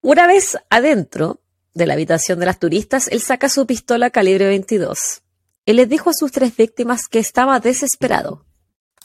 Una 0.00 0.28
vez 0.28 0.56
adentro 0.70 1.40
de 1.76 1.86
la 1.86 1.92
habitación 1.92 2.40
de 2.40 2.46
las 2.46 2.58
turistas, 2.58 3.06
él 3.08 3.20
saca 3.20 3.50
su 3.50 3.66
pistola 3.66 4.08
calibre 4.08 4.46
22 4.46 5.22
y 5.66 5.74
les 5.74 5.88
dijo 5.88 6.08
a 6.08 6.14
sus 6.14 6.32
tres 6.32 6.56
víctimas 6.56 7.06
que 7.06 7.18
estaba 7.18 7.60
desesperado. 7.60 8.46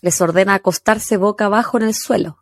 Les 0.01 0.21
ordena 0.21 0.53
acostarse 0.53 1.17
boca 1.17 1.45
abajo 1.45 1.77
en 1.77 1.83
el 1.83 1.93
suelo. 1.93 2.37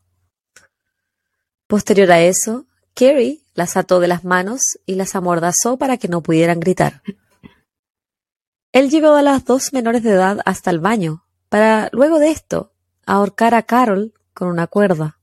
Posterior 1.65 2.11
a 2.11 2.21
eso, 2.21 2.67
Kerry 2.93 3.43
las 3.55 3.75
ató 3.75 3.99
de 3.99 4.07
las 4.07 4.23
manos 4.23 4.61
y 4.85 4.95
las 4.95 5.15
amordazó 5.15 5.77
para 5.77 5.97
que 5.97 6.07
no 6.07 6.21
pudieran 6.21 6.59
gritar. 6.59 7.01
Él 8.71 8.91
llevó 8.91 9.15
a 9.15 9.23
las 9.23 9.45
dos 9.45 9.73
menores 9.73 10.03
de 10.03 10.11
edad 10.11 10.39
hasta 10.45 10.69
el 10.69 10.79
baño 10.79 11.25
para, 11.49 11.89
luego 11.91 12.19
de 12.19 12.29
esto, 12.29 12.71
ahorcar 13.07 13.55
a 13.55 13.63
Carol 13.63 14.13
con 14.35 14.47
una 14.47 14.67
cuerda. 14.67 15.19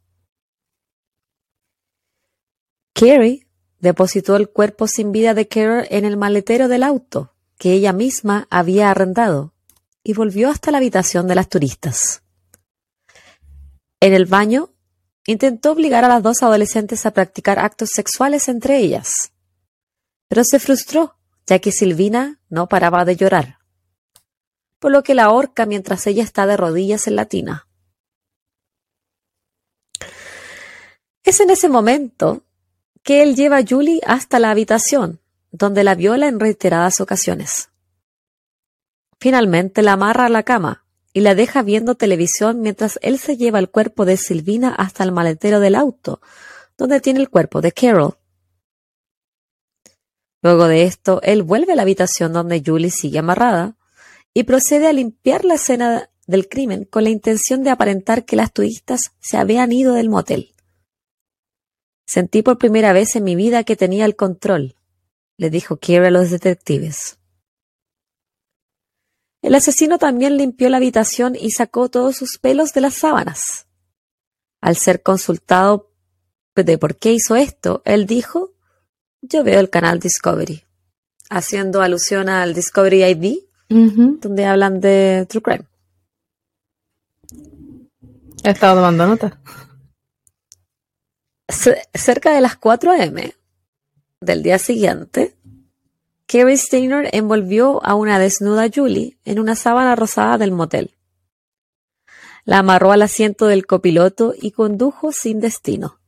Carrie 2.93 3.46
depositó 3.87 4.35
el 4.35 4.49
cuerpo 4.49 4.89
sin 4.89 5.13
vida 5.13 5.33
de 5.33 5.47
Carol 5.47 5.87
en 5.91 6.05
el 6.05 6.17
maletero 6.17 6.67
del 6.67 6.83
auto 6.83 7.33
que 7.57 7.73
ella 7.73 7.93
misma 7.93 8.49
había 8.51 8.91
arrendado 8.91 9.55
y 10.03 10.13
volvió 10.13 10.51
hasta 10.51 10.73
la 10.73 10.79
habitación 10.79 11.29
de 11.29 11.37
las 11.37 11.49
turistas. 11.49 12.23
En 14.01 14.13
el 14.13 14.27
baño, 14.27 14.71
intentó 15.25 15.71
obligar 15.71 16.05
a 16.05 16.09
las 16.09 16.23
dos 16.23 16.43
adolescentes 16.43 17.07
a 17.07 17.13
practicar 17.13 17.61
actos 17.61 17.91
sexuales 17.95 18.49
entre 18.49 18.79
ellas, 18.79 19.33
pero 20.29 20.43
se 20.45 20.59
frustró, 20.59 21.17
ya 21.47 21.61
que 21.61 21.71
Silvina 21.71 22.41
no 22.49 22.69
paraba 22.69 23.05
de 23.05 23.17
llorar, 23.17 23.59
por 24.81 24.91
lo 24.91 25.05
que 25.05 25.15
la 25.15 25.25
ahorca 25.25 25.65
mientras 25.65 26.07
ella 26.09 26.25
está 26.25 26.47
de 26.47 26.57
rodillas 26.57 27.07
en 27.07 27.17
la 27.17 27.27
tina. 27.27 27.69
Es 31.23 31.39
en 31.41 31.51
ese 31.51 31.69
momento 31.69 32.45
que 33.07 33.23
él 33.23 33.37
lleva 33.37 33.59
a 33.59 33.65
Julie 33.65 34.01
hasta 34.05 34.41
la 34.41 34.51
habitación, 34.51 35.21
donde 35.53 35.85
la 35.85 35.95
viola 35.95 36.27
en 36.27 36.41
reiteradas 36.41 37.01
ocasiones. 37.01 37.71
Finalmente 39.21 39.83
la 39.83 39.93
amarra 39.93 40.27
a 40.27 40.29
la 40.29 40.43
cama 40.43 40.85
y 41.13 41.21
la 41.21 41.37
deja 41.37 41.63
viendo 41.63 41.95
televisión 41.95 42.63
mientras 42.63 42.99
él 43.03 43.21
se 43.21 43.37
lleva 43.37 43.61
el 43.61 43.71
cuerpo 43.71 44.07
de 44.07 44.17
Silvina 44.17 44.75
hasta 44.75 45.05
el 45.05 45.13
maletero 45.13 45.61
del 45.61 45.77
auto, 45.77 46.21
donde 46.77 47.01
tiene 47.01 47.21
el 47.21 47.31
cuerpo 47.31 47.61
de 47.61 47.71
Carol. 47.71 48.19
Luego 50.43 50.67
de 50.67 50.83
esto, 50.83 51.21
él 51.23 51.45
vuelve 51.45 51.75
a 51.75 51.77
la 51.77 51.83
habitación 51.83 52.33
donde 52.33 52.61
Julie 52.67 52.91
sigue 52.91 53.21
amarrada 53.21 53.77
y 54.35 54.43
procede 54.43 54.89
a 54.89 54.93
limpiar 54.93 55.45
la 55.45 55.55
escena 55.55 56.11
del 56.27 56.49
crimen 56.49 56.85
con 56.85 57.05
la 57.05 57.11
intención 57.11 57.63
de 57.63 57.71
aparentar 57.71 58.25
que 58.25 58.35
las 58.35 58.53
turistas 58.53 59.13
se 59.21 59.37
habían 59.37 59.71
ido 59.71 59.95
del 59.95 60.11
motel. 60.11 60.56
Sentí 62.07 62.43
por 62.43 62.57
primera 62.57 62.93
vez 62.93 63.17
en 63.17 63.25
mi 63.25 63.35
vida 63.35 63.65
que 63.65 63.75
tenía 63.75 64.05
el 64.05 64.15
control, 64.15 64.77
le 65.37 65.51
dijo 65.51 65.79
Kira 65.79 66.07
a 66.07 66.11
los 66.11 66.31
detectives. 66.31 67.19
El 69.43 69.55
asesino 69.57 69.99
también 69.99 70.37
limpió 70.37 70.69
la 70.71 70.77
habitación 70.77 71.37
y 71.37 71.51
sacó 71.51 71.89
todos 71.89 72.17
sus 72.17 72.39
pelos 72.39 72.73
de 72.73 72.81
las 72.81 72.95
sábanas. 72.95 73.67
Al 74.61 74.77
ser 74.77 75.03
consultado 75.03 75.93
de 76.55 76.79
por 76.79 76.97
qué 76.97 77.13
hizo 77.13 77.37
esto, 77.37 77.83
él 77.85 78.07
dijo, 78.07 78.55
yo 79.21 79.45
veo 79.45 79.61
el 79.61 79.69
canal 79.69 79.99
Discovery, 79.99 80.65
haciendo 81.29 81.83
alusión 81.83 82.29
al 82.29 82.55
Discovery 82.55 83.05
ID, 83.05 83.39
donde 83.69 84.45
hablan 84.47 84.81
de 84.81 85.27
True 85.29 85.43
Crime. 85.43 85.65
He 88.45 88.51
estado 88.51 88.77
tomando 88.77 89.07
nota 89.07 89.41
cerca 91.49 92.35
de 92.35 92.41
las 92.41 92.57
4 92.57 92.93
a.m. 92.93 93.35
del 94.21 94.43
día 94.43 94.59
siguiente, 94.59 95.37
Kerry 96.27 96.57
Steiner 96.57 97.09
envolvió 97.13 97.85
a 97.85 97.95
una 97.95 98.19
desnuda 98.19 98.69
Julie 98.75 99.19
en 99.25 99.39
una 99.39 99.55
sábana 99.55 99.95
rosada 99.95 100.39
del 100.39 100.51
motel. 100.51 100.97
La 102.45 102.59
amarró 102.59 102.93
al 102.93 103.03
asiento 103.03 103.47
del 103.47 103.67
copiloto 103.67 104.35
y 104.37 104.53
condujo 104.53 105.13
sin 105.13 105.41
destino. 105.41 106.01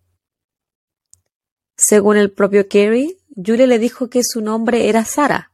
Según 1.76 2.16
el 2.16 2.32
propio 2.32 2.68
Kerry, 2.68 3.18
Julie 3.36 3.68
le 3.68 3.78
dijo 3.78 4.10
que 4.10 4.22
su 4.24 4.40
nombre 4.40 4.88
era 4.88 5.04
Sara 5.04 5.52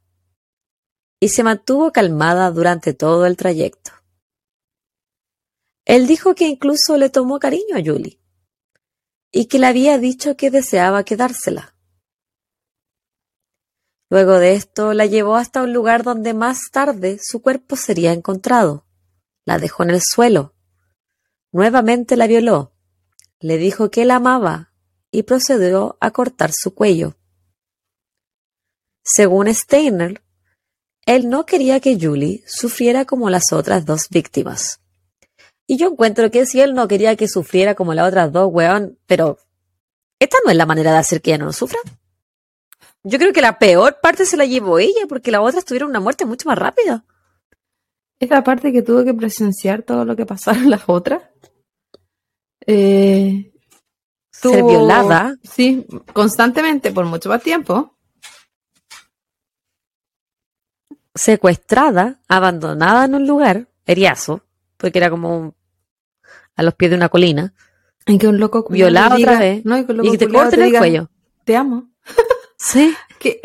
y 1.21 1.29
se 1.29 1.43
mantuvo 1.43 1.93
calmada 1.93 2.51
durante 2.51 2.95
todo 2.95 3.27
el 3.27 3.37
trayecto. 3.37 3.93
Él 5.85 6.07
dijo 6.07 6.35
que 6.35 6.49
incluso 6.49 6.97
le 6.97 7.11
tomó 7.11 7.39
cariño 7.39 7.77
a 7.77 7.83
Julie 7.85 8.19
y 9.37 9.47
que 9.47 9.59
le 9.59 9.67
había 9.67 9.99
dicho 9.99 10.37
que 10.37 10.53
deseaba 10.53 11.03
quedársela. 11.03 11.75
Luego 14.09 14.39
de 14.39 14.55
esto 14.55 14.95
la 14.95 15.07
llevó 15.07 15.35
hasta 15.35 15.65
un 15.65 15.73
lugar 15.73 16.05
donde 16.05 16.35
más 16.35 16.71
tarde 16.71 17.19
su 17.21 17.43
cuerpo 17.43 17.75
sería 17.75 18.13
encontrado. 18.13 18.87
La 19.45 19.59
dejó 19.59 19.83
en 19.83 19.91
el 19.91 20.01
suelo. 20.03 20.55
Nuevamente 21.51 22.17
la 22.17 22.29
violó. 22.29 22.77
Le 23.41 23.59
dijo 23.59 23.91
que 23.91 24.05
la 24.05 24.17
amaba 24.17 24.73
y 25.11 25.25
procedió 25.25 25.99
a 26.01 26.13
cortar 26.13 26.53
su 26.53 26.73
cuello. 26.73 27.17
Según 29.03 29.53
Steiner, 29.53 30.23
él 31.07 31.29
no 31.29 31.45
quería 31.45 31.81
que 31.81 31.99
Julie 32.01 32.45
sufriera 32.47 33.05
como 33.05 33.31
las 33.31 33.53
otras 33.53 33.85
dos 33.85 34.09
víctimas. 34.11 34.84
Y 35.67 35.77
yo 35.77 35.89
encuentro 35.89 36.31
que 36.31 36.47
si 36.47 36.61
él 36.61 36.75
no 36.75 36.89
quería 36.89 37.17
que 37.17 37.29
sufriera 37.29 37.75
como 37.75 37.95
las 37.95 38.09
otras 38.09 38.33
dos, 38.33 38.49
weón, 38.53 38.99
pero 39.07 39.39
esta 40.19 40.37
no 40.45 40.51
es 40.51 40.57
la 40.57 40.67
manera 40.67 40.93
de 40.93 40.99
hacer 40.99 41.23
que 41.23 41.35
ella 41.35 41.45
no 41.45 41.53
sufra. 41.53 41.79
Yo 43.03 43.19
creo 43.19 43.33
que 43.33 43.41
la 43.41 43.59
peor 43.59 43.99
parte 44.01 44.25
se 44.25 44.37
la 44.37 44.47
llevó 44.47 44.79
ella, 44.79 45.07
porque 45.09 45.31
las 45.31 45.43
otras 45.43 45.65
tuvieron 45.65 45.91
una 45.91 46.01
muerte 46.01 46.25
mucho 46.25 46.49
más 46.49 46.59
rápida. 46.59 47.05
Esta 48.19 48.43
parte 48.43 48.73
que 48.73 48.83
tuvo 48.83 49.05
que 49.05 49.13
presenciar 49.13 49.83
todo 49.83 50.05
lo 50.05 50.17
que 50.17 50.25
pasaron 50.25 50.71
las 50.71 50.83
otras. 50.87 51.23
Eh, 52.67 53.53
Ser 54.31 54.65
violada. 54.65 55.37
Sí, 55.43 55.87
constantemente 56.13 56.93
por 56.93 57.05
mucho 57.05 57.29
más 57.29 57.43
tiempo. 57.43 57.97
Secuestrada, 61.15 62.21
abandonada 62.27 63.05
en 63.05 63.15
un 63.15 63.27
lugar, 63.27 63.69
eriazo, 63.87 64.43
porque 64.85 64.99
era 64.99 65.09
como 65.09 65.55
a 66.57 66.63
los 66.63 66.75
pies 66.75 66.91
de 66.91 66.99
una 66.99 67.09
colina. 67.09 67.55
Y 68.05 68.19
que 68.19 68.29
un 68.29 68.39
loco 68.39 68.67
violado 68.69 69.17
otra 69.17 69.39
vez 69.39 69.63
y, 69.65 70.11
que 70.11 70.19
te 70.19 70.29
corten 70.29 70.61
el 70.61 70.77
cuello. 70.77 71.11
Te 71.45 71.57
amo. 71.57 71.91
Sí. 72.59 72.95
que 73.19 73.41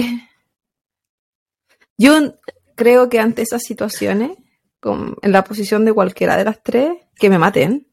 yo 1.98 2.36
creo 2.76 3.10
que 3.10 3.20
ante 3.20 3.42
esas 3.42 3.64
situaciones, 3.64 4.32
en 4.84 5.32
la 5.32 5.46
posición 5.46 5.86
de 5.86 5.94
cualquiera 5.94 6.36
de 6.36 6.44
las 6.44 6.62
tres, 6.62 6.92
que 7.16 7.30
me 7.30 7.38
maten. 7.38 7.88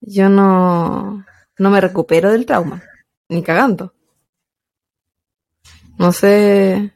Yo 0.00 0.28
no, 0.30 1.24
no 1.58 1.70
me 1.70 1.80
recupero 1.80 2.32
del 2.32 2.46
trauma, 2.46 2.82
ni 3.28 3.42
cagando. 3.42 3.94
No 5.98 6.12
sé 6.12 6.92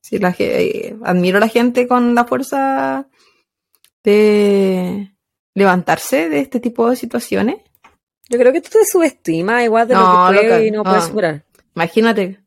si 0.00 0.18
la 0.18 0.34
eh, 0.38 0.96
admiro 1.04 1.38
a 1.38 1.40
la 1.40 1.48
gente 1.48 1.88
con 1.88 2.14
la 2.14 2.24
fuerza 2.24 3.08
de 4.06 5.12
levantarse 5.54 6.28
de 6.28 6.38
este 6.38 6.60
tipo 6.60 6.88
de 6.88 6.94
situaciones. 6.94 7.56
Yo 8.28 8.38
creo 8.38 8.52
que 8.52 8.60
tú 8.60 8.70
te 8.70 8.84
subestimas 8.84 9.64
igual 9.64 9.88
de 9.88 9.94
lo 9.94 10.00
que 10.00 10.38
puedes 10.38 10.68
y 10.68 10.70
no, 10.70 10.84
puedes 10.84 11.08
curar. 11.08 11.44
Imagínate, 11.74 12.40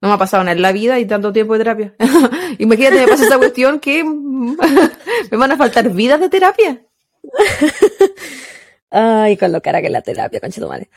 no 0.00 0.08
me 0.08 0.14
ha 0.14 0.18
pasado 0.18 0.44
nada 0.44 0.54
en 0.54 0.62
la 0.62 0.70
vida 0.70 1.00
y 1.00 1.06
tanto 1.06 1.32
tiempo 1.32 1.54
de 1.54 1.58
terapia. 1.58 1.94
Imagínate, 2.58 3.00
me 3.00 3.08
pasa 3.08 3.24
esa 3.24 3.38
cuestión 3.38 3.80
que 3.80 4.04
me 5.30 5.36
van 5.36 5.52
a 5.52 5.56
faltar 5.56 5.90
vidas 5.90 6.20
de 6.20 6.28
terapia. 6.28 6.86
Ay, 8.90 9.36
con 9.36 9.50
lo 9.50 9.60
cara 9.60 9.80
que 9.80 9.86
es 9.86 9.92
la 9.92 10.02
terapia, 10.02 10.38
conchito 10.38 10.68
madre. 10.68 10.88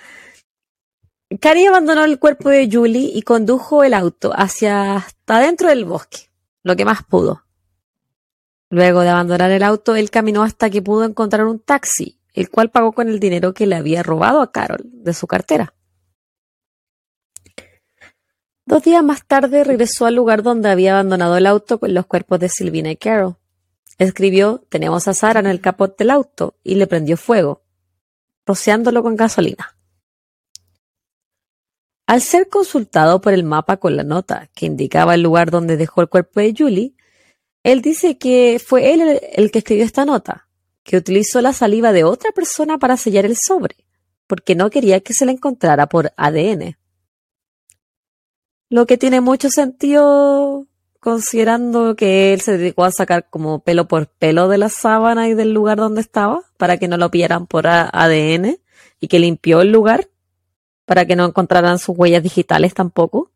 Cari 1.41 1.65
abandonó 1.65 2.03
el 2.05 2.19
cuerpo 2.19 2.49
de 2.49 2.69
Julie 2.71 3.11
y 3.13 3.23
condujo 3.23 3.83
el 3.83 3.95
auto 3.95 4.33
hacia 4.35 4.97
hasta 4.97 5.39
dentro 5.39 5.69
del 5.69 5.85
bosque, 5.85 6.29
lo 6.63 6.75
que 6.75 6.85
más 6.85 7.03
pudo. 7.03 7.43
Luego 8.69 9.01
de 9.01 9.09
abandonar 9.09 9.51
el 9.51 9.63
auto, 9.63 9.95
él 9.95 10.11
caminó 10.11 10.43
hasta 10.43 10.69
que 10.69 10.81
pudo 10.81 11.03
encontrar 11.03 11.45
un 11.45 11.59
taxi, 11.59 12.19
el 12.33 12.49
cual 12.49 12.69
pagó 12.69 12.91
con 12.91 13.09
el 13.09 13.19
dinero 13.19 13.53
que 13.53 13.65
le 13.65 13.75
había 13.75 14.03
robado 14.03 14.41
a 14.41 14.51
Carol 14.51 14.81
de 14.83 15.13
su 15.13 15.25
cartera. 15.25 15.73
Dos 18.65 18.83
días 18.83 19.03
más 19.03 19.25
tarde 19.25 19.63
regresó 19.63 20.05
al 20.05 20.13
lugar 20.13 20.43
donde 20.43 20.69
había 20.69 20.93
abandonado 20.93 21.35
el 21.37 21.47
auto 21.47 21.79
con 21.79 21.91
los 21.95 22.05
cuerpos 22.05 22.39
de 22.39 22.49
Silvina 22.49 22.91
y 22.91 22.97
Carol. 22.97 23.37
Escribió 23.97 24.63
Tenemos 24.69 25.07
a 25.07 25.15
Sara 25.15 25.39
en 25.39 25.47
el 25.47 25.59
capot 25.59 25.97
del 25.97 26.11
auto 26.11 26.55
y 26.63 26.75
le 26.75 26.85
prendió 26.85 27.17
fuego, 27.17 27.63
rociándolo 28.45 29.01
con 29.01 29.15
gasolina. 29.15 29.75
Al 32.05 32.21
ser 32.21 32.47
consultado 32.47 33.21
por 33.21 33.33
el 33.33 33.43
mapa 33.43 33.77
con 33.77 33.95
la 33.95 34.03
nota 34.03 34.49
que 34.53 34.67
indicaba 34.67 35.15
el 35.15 35.21
lugar 35.21 35.49
donde 35.49 35.75
dejó 35.75 36.01
el 36.01 36.09
cuerpo 36.09 36.39
de 36.39 36.53
Julie, 36.57 36.93
él 37.63 37.81
dice 37.81 38.17
que 38.17 38.61
fue 38.63 38.93
él 38.93 39.19
el, 39.33 39.51
que 39.51 39.59
escribió 39.59 39.83
esta 39.83 40.05
nota, 40.05 40.47
que 40.83 40.97
utilizó 40.97 41.41
la 41.41 41.53
saliva 41.53 41.91
de 41.91 42.03
otra 42.03 42.31
persona 42.31 42.77
para 42.77 42.97
sellar 42.97 43.25
el 43.25 43.35
sobre, 43.35 43.75
porque 44.27 44.55
no 44.55 44.69
quería 44.69 45.01
que 45.01 45.13
se 45.13 45.25
la 45.25 45.31
encontrara 45.31 45.87
por 45.87 46.13
ADN. 46.15 46.77
Lo 48.69 48.85
que 48.85 48.97
tiene 48.97 49.19
mucho 49.19 49.49
sentido 49.49 50.67
considerando 50.99 51.95
que 51.95 52.33
él 52.33 52.41
se 52.41 52.57
dedicó 52.57 52.83
a 52.83 52.91
sacar 52.91 53.29
como 53.29 53.59
pelo 53.59 53.87
por 53.87 54.07
pelo 54.07 54.47
de 54.49 54.57
la 54.57 54.69
sábana 54.69 55.27
y 55.27 55.33
del 55.33 55.53
lugar 55.53 55.77
donde 55.77 56.01
estaba 56.01 56.41
para 56.57 56.77
que 56.77 56.87
no 56.87 56.97
lo 56.97 57.09
pillaran 57.09 57.47
por 57.47 57.67
ADN 57.67 58.57
y 58.99 59.07
que 59.07 59.19
limpió 59.19 59.61
el 59.61 59.71
lugar 59.71 60.09
para 60.85 61.05
que 61.05 61.15
no 61.15 61.25
encontraran 61.25 61.79
sus 61.79 61.97
huellas 61.97 62.23
digitales 62.23 62.73
tampoco. 62.73 63.31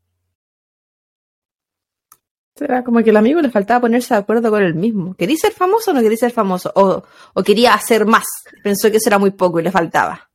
Era 2.59 2.83
como 2.83 3.03
que 3.03 3.09
el 3.09 3.17
amigo 3.17 3.41
le 3.41 3.49
faltaba 3.49 3.81
ponerse 3.81 4.13
de 4.13 4.19
acuerdo 4.19 4.51
con 4.51 4.61
él 4.61 4.75
mismo. 4.75 5.15
¿Quería 5.15 5.37
ser 5.37 5.53
famoso 5.53 5.91
o 5.91 5.93
no 5.93 6.01
quería 6.01 6.17
ser 6.17 6.31
famoso? 6.31 6.71
O, 6.75 7.03
o 7.33 7.43
quería 7.43 7.73
hacer 7.73 8.05
más. 8.05 8.25
Pensó 8.63 8.91
que 8.91 8.97
eso 8.97 9.09
era 9.09 9.17
muy 9.17 9.31
poco 9.31 9.59
y 9.59 9.63
le 9.63 9.71
faltaba. 9.71 10.29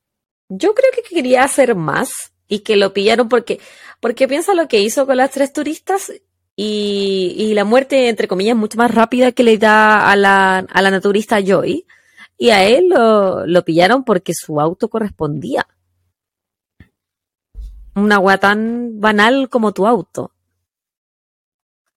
Yo 0.49 0.75
creo 0.75 0.91
que 0.93 1.03
quería 1.03 1.45
hacer 1.45 1.75
más 1.77 2.33
y 2.49 2.61
que 2.61 2.77
lo 2.77 2.93
pillaron 2.93 3.29
porque, 3.29 3.61
porque 4.01 4.27
piensa 4.27 4.55
lo 4.55 4.67
que 4.67 4.81
hizo 4.81 5.07
con 5.07 5.19
las 5.19 5.31
tres 5.31 5.53
turistas 5.53 6.13
y, 6.57 7.35
y 7.37 7.55
la 7.55 7.65
muerte, 7.65 8.09
entre 8.09 8.27
comillas, 8.27 8.57
mucho 8.57 8.79
más 8.79 8.93
rápida 8.93 9.31
que 9.31 9.45
le 9.45 9.59
da 9.59 10.11
a 10.11 10.17
la, 10.17 10.59
a 10.59 10.83
la 10.83 10.91
naturista 10.91 11.41
Joy. 11.41 11.87
Y 12.37 12.51
a 12.51 12.65
él 12.65 12.89
lo, 12.89 13.47
lo 13.47 13.65
pillaron 13.65 14.05
porque 14.05 14.33
su 14.35 14.61
auto 14.61 14.89
correspondía. 14.89 15.67
Una 17.95 18.17
agua 18.17 18.39
tan 18.39 18.99
banal 19.01 19.49
como 19.49 19.73
tu 19.73 19.87
auto. 19.87 20.33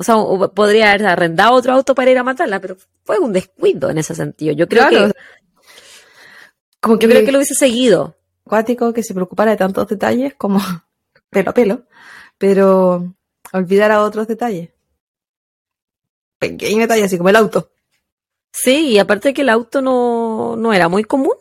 O 0.02 0.04
sea, 0.04 0.18
o 0.18 0.52
podría 0.52 0.90
haber 0.94 1.06
arrendado 1.06 1.54
otro 1.54 1.74
auto 1.74 1.94
para 1.94 2.10
ir 2.10 2.18
a 2.18 2.24
matarla, 2.24 2.60
pero 2.60 2.76
fue 3.04 3.20
un 3.20 3.32
descuido 3.32 3.92
en 3.92 4.00
ese 4.00 4.16
sentido. 4.16 4.52
Yo 4.56 4.68
creo 4.68 4.88
Claro. 4.90 5.14
que, 5.14 5.20
Como 6.80 6.98
yo 6.98 7.08
creo 7.08 7.24
que 7.24 7.32
lo 7.32 7.38
hubiese 7.38 7.54
seguido. 7.54 8.16
acuático 8.44 8.92
que 8.94 9.04
se 9.04 9.14
preocupara 9.14 9.52
de 9.52 9.58
tantos 9.58 9.88
detalles 9.88 10.34
como 10.34 10.60
pelo 11.30 11.52
a 11.52 11.54
pelo, 11.54 11.84
pero 12.40 13.14
olvidara 13.54 14.02
otros 14.02 14.28
detalles. 14.28 14.70
Pequeño 16.40 16.80
detalle, 16.80 17.04
así 17.04 17.18
como 17.18 17.30
el 17.30 17.36
auto. 17.36 17.70
Sí, 18.52 18.88
y 18.94 18.98
aparte 19.00 19.34
que 19.36 19.42
el 19.44 19.50
auto 19.50 19.82
no, 19.84 20.56
no 20.58 20.74
era 20.74 20.90
muy 20.90 21.04
común. 21.04 21.36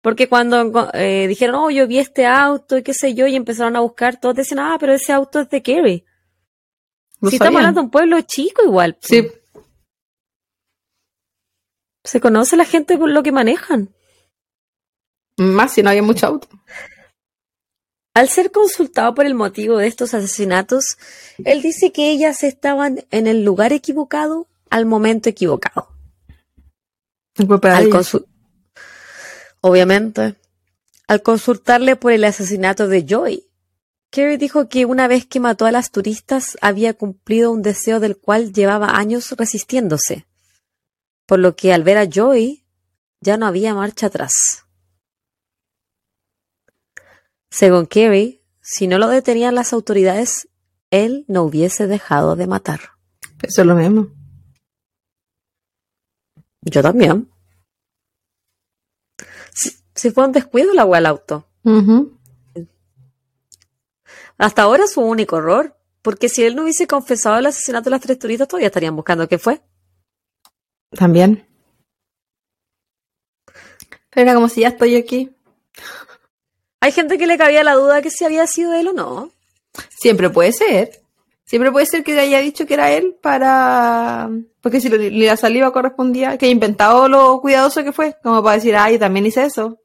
Porque 0.00 0.28
cuando 0.28 0.90
eh, 0.94 1.26
dijeron, 1.28 1.54
oh, 1.56 1.70
yo 1.70 1.86
vi 1.86 1.98
este 1.98 2.26
auto 2.26 2.76
y 2.78 2.82
qué 2.82 2.94
sé 2.94 3.14
yo, 3.14 3.26
y 3.28 3.36
empezaron 3.36 3.76
a 3.76 3.80
buscar, 3.80 4.18
todos 4.20 4.34
decían, 4.34 4.58
ah, 4.60 4.76
pero 4.80 4.92
ese 4.92 5.12
auto 5.12 5.40
es 5.40 5.48
de 5.50 5.62
Kerry. 5.62 6.04
No 7.20 7.30
si 7.30 7.36
estamos 7.36 7.58
hablando 7.58 7.80
de 7.80 7.84
un 7.84 7.90
pueblo 7.90 8.20
chico 8.22 8.62
igual. 8.64 8.96
Sí, 9.00 9.28
Se 12.04 12.20
conoce 12.20 12.56
la 12.56 12.64
gente 12.64 12.96
por 12.96 13.10
lo 13.10 13.22
que 13.22 13.32
manejan. 13.32 13.90
más 15.36 15.72
si 15.72 15.82
no 15.82 15.90
había 15.90 16.02
mucho 16.02 16.26
auto. 16.26 16.48
Al 18.14 18.28
ser 18.30 18.50
consultado 18.50 19.14
por 19.14 19.26
el 19.26 19.34
motivo 19.34 19.76
de 19.76 19.88
estos 19.88 20.14
asesinatos, 20.14 20.96
él 21.44 21.60
dice 21.60 21.92
que 21.92 22.10
ellas 22.10 22.44
estaban 22.44 23.04
en 23.10 23.26
el 23.26 23.44
lugar 23.44 23.74
equivocado 23.74 24.46
al 24.70 24.86
momento 24.86 25.28
equivocado. 25.28 25.88
Al 27.38 27.90
Obviamente. 29.60 30.36
Al 31.08 31.22
consultarle 31.22 31.96
por 31.96 32.12
el 32.12 32.24
asesinato 32.24 32.88
de 32.88 33.04
Joy, 33.04 33.45
Kerry 34.10 34.36
dijo 34.36 34.68
que 34.68 34.86
una 34.86 35.08
vez 35.08 35.26
que 35.26 35.40
mató 35.40 35.66
a 35.66 35.72
las 35.72 35.90
turistas 35.90 36.56
había 36.60 36.94
cumplido 36.94 37.50
un 37.50 37.62
deseo 37.62 38.00
del 38.00 38.16
cual 38.16 38.52
llevaba 38.52 38.96
años 38.96 39.32
resistiéndose, 39.32 40.26
por 41.26 41.38
lo 41.38 41.56
que 41.56 41.72
al 41.72 41.82
ver 41.82 41.98
a 41.98 42.06
Joy 42.08 42.64
ya 43.20 43.36
no 43.36 43.46
había 43.46 43.74
marcha 43.74 44.06
atrás. 44.06 44.32
Según 47.50 47.86
Kerry, 47.86 48.42
si 48.60 48.86
no 48.86 48.98
lo 48.98 49.08
detenían 49.08 49.54
las 49.54 49.72
autoridades, 49.72 50.48
él 50.90 51.24
no 51.28 51.42
hubiese 51.42 51.86
dejado 51.86 52.36
de 52.36 52.46
matar. 52.46 52.80
Eso 53.42 53.62
es 53.62 53.66
lo 53.66 53.74
mismo. 53.74 54.08
Yo 56.62 56.82
también. 56.82 57.30
Si, 59.54 59.72
si 59.94 60.10
fue 60.10 60.26
un 60.26 60.32
descuido 60.32 60.74
la 60.74 60.82
agua 60.82 60.98
al 60.98 61.06
auto. 61.06 61.48
Ujú. 61.62 62.15
Hasta 64.38 64.62
ahora 64.62 64.86
su 64.86 65.00
único 65.00 65.38
error. 65.38 65.76
Porque 66.02 66.28
si 66.28 66.44
él 66.44 66.54
no 66.54 66.62
hubiese 66.62 66.86
confesado 66.86 67.38
el 67.38 67.46
asesinato 67.46 67.84
de 67.86 67.90
las 67.90 68.00
tres 68.00 68.18
turistas, 68.18 68.46
todavía 68.46 68.68
estarían 68.68 68.94
buscando 68.94 69.26
qué 69.28 69.38
fue. 69.38 69.60
También. 70.90 71.44
Pero 74.10 74.22
era 74.22 74.34
como 74.34 74.48
si 74.48 74.60
ya 74.60 74.68
estoy 74.68 74.94
aquí. 74.96 75.34
Hay 76.80 76.92
gente 76.92 77.18
que 77.18 77.26
le 77.26 77.36
cabía 77.36 77.64
la 77.64 77.74
duda 77.74 78.02
que 78.02 78.10
si 78.10 78.24
había 78.24 78.46
sido 78.46 78.72
él 78.74 78.88
o 78.88 78.92
no. 78.92 79.30
Siempre 79.98 80.30
puede 80.30 80.52
ser. 80.52 81.02
Siempre 81.44 81.72
puede 81.72 81.86
ser 81.86 82.04
que 82.04 82.18
haya 82.18 82.38
dicho 82.40 82.66
que 82.66 82.74
era 82.74 82.92
él 82.92 83.16
para... 83.20 84.30
Porque 84.60 84.80
si 84.80 84.88
le- 84.88 85.10
la 85.10 85.36
saliva 85.36 85.72
correspondía, 85.72 86.38
que 86.38 86.48
inventado 86.48 87.08
lo 87.08 87.40
cuidadoso 87.40 87.84
que 87.84 87.92
fue, 87.92 88.16
como 88.22 88.42
para 88.42 88.56
decir, 88.56 88.74
ay, 88.76 88.98
también 88.98 89.26
hice 89.26 89.44
eso. 89.44 89.80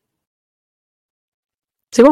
Sí. 1.91 2.03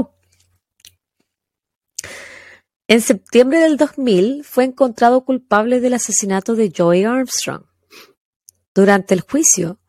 En 2.89 3.01
septiembre 3.01 3.59
del 3.59 3.77
2000 3.77 4.43
fue 4.43 4.63
encontrado 4.63 5.23
culpable 5.23 5.79
del 5.79 5.93
asesinato 5.93 6.55
de 6.55 6.71
Joy 6.75 7.03
Armstrong. 7.03 7.65
Durante 8.73 9.13
el 9.13 9.21
juicio, 9.21 9.79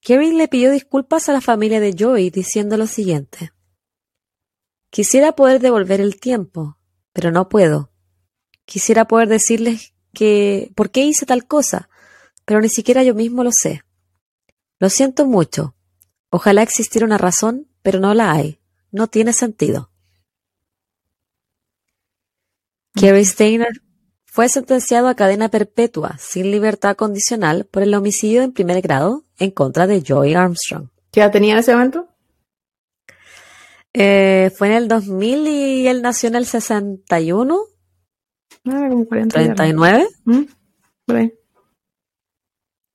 Kevin 0.00 0.36
le 0.36 0.48
pidió 0.48 0.72
disculpas 0.72 1.28
a 1.28 1.32
la 1.32 1.40
familia 1.40 1.78
de 1.78 1.94
Joy 1.96 2.30
diciendo 2.30 2.76
lo 2.76 2.88
siguiente. 2.88 3.52
Quisiera 4.90 5.36
poder 5.36 5.60
devolver 5.60 6.00
el 6.00 6.18
tiempo, 6.18 6.76
pero 7.12 7.30
no 7.30 7.48
puedo. 7.48 7.92
Quisiera 8.64 9.06
poder 9.06 9.28
decirles 9.28 9.94
que 10.12 10.72
por 10.74 10.90
qué 10.90 11.04
hice 11.04 11.26
tal 11.26 11.46
cosa, 11.46 11.88
pero 12.44 12.60
ni 12.60 12.68
siquiera 12.68 13.04
yo 13.04 13.14
mismo 13.14 13.44
lo 13.44 13.50
sé. 13.52 13.84
Lo 14.80 14.90
siento 14.90 15.24
mucho. 15.24 15.76
Ojalá 16.30 16.62
existiera 16.62 17.06
una 17.06 17.16
razón, 17.16 17.68
pero 17.82 18.00
no 18.00 18.12
la 18.12 18.32
hay. 18.32 18.58
No 18.90 19.06
tiene 19.06 19.34
sentido. 19.34 19.89
Kerry 22.94 23.24
Steiner 23.24 23.70
fue 24.24 24.48
sentenciado 24.48 25.08
a 25.08 25.14
cadena 25.14 25.48
perpetua 25.48 26.16
sin 26.18 26.50
libertad 26.50 26.96
condicional 26.96 27.66
por 27.66 27.82
el 27.82 27.94
homicidio 27.94 28.42
en 28.42 28.52
primer 28.52 28.80
grado 28.80 29.24
en 29.38 29.50
contra 29.50 29.86
de 29.86 30.02
Joy 30.02 30.34
Armstrong. 30.34 30.88
¿Qué 31.10 31.20
edad 31.20 31.32
tenía 31.32 31.54
en 31.54 31.58
ese 31.58 31.72
momento? 31.72 32.08
Eh, 33.92 34.52
fue 34.56 34.68
en 34.68 34.74
el 34.74 34.88
2000 34.88 35.48
y 35.48 35.88
él 35.88 36.02
nació 36.02 36.28
en 36.28 36.36
el 36.36 36.46
61, 36.46 37.58
Ah, 38.66 38.86
como 38.88 39.06
40 39.06 39.40
y 39.40 39.44
algo. 39.44 39.54
39. 39.56 40.08
¿Mm? 40.24 40.42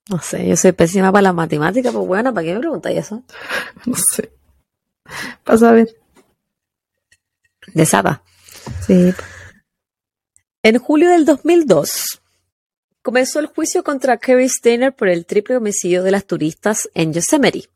No 0.10 0.20
sé, 0.20 0.48
yo 0.48 0.56
soy 0.56 0.72
pésima 0.72 1.12
para 1.12 1.24
la 1.24 1.34
matemática, 1.34 1.92
pues 1.92 2.06
bueno, 2.06 2.34
¿para 2.34 2.46
qué 2.46 2.54
me 2.54 2.60
preguntáis 2.60 3.00
eso? 3.00 3.24
No 3.86 3.96
sé. 3.96 4.32
Pasa 5.44 5.70
a 5.70 5.74
ver. 5.74 5.96
De 7.74 7.86
Saba. 7.86 8.24
Sí. 8.86 9.14
En 10.68 10.80
julio 10.80 11.12
del 11.12 11.26
2002 11.26 12.24
comenzó 13.04 13.38
el 13.38 13.46
juicio 13.46 13.84
contra 13.84 14.18
Kerry 14.18 14.50
Steiner 14.50 14.96
por 14.96 15.10
el 15.10 15.28
triple 15.28 15.58
homicidio 15.58 16.02
de 16.02 16.10
las 16.10 16.26
turistas 16.26 16.90
en 16.96 17.14
Yosemite. 17.14 17.70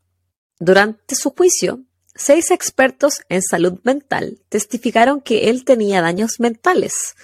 Durante 0.58 1.14
su 1.14 1.30
juicio, 1.30 1.84
seis 2.16 2.50
expertos 2.50 3.20
en 3.28 3.42
salud 3.42 3.78
mental 3.84 4.40
testificaron 4.48 5.20
que 5.20 5.50
él 5.50 5.64
tenía 5.64 6.02
daños 6.02 6.40
mentales, 6.40 7.14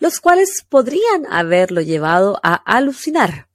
los 0.00 0.18
cuales 0.18 0.66
podrían 0.68 1.26
haberlo 1.30 1.82
llevado 1.82 2.40
a 2.42 2.54
alucinar, 2.54 3.46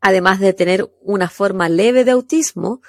además 0.00 0.38
de 0.38 0.52
tener 0.52 0.88
una 1.00 1.28
forma 1.28 1.68
leve 1.68 2.04
de 2.04 2.12
autismo 2.12 2.80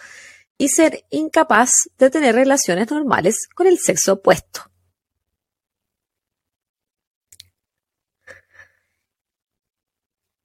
y 0.55 0.69
ser 0.69 1.03
incapaz 1.09 1.71
de 1.97 2.11
tener 2.11 2.35
relaciones 2.35 2.91
normales 2.91 3.37
con 3.55 3.65
el 3.65 3.79
sexo 3.79 4.13
opuesto. 4.13 4.70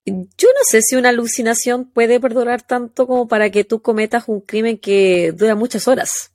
Yo 0.07 0.49
no 0.49 0.61
sé 0.63 0.83
si 0.83 0.95
una 0.95 1.09
alucinación 1.09 1.85
puede 1.85 2.21
perdurar 2.21 2.63
tanto 2.63 3.07
como 3.09 3.27
para 3.27 3.51
que 3.51 3.65
tú 3.65 3.83
cometas 3.83 4.25
un 4.29 4.41
crimen 4.41 4.79
que 4.79 5.33
dura 5.33 5.57
muchas 5.57 5.89
horas. 5.89 6.31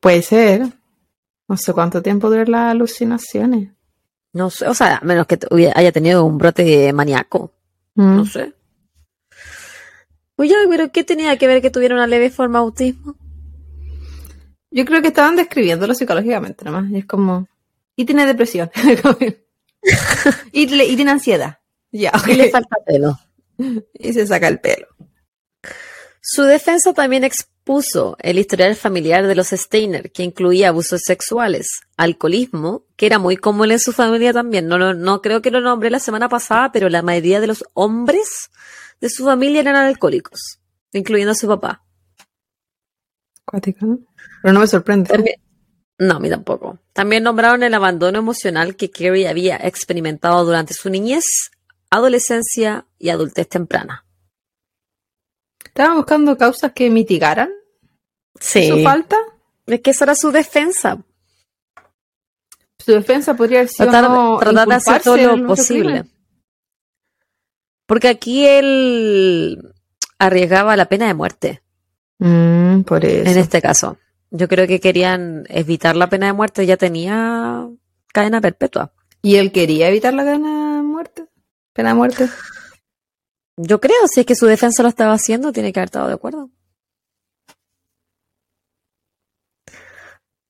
Puede 0.00 0.22
ser. 0.22 0.62
No 1.48 1.56
sé 1.56 1.72
cuánto 1.72 2.02
tiempo 2.02 2.28
duran 2.28 2.50
las 2.50 2.70
alucinaciones. 2.72 3.72
No 4.32 4.50
sé, 4.50 4.66
o 4.66 4.74
sea, 4.74 4.96
a 4.96 5.04
menos 5.04 5.26
que 5.26 5.38
haya 5.74 5.92
tenido 5.92 6.24
un 6.24 6.38
brote 6.38 6.92
maníaco. 6.92 7.52
Mm. 7.94 8.16
No 8.16 8.26
sé. 8.26 8.52
Oye, 10.36 10.54
pero 10.68 10.90
¿qué 10.90 11.04
tenía 11.04 11.36
que 11.36 11.46
ver 11.46 11.60
que 11.62 11.70
tuviera 11.70 11.94
una 11.94 12.06
leve 12.06 12.30
forma 12.30 12.58
de 12.60 12.64
autismo? 12.64 13.16
Yo 14.70 14.84
creo 14.84 15.02
que 15.02 15.08
estaban 15.08 15.36
describiéndolo 15.36 15.94
psicológicamente 15.94 16.64
nomás. 16.64 16.90
Y 16.90 16.98
es 16.98 17.04
como. 17.06 17.46
Y 17.94 18.04
tiene 18.06 18.26
depresión. 18.26 18.70
y, 20.52 20.66
le- 20.66 20.86
y 20.86 20.96
tiene 20.96 21.10
ansiedad. 21.10 21.58
Ya, 21.92 22.12
Y 22.28 22.34
le 22.34 22.50
falta 22.50 22.76
pelo. 22.86 23.18
Y 23.94 24.12
se 24.12 24.26
saca 24.26 24.48
el 24.48 24.58
pelo. 24.60 24.86
Su 26.22 26.42
defensa 26.44 26.92
también 26.94 27.24
expuso 27.24 28.16
el 28.20 28.38
historial 28.38 28.74
familiar 28.76 29.26
de 29.26 29.34
los 29.34 29.48
Steiner, 29.48 30.10
que 30.12 30.22
incluía 30.22 30.68
abusos 30.68 31.02
sexuales, 31.04 31.68
alcoholismo, 31.96 32.84
que 32.96 33.06
era 33.06 33.18
muy 33.18 33.36
común 33.36 33.70
en 33.72 33.78
su 33.80 33.92
familia 33.92 34.32
también. 34.32 34.66
No, 34.66 34.78
lo- 34.78 34.94
no 34.94 35.20
creo 35.22 35.42
que 35.42 35.50
lo 35.50 35.60
nombré 35.60 35.90
la 35.90 35.98
semana 35.98 36.28
pasada, 36.28 36.72
pero 36.72 36.88
la 36.88 37.02
mayoría 37.02 37.40
de 37.40 37.46
los 37.48 37.64
hombres 37.74 38.50
de 39.00 39.08
su 39.10 39.24
familia 39.24 39.60
eran 39.60 39.76
alcohólicos, 39.76 40.60
incluyendo 40.92 41.32
a 41.32 41.34
su 41.36 41.48
papá. 41.48 41.84
Cuático, 43.44 43.84
¿no? 43.86 43.98
Pero 44.42 44.52
no 44.54 44.60
me 44.60 44.66
sorprende. 44.66 45.08
También- 45.10 45.40
no, 45.98 46.14
a 46.16 46.20
mí 46.20 46.30
tampoco. 46.30 46.78
También 46.92 47.22
nombraron 47.24 47.62
el 47.62 47.74
abandono 47.74 48.18
emocional 48.18 48.76
que 48.76 48.90
Kerry 48.90 49.26
había 49.26 49.56
experimentado 49.56 50.44
durante 50.44 50.72
su 50.74 50.88
niñez, 50.88 51.24
adolescencia 51.90 52.86
y 52.98 53.08
adultez 53.10 53.48
temprana. 53.48 54.04
Estaban 55.64 55.96
buscando 55.96 56.36
causas 56.36 56.72
que 56.72 56.90
mitigaran 56.90 57.50
Sí. 58.38 58.68
su 58.68 58.82
falta. 58.82 59.16
Es 59.66 59.80
que 59.80 59.90
esa 59.90 60.04
era 60.04 60.14
su 60.14 60.30
defensa. 60.32 61.02
Su 62.78 62.92
defensa 62.92 63.34
podría 63.34 63.58
haber 63.60 63.68
sido 63.68 63.90
Tratar, 63.90 64.10
no 64.10 64.38
tratar 64.38 64.68
de 64.68 64.74
hacer 64.74 65.02
todo 65.02 65.16
lo 65.36 65.46
posible. 65.46 65.82
crimen. 65.84 66.10
Porque 67.86 68.08
aquí 68.08 68.46
él 68.46 69.72
arriesgaba 70.18 70.76
la 70.76 70.86
pena 70.86 71.06
de 71.06 71.14
muerte, 71.14 71.62
Mm, 72.18 72.82
por 72.82 73.04
eso. 73.04 73.30
en 73.30 73.38
este 73.38 73.60
caso. 73.60 73.98
Yo 74.30 74.46
creo 74.48 74.66
que 74.66 74.80
querían 74.80 75.44
evitar 75.48 75.96
la 75.96 76.08
pena 76.08 76.26
de 76.26 76.32
muerte, 76.32 76.64
ya 76.66 76.76
tenía 76.76 77.68
cadena 78.12 78.40
perpetua. 78.40 78.92
¿Y 79.22 79.36
él 79.36 79.50
quería 79.52 79.88
evitar 79.88 80.14
la 80.14 80.22
muerte? 80.24 80.69
¿Pena 81.80 81.90
de 81.92 81.94
muerte? 81.94 82.28
Yo 83.56 83.80
creo, 83.80 84.06
si 84.06 84.20
es 84.20 84.26
que 84.26 84.34
su 84.34 84.44
defensa 84.44 84.82
lo 84.82 84.90
estaba 84.90 85.14
haciendo, 85.14 85.50
tiene 85.50 85.72
que 85.72 85.80
haber 85.80 85.86
estado 85.86 86.08
de 86.08 86.12
acuerdo. 86.12 86.50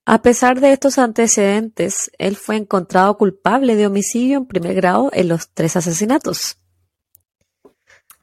A 0.05 0.21
pesar 0.21 0.59
de 0.59 0.73
estos 0.73 0.97
antecedentes, 0.97 2.11
él 2.17 2.35
fue 2.35 2.57
encontrado 2.57 3.17
culpable 3.17 3.77
de 3.77 3.87
homicidio 3.87 4.39
en 4.39 4.45
primer 4.45 4.73
grado 4.75 5.09
en 5.13 5.29
los 5.29 5.51
tres 5.53 5.77
asesinatos. 5.77 6.57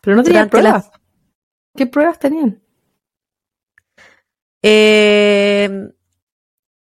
Pero 0.02 0.14
no 0.16 0.22
tenía 0.22 0.40
Durante 0.44 0.62
la- 0.62 0.70
pruebas. 0.82 1.00
¿Qué 1.74 1.86
pruebas 1.86 2.18
tenían? 2.18 2.62
Eh, 4.62 5.70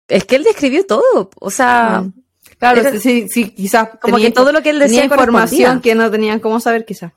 es 0.09 0.25
que 0.25 0.35
él 0.35 0.43
describió 0.43 0.85
todo, 0.87 1.31
o 1.39 1.51
sea, 1.53 2.01
Mm. 2.03 2.26
Claro, 2.59 2.99
sí, 2.99 3.29
sí, 3.29 3.51
quizás 3.51 3.91
como 4.01 4.17
tenía 4.17 4.31
que 4.31 4.35
todo 4.35 4.51
lo 4.51 4.63
que 4.63 4.71
él 4.71 4.79
tenía 4.79 5.03
decía 5.03 5.05
información 5.05 5.81
que 5.81 5.95
no 5.95 6.11
tenían 6.11 6.41
cómo 6.41 6.59
saber, 6.59 6.87
quizás. 6.87 7.13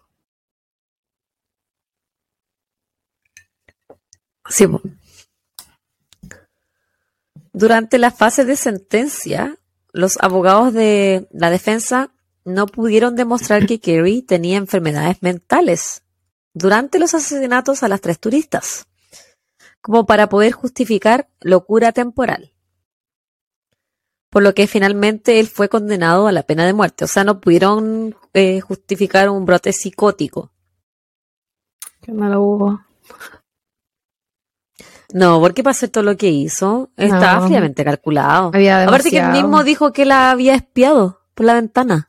Sí. 4.50 4.66
Durante 7.54 7.98
la 7.98 8.12
fase 8.12 8.46
de 8.46 8.56
sentencia, 8.56 9.58
los 9.92 10.18
abogados 10.22 10.74
de 10.74 11.28
la 11.32 11.50
defensa 11.50 12.12
no 12.46 12.66
pudieron 12.68 13.16
demostrar 13.16 13.66
que 13.66 13.80
Kerry 13.80 14.22
tenía 14.22 14.58
enfermedades 14.58 15.22
mentales 15.22 16.04
durante 16.54 17.00
los 17.00 17.14
asesinatos 17.14 17.84
a 17.84 17.88
las 17.88 18.02
tres 18.02 18.20
turistas, 18.20 18.88
como 19.82 20.06
para 20.06 20.30
poder 20.30 20.52
justificar 20.52 21.30
locura 21.40 21.92
temporal. 21.92 22.54
Por 24.30 24.44
lo 24.44 24.54
que 24.54 24.68
finalmente 24.68 25.40
él 25.40 25.48
fue 25.48 25.70
condenado 25.70 26.28
a 26.28 26.32
la 26.32 26.44
pena 26.44 26.66
de 26.66 26.74
muerte. 26.74 27.06
O 27.06 27.08
sea, 27.08 27.24
no 27.24 27.40
pudieron 27.40 28.16
eh, 28.34 28.62
justificar 28.62 29.30
un 29.30 29.46
brote 29.46 29.74
psicótico. 29.74 30.52
Que 32.02 32.12
no 32.12 32.30
lo 32.30 32.42
hubo. 32.42 32.82
No, 35.12 35.40
porque 35.40 35.64
para 35.64 35.72
hacer 35.72 35.90
todo 35.90 36.04
lo 36.04 36.16
que 36.16 36.30
hizo, 36.30 36.92
estaba 36.96 37.40
No. 37.42 37.48
fríamente 37.48 37.84
calculado. 37.84 38.52
Había 38.54 38.84
Aparte 38.84 39.10
que 39.10 39.18
él 39.18 39.32
mismo 39.32 39.64
dijo 39.64 39.92
que 39.92 40.06
la 40.06 40.30
había 40.30 40.54
espiado 40.54 41.22
por 41.34 41.48
la 41.48 41.56
ventana. 41.56 42.08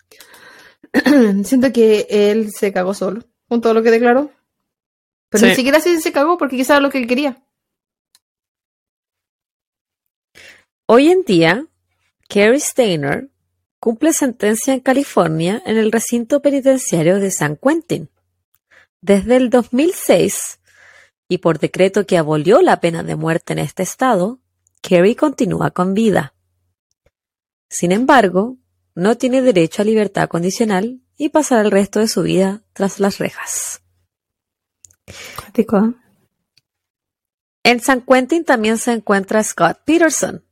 Siento 1.45 1.73
que 1.73 2.07
él 2.11 2.51
se 2.53 2.73
cagó 2.73 2.93
solo 2.93 3.23
con 3.49 3.63
todo 3.63 3.73
lo 3.73 3.83
que 3.83 3.91
declaró. 3.91 4.31
Pero 5.31 5.41
Sí. 5.41 5.47
ni 5.47 5.55
siquiera 5.55 5.79
así 5.79 5.99
se 6.01 6.13
cagó 6.13 6.37
porque 6.37 6.57
quizás 6.57 6.71
era 6.77 6.81
lo 6.81 6.91
que 6.91 6.99
él 6.99 7.07
quería. 7.07 7.43
Hoy 10.87 11.09
en 11.11 11.23
día, 11.23 11.67
Kerry 12.31 12.61
Steiner 12.61 13.29
cumple 13.81 14.13
sentencia 14.13 14.73
en 14.73 14.79
California 14.79 15.61
en 15.67 15.77
el 15.77 15.91
recinto 15.91 16.41
penitenciario 16.41 17.19
de 17.19 17.33
San 17.33 17.57
Quentin. 17.57 18.09
Desde 19.01 19.35
el 19.35 19.51
2006, 19.51 20.61
y 21.29 21.39
por 21.39 21.59
decreto 21.59 22.07
que 22.07 22.17
abolió 22.17 22.63
la 22.63 22.79
pena 22.79 23.03
de 23.03 23.17
muerte 23.17 23.53
en 23.53 23.59
este 23.59 23.83
estado, 23.83 24.39
Kerry 24.81 25.17
continúa 25.17 25.73
con 25.73 25.93
vida. 25.93 26.35
Sin 27.69 27.91
embargo, 27.91 28.59
no 28.95 29.17
tiene 29.17 29.43
derecho 29.43 29.83
a 29.83 29.87
libertad 29.87 30.29
condicional 30.29 31.01
y 31.17 31.31
pasará 31.31 31.63
el 31.63 31.73
resto 31.73 31.99
de 31.99 32.07
su 32.07 32.23
vida 32.23 32.63
tras 32.75 33.01
las 33.01 33.19
rejas. 33.19 33.83
¿eh? 35.89 35.95
En 37.65 37.81
San 37.81 38.03
Quentin 38.03 38.45
también 38.45 38.79
se 38.79 38.93
encuentra 38.93 39.43
Scott 39.43 39.81
Peterson, 39.85 40.45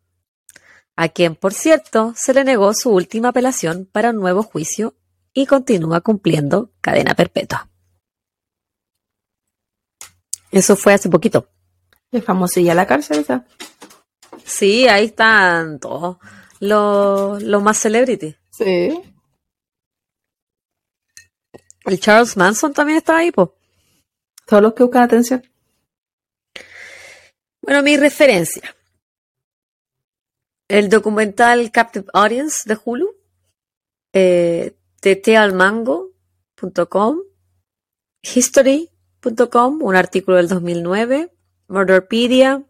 a 1.00 1.08
quien, 1.10 1.36
por 1.36 1.54
cierto, 1.54 2.12
se 2.16 2.34
le 2.34 2.42
negó 2.42 2.74
su 2.74 2.90
última 2.90 3.28
apelación 3.28 3.88
para 3.92 4.10
un 4.10 4.16
nuevo 4.16 4.42
juicio 4.42 4.96
y 5.32 5.46
continúa 5.46 6.00
cumpliendo 6.00 6.72
cadena 6.80 7.14
perpetua. 7.14 7.68
Eso 10.50 10.74
fue 10.74 10.94
hace 10.94 11.08
poquito. 11.08 11.50
Es 12.10 12.24
famosilla 12.24 12.74
la 12.74 12.88
cárcel 12.88 13.20
esa. 13.20 13.46
Sí, 14.44 14.88
ahí 14.88 15.04
están 15.04 15.78
todos 15.78 16.16
los, 16.58 17.44
los 17.44 17.62
más 17.62 17.78
celebrity. 17.78 18.34
Sí. 18.50 19.00
El 21.84 22.00
Charles 22.00 22.36
Manson 22.36 22.72
también 22.72 22.98
está 22.98 23.18
ahí, 23.18 23.30
po. 23.30 23.54
Todos 24.46 24.64
los 24.64 24.74
que 24.74 24.82
buscan 24.82 25.02
atención. 25.02 25.48
Bueno, 27.62 27.84
mi 27.84 27.96
referencia. 27.96 28.74
El 30.68 30.90
documental 30.90 31.72
Captive 31.72 32.06
Audience 32.12 32.62
de 32.66 32.78
Hulu, 32.84 33.16
eh, 34.12 34.76
history.com, 38.22 39.82
un 39.82 39.96
artículo 39.96 40.36
del 40.36 40.48
2009, 40.48 41.32
Murderpedia, 41.68 42.62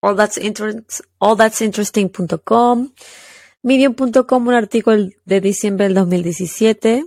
all 0.00 0.16
that's, 0.16 0.38
interest, 0.38 1.02
allthat'sinteresting.com, 1.18 2.92
medium.com, 3.62 4.48
un 4.48 4.54
artículo 4.54 5.10
de 5.26 5.40
diciembre 5.42 5.84
del 5.84 5.94
2017, 5.94 7.04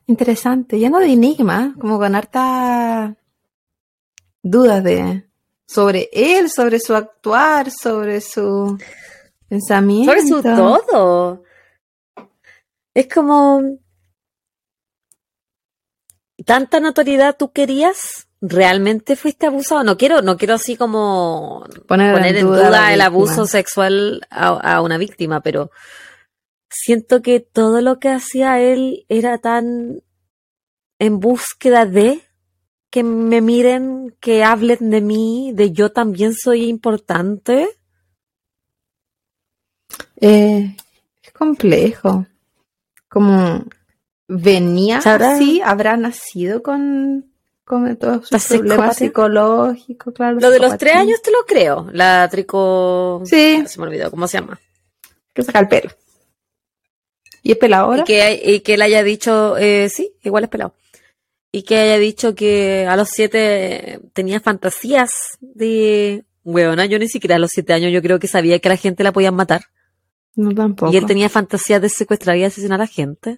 Interesante. 0.06 0.78
Lleno 0.78 0.98
de 0.98 1.12
enigmas, 1.12 1.74
como 1.80 1.98
con 1.98 2.14
harta 2.14 3.16
dudas 4.42 4.84
de 4.84 5.24
sobre 5.66 6.10
él, 6.12 6.50
sobre 6.50 6.78
su 6.78 6.94
actuar, 6.94 7.70
sobre 7.70 8.20
su 8.20 8.76
pensamiento. 9.48 10.12
Sobre 10.12 10.26
su 10.26 10.42
todo. 10.42 11.42
Es 12.94 13.08
como 13.08 13.78
tanta 16.44 16.80
notoriedad 16.80 17.36
tú 17.38 17.52
querías, 17.52 18.28
realmente 18.42 19.16
fuiste 19.16 19.46
abusado. 19.46 19.84
No 19.84 19.96
quiero, 19.96 20.20
no 20.20 20.36
quiero 20.36 20.54
así 20.54 20.76
como 20.76 21.64
Poner, 21.86 22.12
poner 22.12 22.36
en 22.36 22.46
duda, 22.46 22.92
el 22.92 23.00
abuso 23.00 23.46
sexual 23.46 24.26
a, 24.30 24.48
a 24.48 24.82
una 24.82 24.98
víctima, 24.98 25.40
pero 25.40 25.70
siento 26.68 27.22
que 27.22 27.40
todo 27.40 27.80
lo 27.80 27.98
que 27.98 28.08
hacía 28.10 28.60
él 28.60 29.06
era 29.08 29.38
tan 29.38 30.02
en 30.98 31.20
búsqueda 31.20 31.86
de 31.86 32.20
que 32.90 33.02
me 33.02 33.40
miren, 33.40 34.14
que 34.20 34.44
hablen 34.44 34.90
de 34.90 35.00
mí, 35.00 35.52
de 35.54 35.72
yo 35.72 35.92
también 35.92 36.34
soy 36.34 36.64
importante. 36.64 37.68
Eh, 40.20 40.76
es 41.22 41.32
complejo. 41.32 42.26
Como 43.08 43.64
venía 44.28 45.00
¿Sabrá? 45.00 45.34
así, 45.34 45.62
habrá 45.64 45.96
nacido 45.96 46.62
con, 46.62 47.31
con 47.72 47.96
todos 47.96 48.28
sus 48.28 48.44
problemas 48.44 48.96
psicológicos, 48.98 50.12
claro. 50.12 50.38
Lo 50.38 50.50
de 50.50 50.58
los 50.58 50.76
tres 50.76 50.94
años 50.94 51.22
te 51.22 51.30
lo 51.30 51.38
creo. 51.46 51.88
La 51.90 52.28
trico... 52.30 53.22
Sí, 53.24 53.64
Se 53.66 53.80
me 53.80 53.86
olvidó 53.86 54.10
cómo 54.10 54.28
se 54.28 54.38
llama. 54.38 54.60
que 55.32 55.42
saca 55.42 55.60
el 55.60 55.68
pelo. 55.68 55.90
¿Y 57.42 57.52
es 57.52 57.56
pelado 57.56 57.86
ahora? 57.86 58.02
Y 58.02 58.04
que, 58.04 58.42
y 58.44 58.60
que 58.60 58.74
él 58.74 58.82
haya 58.82 59.02
dicho, 59.02 59.56
eh, 59.56 59.88
sí, 59.88 60.12
igual 60.22 60.44
es 60.44 60.50
pelado. 60.50 60.74
Y 61.50 61.62
que 61.62 61.78
haya 61.78 61.96
dicho 61.96 62.34
que 62.34 62.86
a 62.86 62.94
los 62.94 63.08
siete 63.08 64.00
tenía 64.12 64.38
fantasías 64.40 65.38
de... 65.40 66.24
Weona, 66.44 66.84
yo 66.86 66.98
ni 66.98 67.08
siquiera 67.08 67.36
a 67.36 67.38
los 67.38 67.52
siete 67.52 67.72
años 67.72 67.92
yo 67.92 68.02
creo 68.02 68.18
que 68.18 68.26
sabía 68.26 68.58
que 68.58 68.68
a 68.68 68.72
la 68.72 68.76
gente 68.76 69.02
la 69.04 69.12
podían 69.12 69.34
matar. 69.34 69.62
No 70.34 70.52
tampoco. 70.54 70.92
Y 70.92 70.96
él 70.98 71.06
tenía 71.06 71.30
fantasías 71.30 71.80
de 71.80 71.88
secuestrar 71.88 72.36
y 72.36 72.44
asesinar 72.44 72.80
a 72.80 72.84
la 72.84 72.86
gente. 72.86 73.36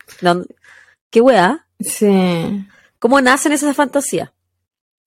¿Qué 1.10 1.20
weá? 1.20 1.66
Sí. 1.78 2.66
¿Cómo 3.04 3.20
nacen 3.20 3.52
esas 3.52 3.76
fantasías? 3.76 4.32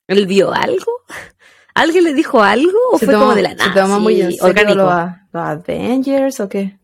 ¿Él 0.06 0.28
vio 0.28 0.54
algo? 0.54 1.02
¿Alguien 1.74 2.04
le 2.04 2.14
dijo 2.14 2.44
algo? 2.44 2.78
¿O 2.92 3.00
Se 3.00 3.08
fue 3.08 3.16
como 3.16 3.34
de 3.34 3.42
la 3.42 3.50
se 3.50 3.56
nada? 3.56 3.74
tomó 3.74 4.00
muy 4.00 4.22
en 4.22 4.34
serio. 4.34 4.76
Los, 4.76 4.94
Avengers 5.34 6.40
o 6.40 6.48
qué? 6.48 6.78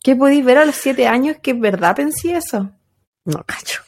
¿Qué 0.00 0.14
podéis 0.14 0.44
ver 0.44 0.58
a 0.58 0.64
los 0.64 0.76
siete 0.76 1.08
años 1.08 1.38
que 1.42 1.50
en 1.50 1.60
verdad 1.60 1.96
pensé 1.96 2.36
eso? 2.36 2.70
No, 3.24 3.42
cacho. 3.44 3.82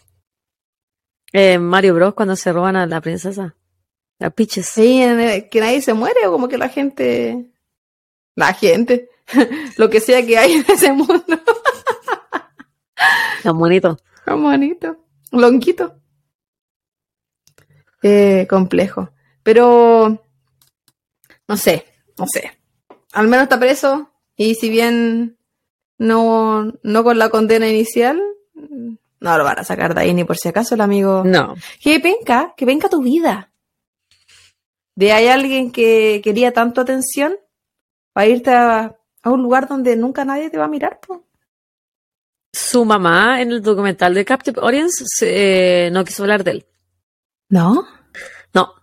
Eh, 1.32 1.60
Mario 1.60 1.94
Bros. 1.94 2.14
cuando 2.14 2.34
se 2.34 2.52
roban 2.52 2.74
a 2.74 2.86
la 2.86 3.00
princesa. 3.00 3.54
Las 4.18 4.32
piches. 4.32 4.66
Sí, 4.66 4.98
que 5.52 5.60
nadie 5.60 5.80
se 5.82 5.94
muere 5.94 6.26
o 6.26 6.32
como 6.32 6.48
que 6.48 6.58
la 6.58 6.68
gente... 6.68 7.52
La 8.34 8.54
gente. 8.54 9.08
Lo 9.76 9.88
que 9.88 10.00
sea 10.00 10.26
que 10.26 10.36
hay 10.36 10.54
en 10.54 10.64
ese 10.66 10.92
mundo. 10.92 11.22
Tan 13.44 13.56
bonito. 13.56 13.96
Qué 14.24 14.32
bonito. 14.32 15.07
Lonquito. 15.32 16.00
Eh, 18.02 18.46
complejo. 18.48 19.10
Pero, 19.42 20.22
no 21.46 21.56
sé, 21.56 21.86
no 22.16 22.26
sé. 22.26 22.52
Al 23.12 23.28
menos 23.28 23.44
está 23.44 23.58
preso. 23.58 24.10
Y 24.36 24.54
si 24.54 24.70
bien 24.70 25.38
no, 25.98 26.72
no 26.82 27.04
con 27.04 27.18
la 27.18 27.28
condena 27.28 27.68
inicial, 27.68 28.22
no 29.20 29.38
lo 29.38 29.44
van 29.44 29.58
a 29.58 29.64
sacar 29.64 29.94
de 29.94 30.00
ahí 30.00 30.14
ni 30.14 30.24
por 30.24 30.36
si 30.36 30.48
acaso 30.48 30.74
el 30.74 30.80
amigo. 30.80 31.24
No. 31.24 31.54
Que 31.82 31.98
penca, 32.00 32.54
que 32.56 32.64
venga 32.64 32.88
tu 32.88 33.02
vida. 33.02 33.52
De 34.94 35.12
hay 35.12 35.28
alguien 35.28 35.70
que 35.70 36.20
quería 36.22 36.52
tanto 36.52 36.80
atención 36.80 37.36
para 38.12 38.26
irte 38.26 38.50
a, 38.50 38.96
a 39.22 39.30
un 39.30 39.42
lugar 39.42 39.68
donde 39.68 39.96
nunca 39.96 40.24
nadie 40.24 40.50
te 40.50 40.58
va 40.58 40.64
a 40.64 40.68
mirar. 40.68 41.00
po. 41.00 41.27
Su 42.52 42.84
mamá 42.84 43.42
en 43.42 43.52
el 43.52 43.62
documental 43.62 44.14
de 44.14 44.24
Captive 44.24 44.60
Audience 44.62 45.04
eh, 45.22 45.90
no 45.92 46.04
quiso 46.04 46.22
hablar 46.22 46.44
de 46.44 46.50
él. 46.52 46.66
¿No? 47.50 47.86
No. 48.54 48.74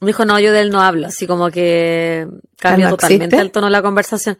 Dijo, 0.00 0.24
no, 0.24 0.38
yo 0.40 0.52
de 0.52 0.60
él 0.60 0.70
no 0.70 0.80
hablo. 0.80 1.06
Así 1.06 1.26
como 1.26 1.50
que 1.50 2.26
cambió 2.58 2.86
¿Ah, 2.86 2.90
no 2.90 2.96
totalmente 2.96 3.24
existe? 3.26 3.42
el 3.42 3.50
tono 3.52 3.66
de 3.66 3.72
la 3.72 3.82
conversación. 3.82 4.38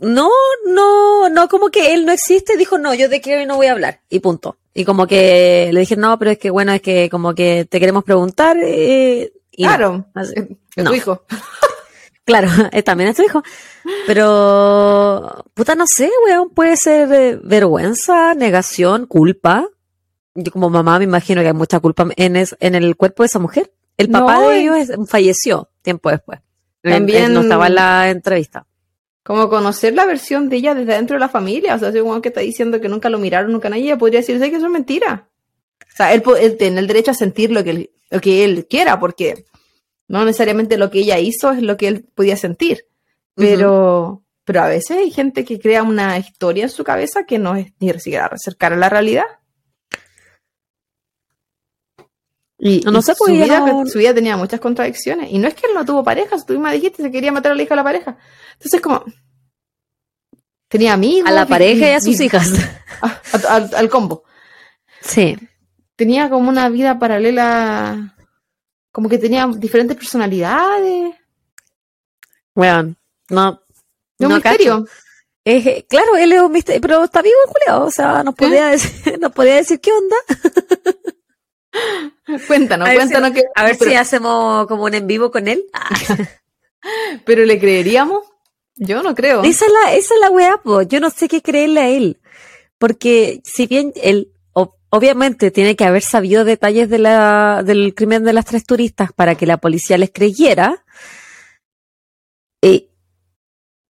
No, 0.00 0.30
no, 0.66 1.28
no, 1.28 1.48
como 1.48 1.68
que 1.70 1.94
él 1.94 2.04
no 2.04 2.12
existe. 2.12 2.56
Dijo, 2.56 2.76
no, 2.78 2.92
yo 2.94 3.08
de 3.08 3.20
Kerry 3.20 3.46
no 3.46 3.56
voy 3.56 3.66
a 3.66 3.72
hablar. 3.72 4.00
Y 4.10 4.18
punto. 4.20 4.56
Y 4.74 4.84
como 4.84 5.06
que 5.06 5.70
le 5.72 5.80
dije, 5.80 5.96
no, 5.96 6.18
pero 6.18 6.30
es 6.32 6.38
que 6.38 6.50
bueno, 6.50 6.72
es 6.72 6.82
que 6.82 7.08
como 7.10 7.34
que 7.34 7.66
te 7.68 7.78
queremos 7.78 8.02
preguntar. 8.04 8.56
eh, 8.62 9.32
y 9.50 9.62
no. 9.64 9.68
claro. 9.68 10.06
Así- 10.14 10.34
Es, 10.76 10.84
no. 10.84 10.90
tu 10.90 10.96
hijo. 10.96 11.24
Claro, 12.24 12.48
eh, 12.72 12.82
también 12.82 13.10
es 13.10 13.16
tu 13.16 13.22
hijo. 13.22 13.42
Pero, 14.06 15.44
puta, 15.54 15.74
no 15.74 15.84
sé, 15.86 16.10
weón, 16.26 16.50
puede 16.50 16.76
ser 16.76 17.12
eh, 17.12 17.40
vergüenza, 17.42 18.34
negación, 18.34 19.06
culpa. 19.06 19.66
Yo 20.34 20.52
como 20.52 20.70
mamá 20.70 20.98
me 20.98 21.04
imagino 21.04 21.40
que 21.42 21.48
hay 21.48 21.52
mucha 21.54 21.80
culpa 21.80 22.06
en, 22.16 22.36
es- 22.36 22.56
en 22.60 22.74
el 22.74 22.96
cuerpo 22.96 23.22
de 23.22 23.26
esa 23.26 23.38
mujer. 23.38 23.72
El 23.98 24.08
papá 24.10 24.34
No, 24.36 24.48
de 24.48 24.60
ellos 24.60 24.76
es- 24.76 24.90
falleció 25.08 25.68
tiempo 25.82 26.10
después. 26.10 26.40
Él- 26.82 26.92
También- 26.92 27.24
él 27.24 27.34
no 27.34 27.40
estaba 27.42 27.66
en 27.66 27.74
la 27.74 28.10
entrevista. 28.10 28.66
Como 29.24 29.48
conocer 29.48 29.94
la 29.94 30.04
versión 30.06 30.48
de 30.48 30.56
ella 30.56 30.74
desde 30.74 30.94
dentro 30.94 31.14
de 31.14 31.20
la 31.20 31.28
familia. 31.28 31.74
O 31.74 31.78
sea, 31.78 31.92
si 31.92 32.00
un 32.00 32.20
que 32.22 32.28
está 32.28 32.40
diciendo 32.40 32.80
que 32.80 32.88
nunca 32.88 33.08
lo 33.08 33.18
miraron, 33.18 33.52
nunca 33.52 33.68
nadie, 33.68 33.84
ella 33.84 33.98
podría 33.98 34.20
decirse 34.20 34.50
que 34.50 34.56
eso 34.56 34.66
es 34.66 34.72
mentira. 34.72 35.28
O 35.80 35.96
sea, 35.96 36.12
él, 36.14 36.22
tiene 36.58 36.80
el 36.80 36.86
derecho 36.86 37.10
a 37.10 37.14
sentir 37.14 37.52
lo 37.52 37.62
que, 37.62 37.70
él, 37.70 37.90
lo 38.10 38.20
que 38.20 38.44
él 38.44 38.66
quiera, 38.68 38.98
porque 38.98 39.44
no 40.12 40.24
necesariamente 40.24 40.76
lo 40.76 40.90
que 40.90 41.00
ella 41.00 41.18
hizo 41.18 41.50
es 41.52 41.62
lo 41.62 41.76
que 41.76 41.88
él 41.88 42.04
podía 42.14 42.36
sentir. 42.36 42.86
Pero, 43.34 44.22
pero 44.44 44.62
a 44.62 44.68
veces 44.68 44.98
hay 44.98 45.10
gente 45.10 45.44
que 45.44 45.58
crea 45.58 45.82
una 45.82 46.18
historia 46.18 46.64
en 46.64 46.70
su 46.70 46.84
cabeza 46.84 47.24
que 47.24 47.38
no 47.38 47.56
es 47.56 47.72
ni 47.80 47.90
siquiera 47.94 48.30
cercana 48.36 48.76
a 48.76 48.78
la 48.78 48.88
realidad. 48.90 49.24
Y, 52.58 52.80
No 52.80 52.98
y 52.98 53.02
sé, 53.02 53.14
su, 53.14 53.24
pues, 53.24 53.32
vida, 53.32 53.60
no- 53.60 53.86
su 53.86 53.98
vida 53.98 54.14
tenía 54.14 54.36
muchas 54.36 54.60
contradicciones. 54.60 55.30
Y 55.32 55.38
no 55.38 55.48
es 55.48 55.54
que 55.54 55.66
él 55.66 55.74
no 55.74 55.84
tuvo 55.84 56.04
pareja, 56.04 56.36
tú 56.46 56.52
misma 56.52 56.70
dijiste, 56.72 57.02
se 57.02 57.10
quería 57.10 57.32
matar 57.32 57.52
a 57.52 57.54
la 57.54 57.62
hija 57.62 57.70
de 57.74 57.76
la 57.76 57.84
pareja. 57.84 58.18
Entonces, 58.54 58.80
como. 58.80 59.04
Tenía 60.68 60.92
amigos. 60.92 61.28
A 61.28 61.32
la 61.32 61.46
pareja 61.46 61.88
y 61.90 61.94
a 61.94 62.00
sus 62.00 62.20
hijas. 62.20 62.52
a- 63.02 63.20
a- 63.32 63.54
al, 63.56 63.70
al 63.74 63.88
combo. 63.88 64.24
Sí. 65.00 65.36
Tenía 65.96 66.30
como 66.30 66.48
una 66.48 66.68
vida 66.68 66.98
paralela. 66.98 68.14
Como 68.92 69.08
que 69.08 69.18
tenía 69.18 69.46
diferentes 69.56 69.96
personalidades. 69.96 71.14
Weón, 72.54 72.96
no. 73.30 73.60
No 74.18 74.28
misterio. 74.28 74.86
Eh, 75.44 75.84
claro, 75.88 76.16
él 76.16 76.32
es 76.32 76.40
un 76.40 76.52
misterio, 76.52 76.80
pero 76.80 77.02
está 77.02 77.22
vivo 77.22 77.34
Julio. 77.46 77.84
O 77.84 77.90
sea, 77.90 78.22
nos 78.22 78.34
podía 78.34 78.66
decir, 78.66 78.92
nos 79.20 79.32
podía 79.32 79.56
decir 79.56 79.80
qué 79.80 79.90
onda. 79.92 80.16
Cuéntanos, 82.46 82.86
A 82.86 82.90
si- 82.92 82.96
cuéntanos 82.96 83.30
que. 83.32 83.42
A 83.54 83.64
ver 83.64 83.76
pero, 83.78 83.90
si 83.90 83.96
hacemos 83.96 84.66
como 84.66 84.84
un 84.84 84.94
en 84.94 85.06
vivo 85.06 85.30
con 85.30 85.48
él. 85.48 85.64
Ah. 85.72 85.88
pero 87.24 87.44
le 87.44 87.58
creeríamos. 87.58 88.22
Yo 88.76 89.02
no 89.02 89.14
creo. 89.14 89.42
Esa 89.42 89.66
es 89.66 89.72
la, 89.72 89.94
esa 89.94 90.14
es 90.14 90.20
la 90.20 90.30
weá, 90.30 90.56
po. 90.62 90.82
Yo 90.82 91.00
no 91.00 91.10
sé 91.10 91.28
qué 91.28 91.42
creerle 91.42 91.80
a 91.80 91.88
él. 91.88 92.20
Porque 92.78 93.40
si 93.44 93.66
bien 93.66 93.92
él, 93.96 94.31
obviamente, 94.92 95.50
tiene 95.50 95.74
que 95.74 95.84
haber 95.84 96.02
sabido 96.02 96.44
detalles 96.44 96.88
de 96.90 96.98
la, 96.98 97.62
del 97.64 97.94
crimen 97.94 98.24
de 98.24 98.32
las 98.32 98.44
tres 98.44 98.64
turistas 98.64 99.12
para 99.12 99.34
que 99.34 99.46
la 99.46 99.56
policía 99.56 99.98
les 99.98 100.10
creyera. 100.12 100.84
eh, 102.62 102.88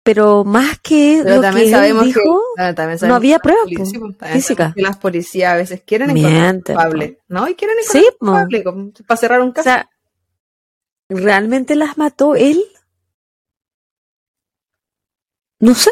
pero 0.05 0.45
más 0.45 0.79
que 0.81 1.21
Pero 1.25 1.37
lo 1.37 1.43
también 1.43 1.67
que 1.67 1.73
sabemos 1.73 2.03
él 2.03 2.09
dijo, 2.15 2.21
que. 2.57 2.75
también 2.75 2.99
no 3.09 3.15
había 3.15 3.39
pruebas, 3.39 3.65
pues, 3.75 3.93
físicas. 4.33 4.75
que 4.75 4.83
las 4.83 4.97
policías 4.99 5.53
a 5.53 5.57
veces 5.57 5.83
quieren 5.87 6.11
encontrar 6.11 6.55
culpable, 6.57 7.19
¿no? 7.29 7.49
Y 7.49 7.55
quieren 7.55 7.77
Sí, 7.81 8.07
encontrar 8.07 8.13
po. 8.19 8.27
culpable 8.59 9.05
para 9.07 9.17
cerrar 9.21 9.41
un 9.41 9.49
O 9.49 9.53
caso. 9.55 9.65
sea, 9.65 9.91
¿realmente 11.09 11.75
las 11.75 11.97
mató 11.97 12.35
él? 12.35 12.63
No 15.61 15.75
sé. 15.75 15.91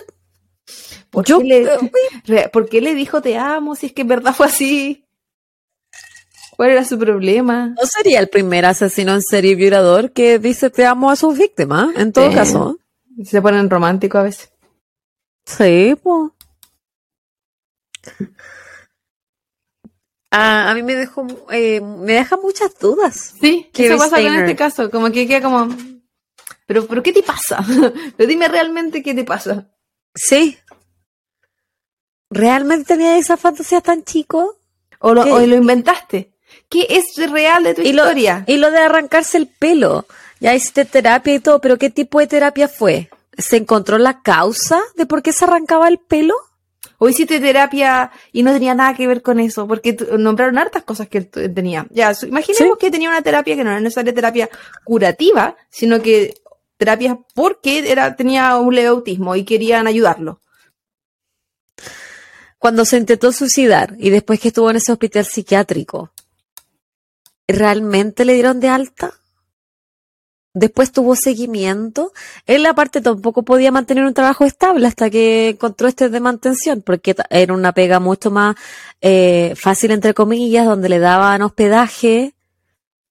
¿Por, 1.13 1.25
Yo, 1.25 1.39
qué 1.39 1.45
le, 1.45 1.71
re- 2.27 2.49
¿Por 2.49 2.69
qué 2.69 2.81
le 2.81 2.95
dijo 2.97 3.23
te 3.23 3.37
amo 3.37 3.77
si 3.77 3.87
es 3.87 3.93
que 3.93 4.03
en 4.03 4.09
verdad 4.09 4.35
fue 4.35 4.47
así? 4.47 5.05
¿Cuál 6.57 6.71
era 6.71 6.85
su 6.85 6.99
problema? 6.99 7.69
No 7.79 7.87
sería 7.87 8.19
el 8.19 8.29
primer 8.29 8.65
asesino 8.67 9.13
en 9.15 9.23
serie 9.23 9.55
violador 9.55 10.13
que 10.13 10.39
dice 10.41 10.71
te 10.71 10.85
amo 10.87 11.11
a 11.11 11.17
sus 11.17 11.39
víctimas, 11.39 11.95
en 11.97 12.13
todo 12.13 12.33
caso. 12.33 12.79
Se 13.25 13.41
ponen 13.41 13.71
románticos 13.71 14.19
a 14.21 14.25
veces. 14.25 14.53
Sí, 15.45 15.95
pues. 16.03 16.31
A, 20.31 20.71
a 20.71 20.75
mí 20.75 20.83
me 20.83 20.95
dejó, 20.95 21.27
eh, 21.51 21.81
me 21.81 22.15
deja 22.15 22.37
muchas 22.39 22.79
dudas. 22.79 23.35
Sí, 23.39 23.69
Kerry 23.73 23.89
eso 23.89 23.99
pasa 23.99 24.17
con 24.17 24.21
Steiner. 24.25 24.45
este 24.45 24.57
caso. 24.57 24.91
Como 24.91 25.11
que 25.13 25.27
queda 25.27 25.43
como. 25.43 25.69
Pero, 26.67 26.87
pero 26.87 27.03
¿qué 27.03 27.13
te 27.13 27.23
pasa? 27.23 27.63
pero 28.17 28.29
dime 28.29 28.49
realmente 28.49 29.03
qué 29.03 29.15
te 29.15 29.25
pasa. 29.25 29.71
Sí. 30.15 30.57
¿Realmente 32.33 32.85
tenía 32.95 33.17
esa 33.19 33.37
fantasía 33.37 33.81
tan 33.81 34.05
chico? 34.05 34.57
O 35.01 35.15
lo, 35.15 35.25
¿Qué? 35.25 35.33
o 35.33 35.47
lo 35.47 35.57
inventaste. 35.57 36.33
¿Qué 36.69 36.87
es 36.91 37.31
real 37.31 37.65
de 37.65 37.75
tu 37.75 37.83
Y 37.83 37.93
lo, 37.93 38.05
historia? 38.05 38.45
y 38.47 38.57
lo 38.57 38.71
de 38.71 38.79
arrancarse 38.79 39.37
el 39.39 39.47
pelo. 39.47 40.07
Ya 40.41 40.55
hiciste 40.55 40.85
terapia 40.85 41.35
y 41.35 41.39
todo, 41.41 41.61
pero 41.61 41.79
¿qué 41.79 41.91
tipo 41.91 42.19
de 42.21 42.27
terapia 42.27 42.69
fue? 42.69 43.11
¿Se 43.37 43.57
encontró 43.57 43.99
la 43.99 44.23
causa 44.23 44.81
de 44.97 45.07
por 45.07 45.23
qué 45.23 45.33
se 45.33 45.45
arrancaba 45.45 45.89
el 45.89 45.99
pelo? 45.99 46.35
O 46.99 47.09
hiciste 47.09 47.41
terapia 47.41 48.11
y 48.33 48.43
no 48.43 48.53
tenía 48.53 48.75
nada 48.75 48.95
que 48.95 49.07
ver 49.07 49.23
con 49.23 49.41
eso, 49.41 49.67
porque 49.67 49.97
nombraron 50.19 50.57
hartas 50.59 50.85
cosas 50.85 51.09
que 51.09 51.23
tenía. 51.23 51.87
Ya, 51.91 52.13
imaginemos 52.23 52.79
Sí. 52.79 52.81
que 52.87 52.91
tenía 52.91 53.09
una 53.09 53.23
terapia 53.23 53.57
que 53.57 53.65
no 53.65 53.71
era 53.71 53.81
necesaria 53.81 54.15
terapia 54.15 54.49
curativa, 54.85 55.57
sino 55.71 56.01
que 56.01 56.35
terapia 56.77 57.19
porque 57.35 57.91
era, 57.91 58.15
tenía 58.17 58.57
un 58.59 58.75
leve 58.75 58.89
autismo 58.89 59.35
y 59.37 59.45
querían 59.45 59.87
ayudarlo. 59.87 60.41
Cuando 62.63 62.85
se 62.85 62.97
intentó 62.97 63.33
suicidar 63.33 63.97
y 63.99 64.11
después 64.11 64.39
que 64.39 64.47
estuvo 64.47 64.71
en 64.71 64.77
ese 64.77 64.93
hospital 64.93 65.25
psiquiátrico, 65.25 66.13
¿realmente 67.49 68.25
le 68.25 68.35
dieron 68.35 68.61
de 68.61 68.69
alta? 68.69 69.15
Después 70.55 70.93
tuvo 70.93 71.17
seguimiento. 71.17 72.13
Él 72.47 72.65
aparte 72.67 73.01
tampoco 73.01 73.43
podía 73.43 73.73
mantener 73.73 74.05
un 74.05 74.15
trabajo 74.15 74.45
estable 74.45 74.87
hasta 74.87 75.11
que 75.11 75.49
encontró 75.49 75.89
este 75.89 76.09
de 76.09 76.21
mantención, 76.21 76.83
porque 76.83 77.17
era 77.31 77.53
una 77.53 77.73
pega 77.73 77.99
mucho 77.99 78.31
más 78.31 78.55
eh, 79.01 79.55
fácil, 79.57 79.91
entre 79.91 80.15
comillas, 80.15 80.65
donde 80.65 80.89
le 80.89 81.01
daban 81.01 81.43
hospedaje, 81.43 82.33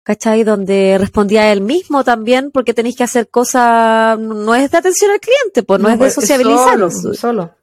¿cachai? 0.03 0.45
Donde 0.45 0.95
respondía 0.97 1.51
él 1.51 1.59
mismo 1.59 2.05
también, 2.05 2.51
porque 2.51 2.73
tenéis 2.73 2.95
que 2.95 3.03
hacer 3.03 3.27
cosas, 3.27 4.17
no 4.17 4.55
es 4.55 4.71
de 4.71 4.77
atención 4.77 5.11
al 5.11 5.19
cliente, 5.19 5.63
pues 5.63 5.81
no, 5.81 5.89
es 5.89 5.95
de 5.95 6.05
pues, 6.05 6.13
sociabilizar. 6.13 6.89
Solo, 6.89 7.13
solo. 7.13 7.60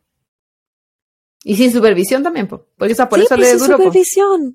Y 1.49 1.57
sin 1.57 1.72
supervisión 1.72 2.22
también, 2.22 2.46
po, 2.46 2.66
porque 2.76 2.92
esa 2.92 3.09
por 3.09 3.18
Sí, 3.18 3.24
eso 3.24 3.34
pues, 3.36 3.40
le 3.40 3.59
sin 3.59 3.68
po. 3.70 3.76
supervisión. 3.78 4.55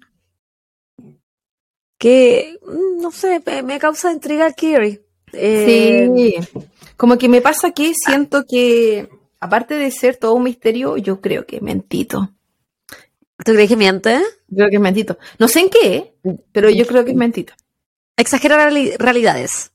Que, 1.97 2.59
mm, 2.65 3.01
no 3.01 3.11
sé, 3.11 3.41
me, 3.63 3.79
causa 3.79 4.11
intriga 4.11 4.51
Kiri. 4.51 5.01
Eh, 5.31 6.09
Sí. 6.15 6.59
Como 6.97 7.17
que 7.17 7.27
me 7.27 7.41
pasa 7.41 7.71
que 7.71 7.93
siento 7.95 8.43
que, 8.47 9.09
aparte 9.39 9.73
de 9.73 9.89
ser 9.89 10.17
todo 10.17 10.35
un 10.35 10.43
misterio, 10.43 10.95
yo 10.97 11.19
creo 11.19 11.45
que 11.47 11.55
es 11.57 11.61
mentito. 11.61 12.29
¿Tú 13.43 13.53
crees 13.53 13.69
que 13.69 13.75
miente? 13.75 14.21
Creo 14.55 14.69
que 14.69 14.75
es 14.75 14.81
mentito. 14.81 15.17
No 15.39 15.47
sé 15.47 15.61
en 15.61 15.69
qué, 15.69 16.13
pero 16.51 16.69
yo 16.69 16.85
creo 16.85 17.03
que 17.03 17.11
es 17.11 17.17
mentito. 17.17 17.53
Exagera 18.15 18.57
reali- 18.69 18.95
realidades, 18.99 19.71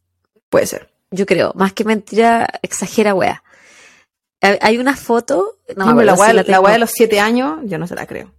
Puede 0.49 0.67
ser. 0.67 0.89
yo 1.11 1.27
creo. 1.27 1.53
Más 1.57 1.73
que 1.73 1.85
mentira, 1.85 2.47
exagera 2.63 3.13
wea. 3.15 3.43
Hay 4.41 4.79
una 4.79 4.97
foto, 4.97 5.59
no 5.77 5.87
me 5.87 5.93
Dime, 5.93 6.05
la 6.05 6.15
si 6.15 6.21
weá 6.21 6.73
de 6.73 6.79
los 6.79 6.91
siete 6.91 7.19
años, 7.21 7.59
yo 7.65 7.77
no 7.79 7.87
se 7.87 7.95
la 7.97 8.07
creo. 8.07 8.33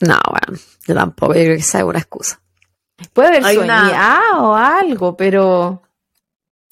No, 0.00 0.18
bueno, 0.30 0.60
yo 0.86 0.94
tampoco, 0.94 1.32
yo 1.34 1.40
creo 1.40 1.54
que 1.56 1.62
esa 1.62 1.78
es 1.78 1.84
una 1.84 1.98
excusa. 1.98 2.40
Puede 3.12 3.28
haber 3.28 3.44
Hay 3.46 3.56
una- 3.56 4.40
o 4.42 4.54
algo, 4.54 5.16
pero 5.16 5.82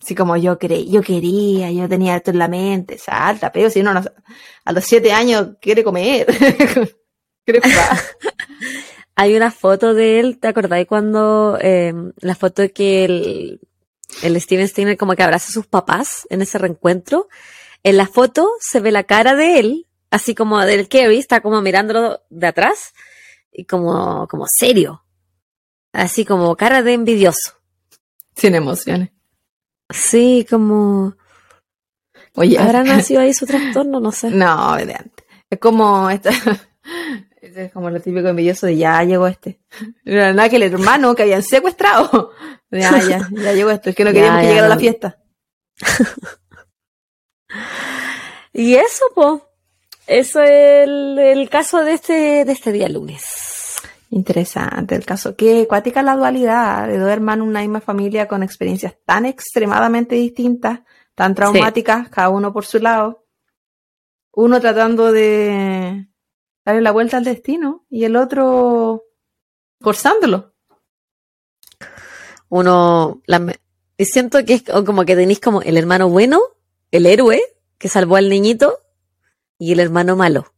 así 0.02 0.14
como 0.14 0.36
yo 0.36 0.58
creí, 0.58 0.90
yo 0.90 1.00
quería, 1.02 1.70
yo 1.70 1.88
tenía 1.88 2.16
esto 2.16 2.30
en 2.32 2.38
la 2.38 2.48
mente, 2.48 2.98
salta, 2.98 3.50
pero 3.50 3.70
si 3.70 3.80
uno 3.80 3.94
no- 3.94 4.02
a 4.64 4.72
los 4.72 4.84
siete 4.84 5.12
años 5.12 5.50
quiere 5.60 5.82
comer. 5.82 6.26
quiere 7.46 7.60
jugar. 7.62 7.98
Hay 9.16 9.36
una 9.36 9.50
foto 9.52 9.94
de 9.94 10.18
él, 10.20 10.38
¿te 10.40 10.48
acordáis 10.48 10.86
cuando 10.86 11.56
eh, 11.60 11.94
la 12.18 12.34
foto 12.34 12.62
que 12.74 13.04
el, 13.04 13.60
el 14.22 14.40
Steven 14.40 14.68
Steiner 14.68 14.96
como 14.96 15.14
que 15.14 15.22
abraza 15.22 15.48
a 15.48 15.52
sus 15.52 15.66
papás 15.66 16.26
en 16.30 16.42
ese 16.42 16.58
reencuentro? 16.58 17.28
En 17.82 17.96
la 17.96 18.06
foto 18.06 18.48
se 18.60 18.80
ve 18.80 18.90
la 18.90 19.04
cara 19.04 19.34
de 19.34 19.58
él, 19.58 19.86
así 20.10 20.34
como 20.34 20.60
del 20.60 20.88
Kerry, 20.88 21.18
está 21.18 21.40
como 21.40 21.60
mirándolo 21.60 22.20
de 22.30 22.46
atrás 22.46 22.94
y 23.52 23.64
como, 23.64 24.26
como 24.28 24.46
serio. 24.48 25.04
Así 25.92 26.24
como 26.24 26.56
cara 26.56 26.82
de 26.82 26.94
envidioso. 26.94 27.52
Sin 28.34 28.54
emociones. 28.54 29.10
Sí, 29.90 30.46
como 30.48 31.14
Oye, 32.36 32.58
habrá 32.58 32.82
nacido 32.84 33.20
ahí 33.20 33.32
su 33.32 33.46
trastorno, 33.46 34.00
no 34.00 34.12
sé. 34.12 34.30
no. 34.30 34.76
Es 34.78 35.58
como 35.60 36.10
esta, 36.10 36.30
es 37.54 37.72
como 37.72 37.90
lo 37.90 38.00
típico 38.00 38.28
envidioso 38.28 38.66
de 38.66 38.76
ya 38.76 39.02
llegó 39.04 39.26
este. 39.26 39.60
Era 40.04 40.32
nada 40.32 40.48
que 40.48 40.56
el 40.56 40.62
hermano 40.62 41.14
que 41.14 41.22
habían 41.22 41.42
secuestrado. 41.42 42.32
Ya, 42.70 42.98
ya, 43.00 43.28
ya 43.30 43.52
llegó 43.52 43.70
esto. 43.70 43.90
Es 43.90 43.96
que 43.96 44.04
no 44.04 44.10
Ya, 44.12 44.14
queríamos 44.14 44.40
que 44.40 44.46
ya, 44.46 44.50
llegara 44.50 44.66
a 44.66 44.70
la 44.70 44.78
fiesta. 44.78 45.18
Y 48.54 48.76
eso, 48.76 49.04
po. 49.14 49.50
Eso 50.06 50.40
es 50.42 50.88
el, 50.88 51.18
el 51.18 51.50
caso 51.50 51.82
de 51.82 51.94
este, 51.94 52.44
de 52.44 52.52
este 52.52 52.70
día 52.70 52.88
lunes. 52.88 53.80
Interesante 54.10 54.94
el 54.94 55.04
caso. 55.04 55.34
Qué 55.34 55.66
cuática 55.66 56.02
la 56.02 56.14
dualidad 56.14 56.86
de 56.86 56.98
dos 56.98 57.10
hermanos, 57.10 57.48
una 57.48 57.60
misma 57.60 57.80
familia 57.80 58.28
con 58.28 58.44
experiencias 58.44 58.94
tan 59.04 59.26
extremadamente 59.26 60.14
distintas, 60.14 60.82
tan 61.16 61.34
traumáticas, 61.34 62.08
cada 62.10 62.28
uno 62.28 62.52
por 62.52 62.64
su 62.64 62.78
lado. 62.78 63.26
Uno 64.32 64.60
tratando 64.60 65.10
de 65.10 66.06
darle 66.64 66.80
la 66.80 66.92
vuelta 66.92 67.16
al 67.16 67.24
destino 67.24 67.84
y 67.90 68.04
el 68.04 68.16
otro 68.16 69.04
forzándolo. 69.80 70.54
Uno, 72.48 73.22
la 73.26 73.54
siento 73.98 74.44
que 74.44 74.54
es 74.54 74.62
como 74.62 75.04
que 75.04 75.16
tenéis 75.16 75.40
como 75.40 75.62
el 75.62 75.76
hermano 75.76 76.08
bueno, 76.08 76.40
el 76.90 77.06
héroe, 77.06 77.40
que 77.78 77.88
salvó 77.88 78.16
al 78.16 78.28
niñito, 78.28 78.80
y 79.58 79.72
el 79.72 79.80
hermano 79.80 80.16
malo. 80.16 80.52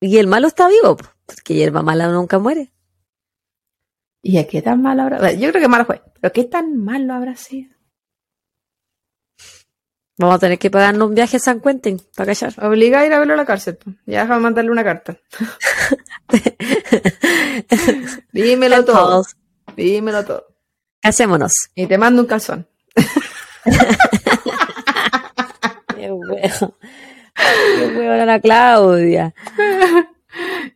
Y 0.00 0.18
el 0.18 0.26
malo 0.26 0.46
está 0.46 0.68
vivo, 0.68 0.96
po, 0.96 1.06
porque 1.24 1.54
hierba 1.54 1.82
mala 1.82 2.08
nunca 2.08 2.38
muere. 2.38 2.72
¿Y 4.22 4.38
a 4.38 4.46
qué 4.46 4.60
tan 4.62 4.82
malo 4.82 5.02
habrá? 5.02 5.32
Yo 5.32 5.50
creo 5.50 5.62
que 5.62 5.68
malo 5.68 5.84
fue, 5.84 6.02
pero 6.20 6.32
qué 6.32 6.44
tan 6.44 6.76
malo 6.76 7.14
habrá 7.14 7.36
sido. 7.36 7.75
Vamos 10.18 10.36
a 10.36 10.38
tener 10.38 10.58
que 10.58 10.70
pagarnos 10.70 11.08
un 11.08 11.14
viaje 11.14 11.36
a 11.36 11.40
San 11.40 11.60
Quentin 11.60 12.00
para 12.14 12.34
callar. 12.34 12.54
Obliga 12.64 13.00
a 13.00 13.06
ir 13.06 13.12
a 13.12 13.18
verlo 13.18 13.34
a 13.34 13.36
la 13.36 13.44
cárcel. 13.44 13.78
Ya 14.06 14.22
déjame 14.22 14.40
mandarle 14.40 14.70
una 14.70 14.84
carta. 14.84 15.16
Dímelo 18.32 18.84
todo. 18.84 19.24
Dímelo 19.76 20.24
todo. 20.24 20.46
Casémonos. 21.02 21.52
Y 21.74 21.86
te 21.86 21.98
mando 21.98 22.22
un 22.22 22.28
calzón. 22.28 22.66
Qué 25.96 26.10
huevo. 26.10 26.76
Qué 27.34 27.92
huevo 27.94 28.24
la 28.24 28.40
Claudia. 28.40 29.34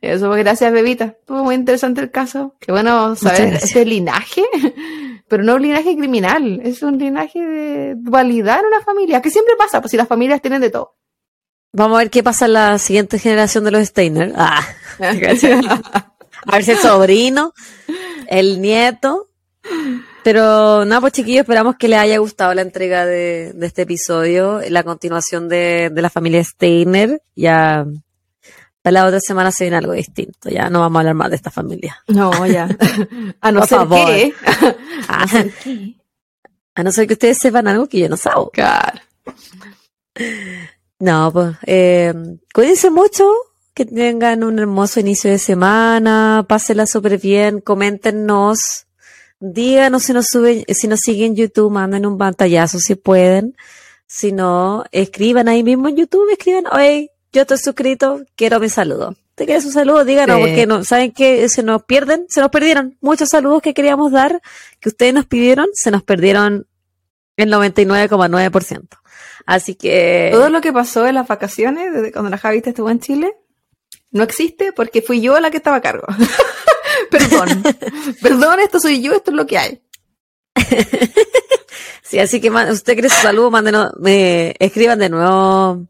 Eso, 0.01 0.29
pues, 0.29 0.45
gracias, 0.45 0.73
Bebita. 0.73 1.17
Estuvo 1.21 1.45
muy 1.45 1.55
interesante 1.55 2.01
el 2.01 2.11
caso. 2.11 2.55
Qué 2.61 2.73
bueno 2.73 3.15
saber 3.17 3.55
ese 3.55 3.85
linaje, 3.85 4.45
pero 5.31 5.45
no 5.45 5.55
un 5.55 5.63
linaje 5.63 5.97
criminal, 5.97 6.61
es 6.65 6.83
un 6.83 6.99
linaje 6.99 7.39
de 7.39 7.95
dualidad 7.97 8.59
en 8.59 8.67
una 8.67 8.81
familia, 8.83 9.23
que 9.23 9.31
siempre 9.31 9.55
pasa, 9.57 9.81
pues 9.81 9.93
si 9.93 9.97
las 9.97 10.09
familias 10.09 10.43
tienen 10.43 10.61
de 10.61 10.71
todo. 10.71 10.97
Vamos 11.73 11.95
a 11.95 11.99
ver 12.01 12.11
qué 12.11 12.25
pasa 12.25 12.47
en 12.47 12.55
la 12.55 12.79
siguiente 12.79 13.17
generación 13.21 13.63
de 13.63 13.71
los 13.71 13.87
Steiner. 13.87 14.33
Ah, 14.35 14.61
a 14.99 15.13
ver 15.13 16.65
si 16.65 16.73
el 16.73 16.79
sobrino, 16.79 17.55
el 18.27 18.61
nieto. 18.61 19.29
Pero 20.25 20.85
nada, 20.85 21.01
pues 21.01 21.13
chiquillos, 21.13 21.43
esperamos 21.43 21.77
que 21.77 21.87
les 21.87 22.01
haya 22.01 22.19
gustado 22.19 22.53
la 22.53 22.63
entrega 22.63 23.07
de, 23.07 23.53
de 23.55 23.67
este 23.69 23.83
episodio, 23.83 24.61
la 24.69 24.83
continuación 24.83 25.49
de, 25.49 25.91
de 25.93 26.03
la 26.03 26.11
familia 26.11 26.43
Steiner. 26.43 27.23
Ya 27.37 27.87
la 28.85 29.07
otra 29.07 29.21
semana 29.21 29.53
se 29.53 29.65
viene 29.65 29.77
algo 29.77 29.93
distinto, 29.93 30.49
ya 30.49 30.71
no 30.71 30.81
vamos 30.81 30.97
a 30.97 31.01
hablar 31.01 31.15
más 31.15 31.31
de 31.31 31.37
esta 31.37 31.51
familia. 31.51 32.03
no, 32.09 32.47
ya. 32.47 32.69
A 33.41 33.53
no 33.53 33.61
Por 33.61 33.69
ser 33.69 33.79
favor. 33.79 34.07
que. 34.07 34.35
Ah, 35.09 35.27
a 36.75 36.83
no 36.85 36.93
ser 36.93 37.07
que 37.07 37.15
ustedes 37.15 37.39
sepan 37.39 37.67
algo 37.69 37.89
que 37.89 37.99
yo 37.99 38.09
no 38.09 38.17
sé. 38.17 38.31
Claro. 38.53 39.01
No, 40.99 41.33
pues, 41.33 41.57
eh, 41.67 42.15
cuídense 42.55 42.91
mucho, 42.91 43.29
que 43.75 43.85
tengan 43.87 44.45
un 44.45 44.59
hermoso 44.59 45.01
inicio 45.01 45.31
de 45.31 45.39
semana, 45.39 46.45
pásenla 46.49 46.87
súper 46.87 47.19
bien, 47.19 47.61
coméntenos, 47.61 48.87
díganos 49.41 50.03
si 50.05 50.13
nos 50.13 50.27
suben, 50.27 50.65
si 50.69 50.87
nos 50.89 51.01
siguen 51.01 51.33
en 51.33 51.37
YouTube, 51.37 51.71
manden 51.73 52.07
un 52.07 52.19
pantallazo 52.19 52.79
si 52.79 52.95
pueden, 52.95 53.57
si 54.07 54.33
no, 54.33 54.85
escriban 54.93 55.49
ahí 55.49 55.63
mismo 55.63 55.89
en 55.89 55.97
YouTube, 55.97 56.31
escriban, 56.31 56.65
oye, 56.73 57.11
yo 57.33 57.43
estoy 57.43 57.59
suscrito, 57.59 58.23
quiero 58.37 58.61
mi 58.61 58.69
saludo. 58.69 59.15
¿Te 59.35 59.47
quieres 59.47 59.65
un 59.65 59.73
saludo? 59.73 60.05
Díganos, 60.05 60.37
Sí. 60.37 60.43
porque 60.43 60.67
no, 60.67 60.85
saben 60.85 61.13
que 61.13 61.49
se 61.49 61.63
nos 61.63 61.83
pierden, 61.85 62.27
se 62.29 62.41
nos 62.41 62.51
perdieron 62.51 62.99
muchos 63.01 63.29
saludos 63.31 63.63
que 63.63 63.73
queríamos 63.73 64.13
dar, 64.13 64.43
que 64.81 64.89
ustedes 64.91 65.15
nos 65.15 65.27
pidieron, 65.27 65.67
se 65.73 65.91
nos 65.91 66.03
perdieron 66.03 66.67
el 67.37 67.51
99,9%. 67.51 68.89
Así 69.47 69.75
que... 69.75 70.29
Todo 70.33 70.51
lo 70.51 70.61
que 70.61 70.73
pasó 70.73 71.07
en 71.07 71.15
las 71.15 71.27
vacaciones, 71.27 71.93
desde 71.95 72.13
cuando 72.13 72.31
la 72.31 72.37
Javita 72.39 72.71
estuvo 72.71 72.91
en 72.91 73.01
Chile, 73.01 73.33
no 74.11 74.23
existe 74.25 74.73
porque 74.73 75.01
fui 75.01 75.21
yo 75.23 75.39
la 75.41 75.51
que 75.51 75.57
estaba 75.57 75.77
a 75.77 75.81
cargo. 75.81 76.07
Perdón. 77.11 77.63
Perdón, 78.23 78.61
esto 78.61 78.79
soy 78.81 79.01
yo, 79.01 79.15
esto 79.15 79.31
es 79.31 79.37
lo 79.37 79.47
que 79.47 79.59
hay. 79.59 79.81
Sí, 82.03 82.19
así 82.19 82.41
que 82.41 82.51
man- 82.51 82.69
usted 82.73 82.95
quiere 82.95 83.09
su 83.09 83.21
saludo, 83.23 83.53
mándenos, 83.53 83.93
me 84.01 84.57
escriban 84.59 84.99
de 84.99 85.09
nuevo 85.09 85.87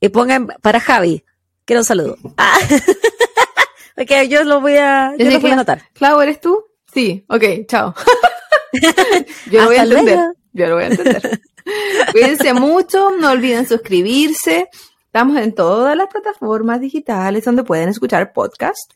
y 0.00 0.08
pongan 0.08 0.48
para 0.62 0.80
Javi, 0.80 1.24
quiero 1.64 1.80
un 1.80 1.84
saludo. 1.84 2.16
Ah. 2.36 2.58
ok, 3.96 4.28
yo 4.28 4.44
lo 4.44 4.60
voy 4.60 4.76
a, 4.76 5.14
yo 5.16 5.30
lo 5.30 5.40
voy 5.40 5.50
a 5.50 5.54
anotar. 5.54 5.82
Clau, 5.92 6.20
¿eres 6.20 6.40
tú? 6.40 6.64
Sí, 6.92 7.24
ok, 7.28 7.44
chao. 7.66 7.94
yo 9.50 9.60
lo 9.60 9.66
voy 9.66 9.76
a 9.76 9.82
entender. 9.82 10.16
luego. 10.16 10.32
Yo 10.52 10.66
lo 10.66 10.74
voy 10.74 10.84
a 10.84 10.86
entender. 10.88 11.40
Cuídense 12.12 12.52
mucho, 12.54 13.12
no 13.18 13.30
olviden 13.30 13.66
suscribirse. 13.66 14.68
Estamos 15.06 15.36
en 15.38 15.54
todas 15.54 15.96
las 15.96 16.08
plataformas 16.08 16.80
digitales 16.80 17.44
donde 17.44 17.64
pueden 17.64 17.88
escuchar 17.88 18.32
podcast. 18.32 18.92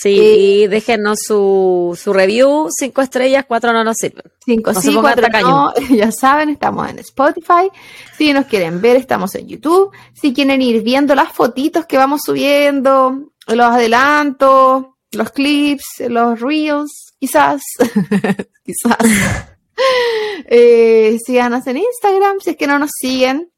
Sí, 0.00 0.10
y 0.10 0.66
déjenos 0.68 1.18
su, 1.26 1.98
su 2.00 2.12
review, 2.12 2.68
cinco 2.70 3.02
estrellas, 3.02 3.46
cuatro 3.48 3.72
no 3.72 3.82
nos 3.82 3.96
sirven. 3.96 4.30
Cinco 4.44 4.72
No 4.72 4.80
sí, 4.80 4.94
cuatro 4.94 5.26
no. 5.40 5.72
Ya 5.90 6.12
saben, 6.12 6.50
estamos 6.50 6.88
en 6.88 7.00
Spotify. 7.00 7.68
Si 8.16 8.32
nos 8.32 8.46
quieren 8.46 8.80
ver, 8.80 8.96
estamos 8.96 9.34
en 9.34 9.48
YouTube. 9.48 9.90
Si 10.14 10.32
quieren 10.32 10.62
ir 10.62 10.84
viendo 10.84 11.16
las 11.16 11.32
fotitos 11.32 11.84
que 11.86 11.96
vamos 11.96 12.20
subiendo, 12.24 13.32
los 13.48 13.66
adelantos, 13.66 14.86
los 15.10 15.30
clips, 15.32 15.86
los 16.06 16.38
reels, 16.38 17.14
quizás, 17.18 17.60
quizás. 18.64 18.98
eh, 20.46 21.18
síganos 21.26 21.66
en 21.66 21.78
Instagram 21.78 22.36
si 22.38 22.50
es 22.50 22.56
que 22.56 22.68
no 22.68 22.78
nos 22.78 22.92
siguen. 22.96 23.50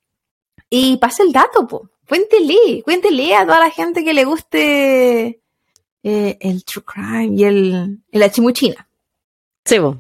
Y 0.71 0.97
pase 0.97 1.23
el 1.23 1.33
dato, 1.33 1.67
po. 1.67 1.91
Cuéntele, 2.09 2.81
cuéntele 2.83 3.35
a 3.35 3.45
toda 3.45 3.61
la 3.61 3.71
gente 3.71 4.03
que 4.03 4.15
le 4.15 4.25
guste 4.25 5.43
eh, 6.03 6.39
el 6.41 6.65
true 6.65 6.85
crime 6.85 7.35
y 7.37 7.45
el, 7.45 7.99
y 8.11 8.19
la 8.19 8.31
chimuchina. 8.31 8.89
Sí, 9.65 9.79
vos. 9.79 9.97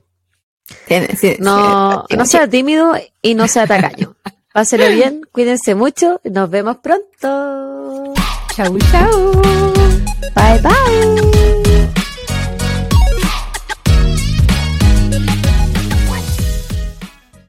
Sí, 0.89 1.37
No, 1.41 2.07
sí, 2.09 2.17
no 2.17 2.25
sea 2.27 2.49
tímido 2.49 2.95
y 3.23 3.35
no 3.35 3.49
sea 3.49 3.67
tacaño. 3.67 4.17
Páselo 4.53 4.89
bien, 4.89 5.23
cuídense 5.31 5.75
mucho, 5.77 6.21
y 6.25 6.31
nos 6.31 6.51
vemos 6.51 6.79
pronto. 6.79 8.15
Chau, 8.57 8.79
chau. 8.91 9.43
Bye 10.35 10.61
bye. 10.61 11.70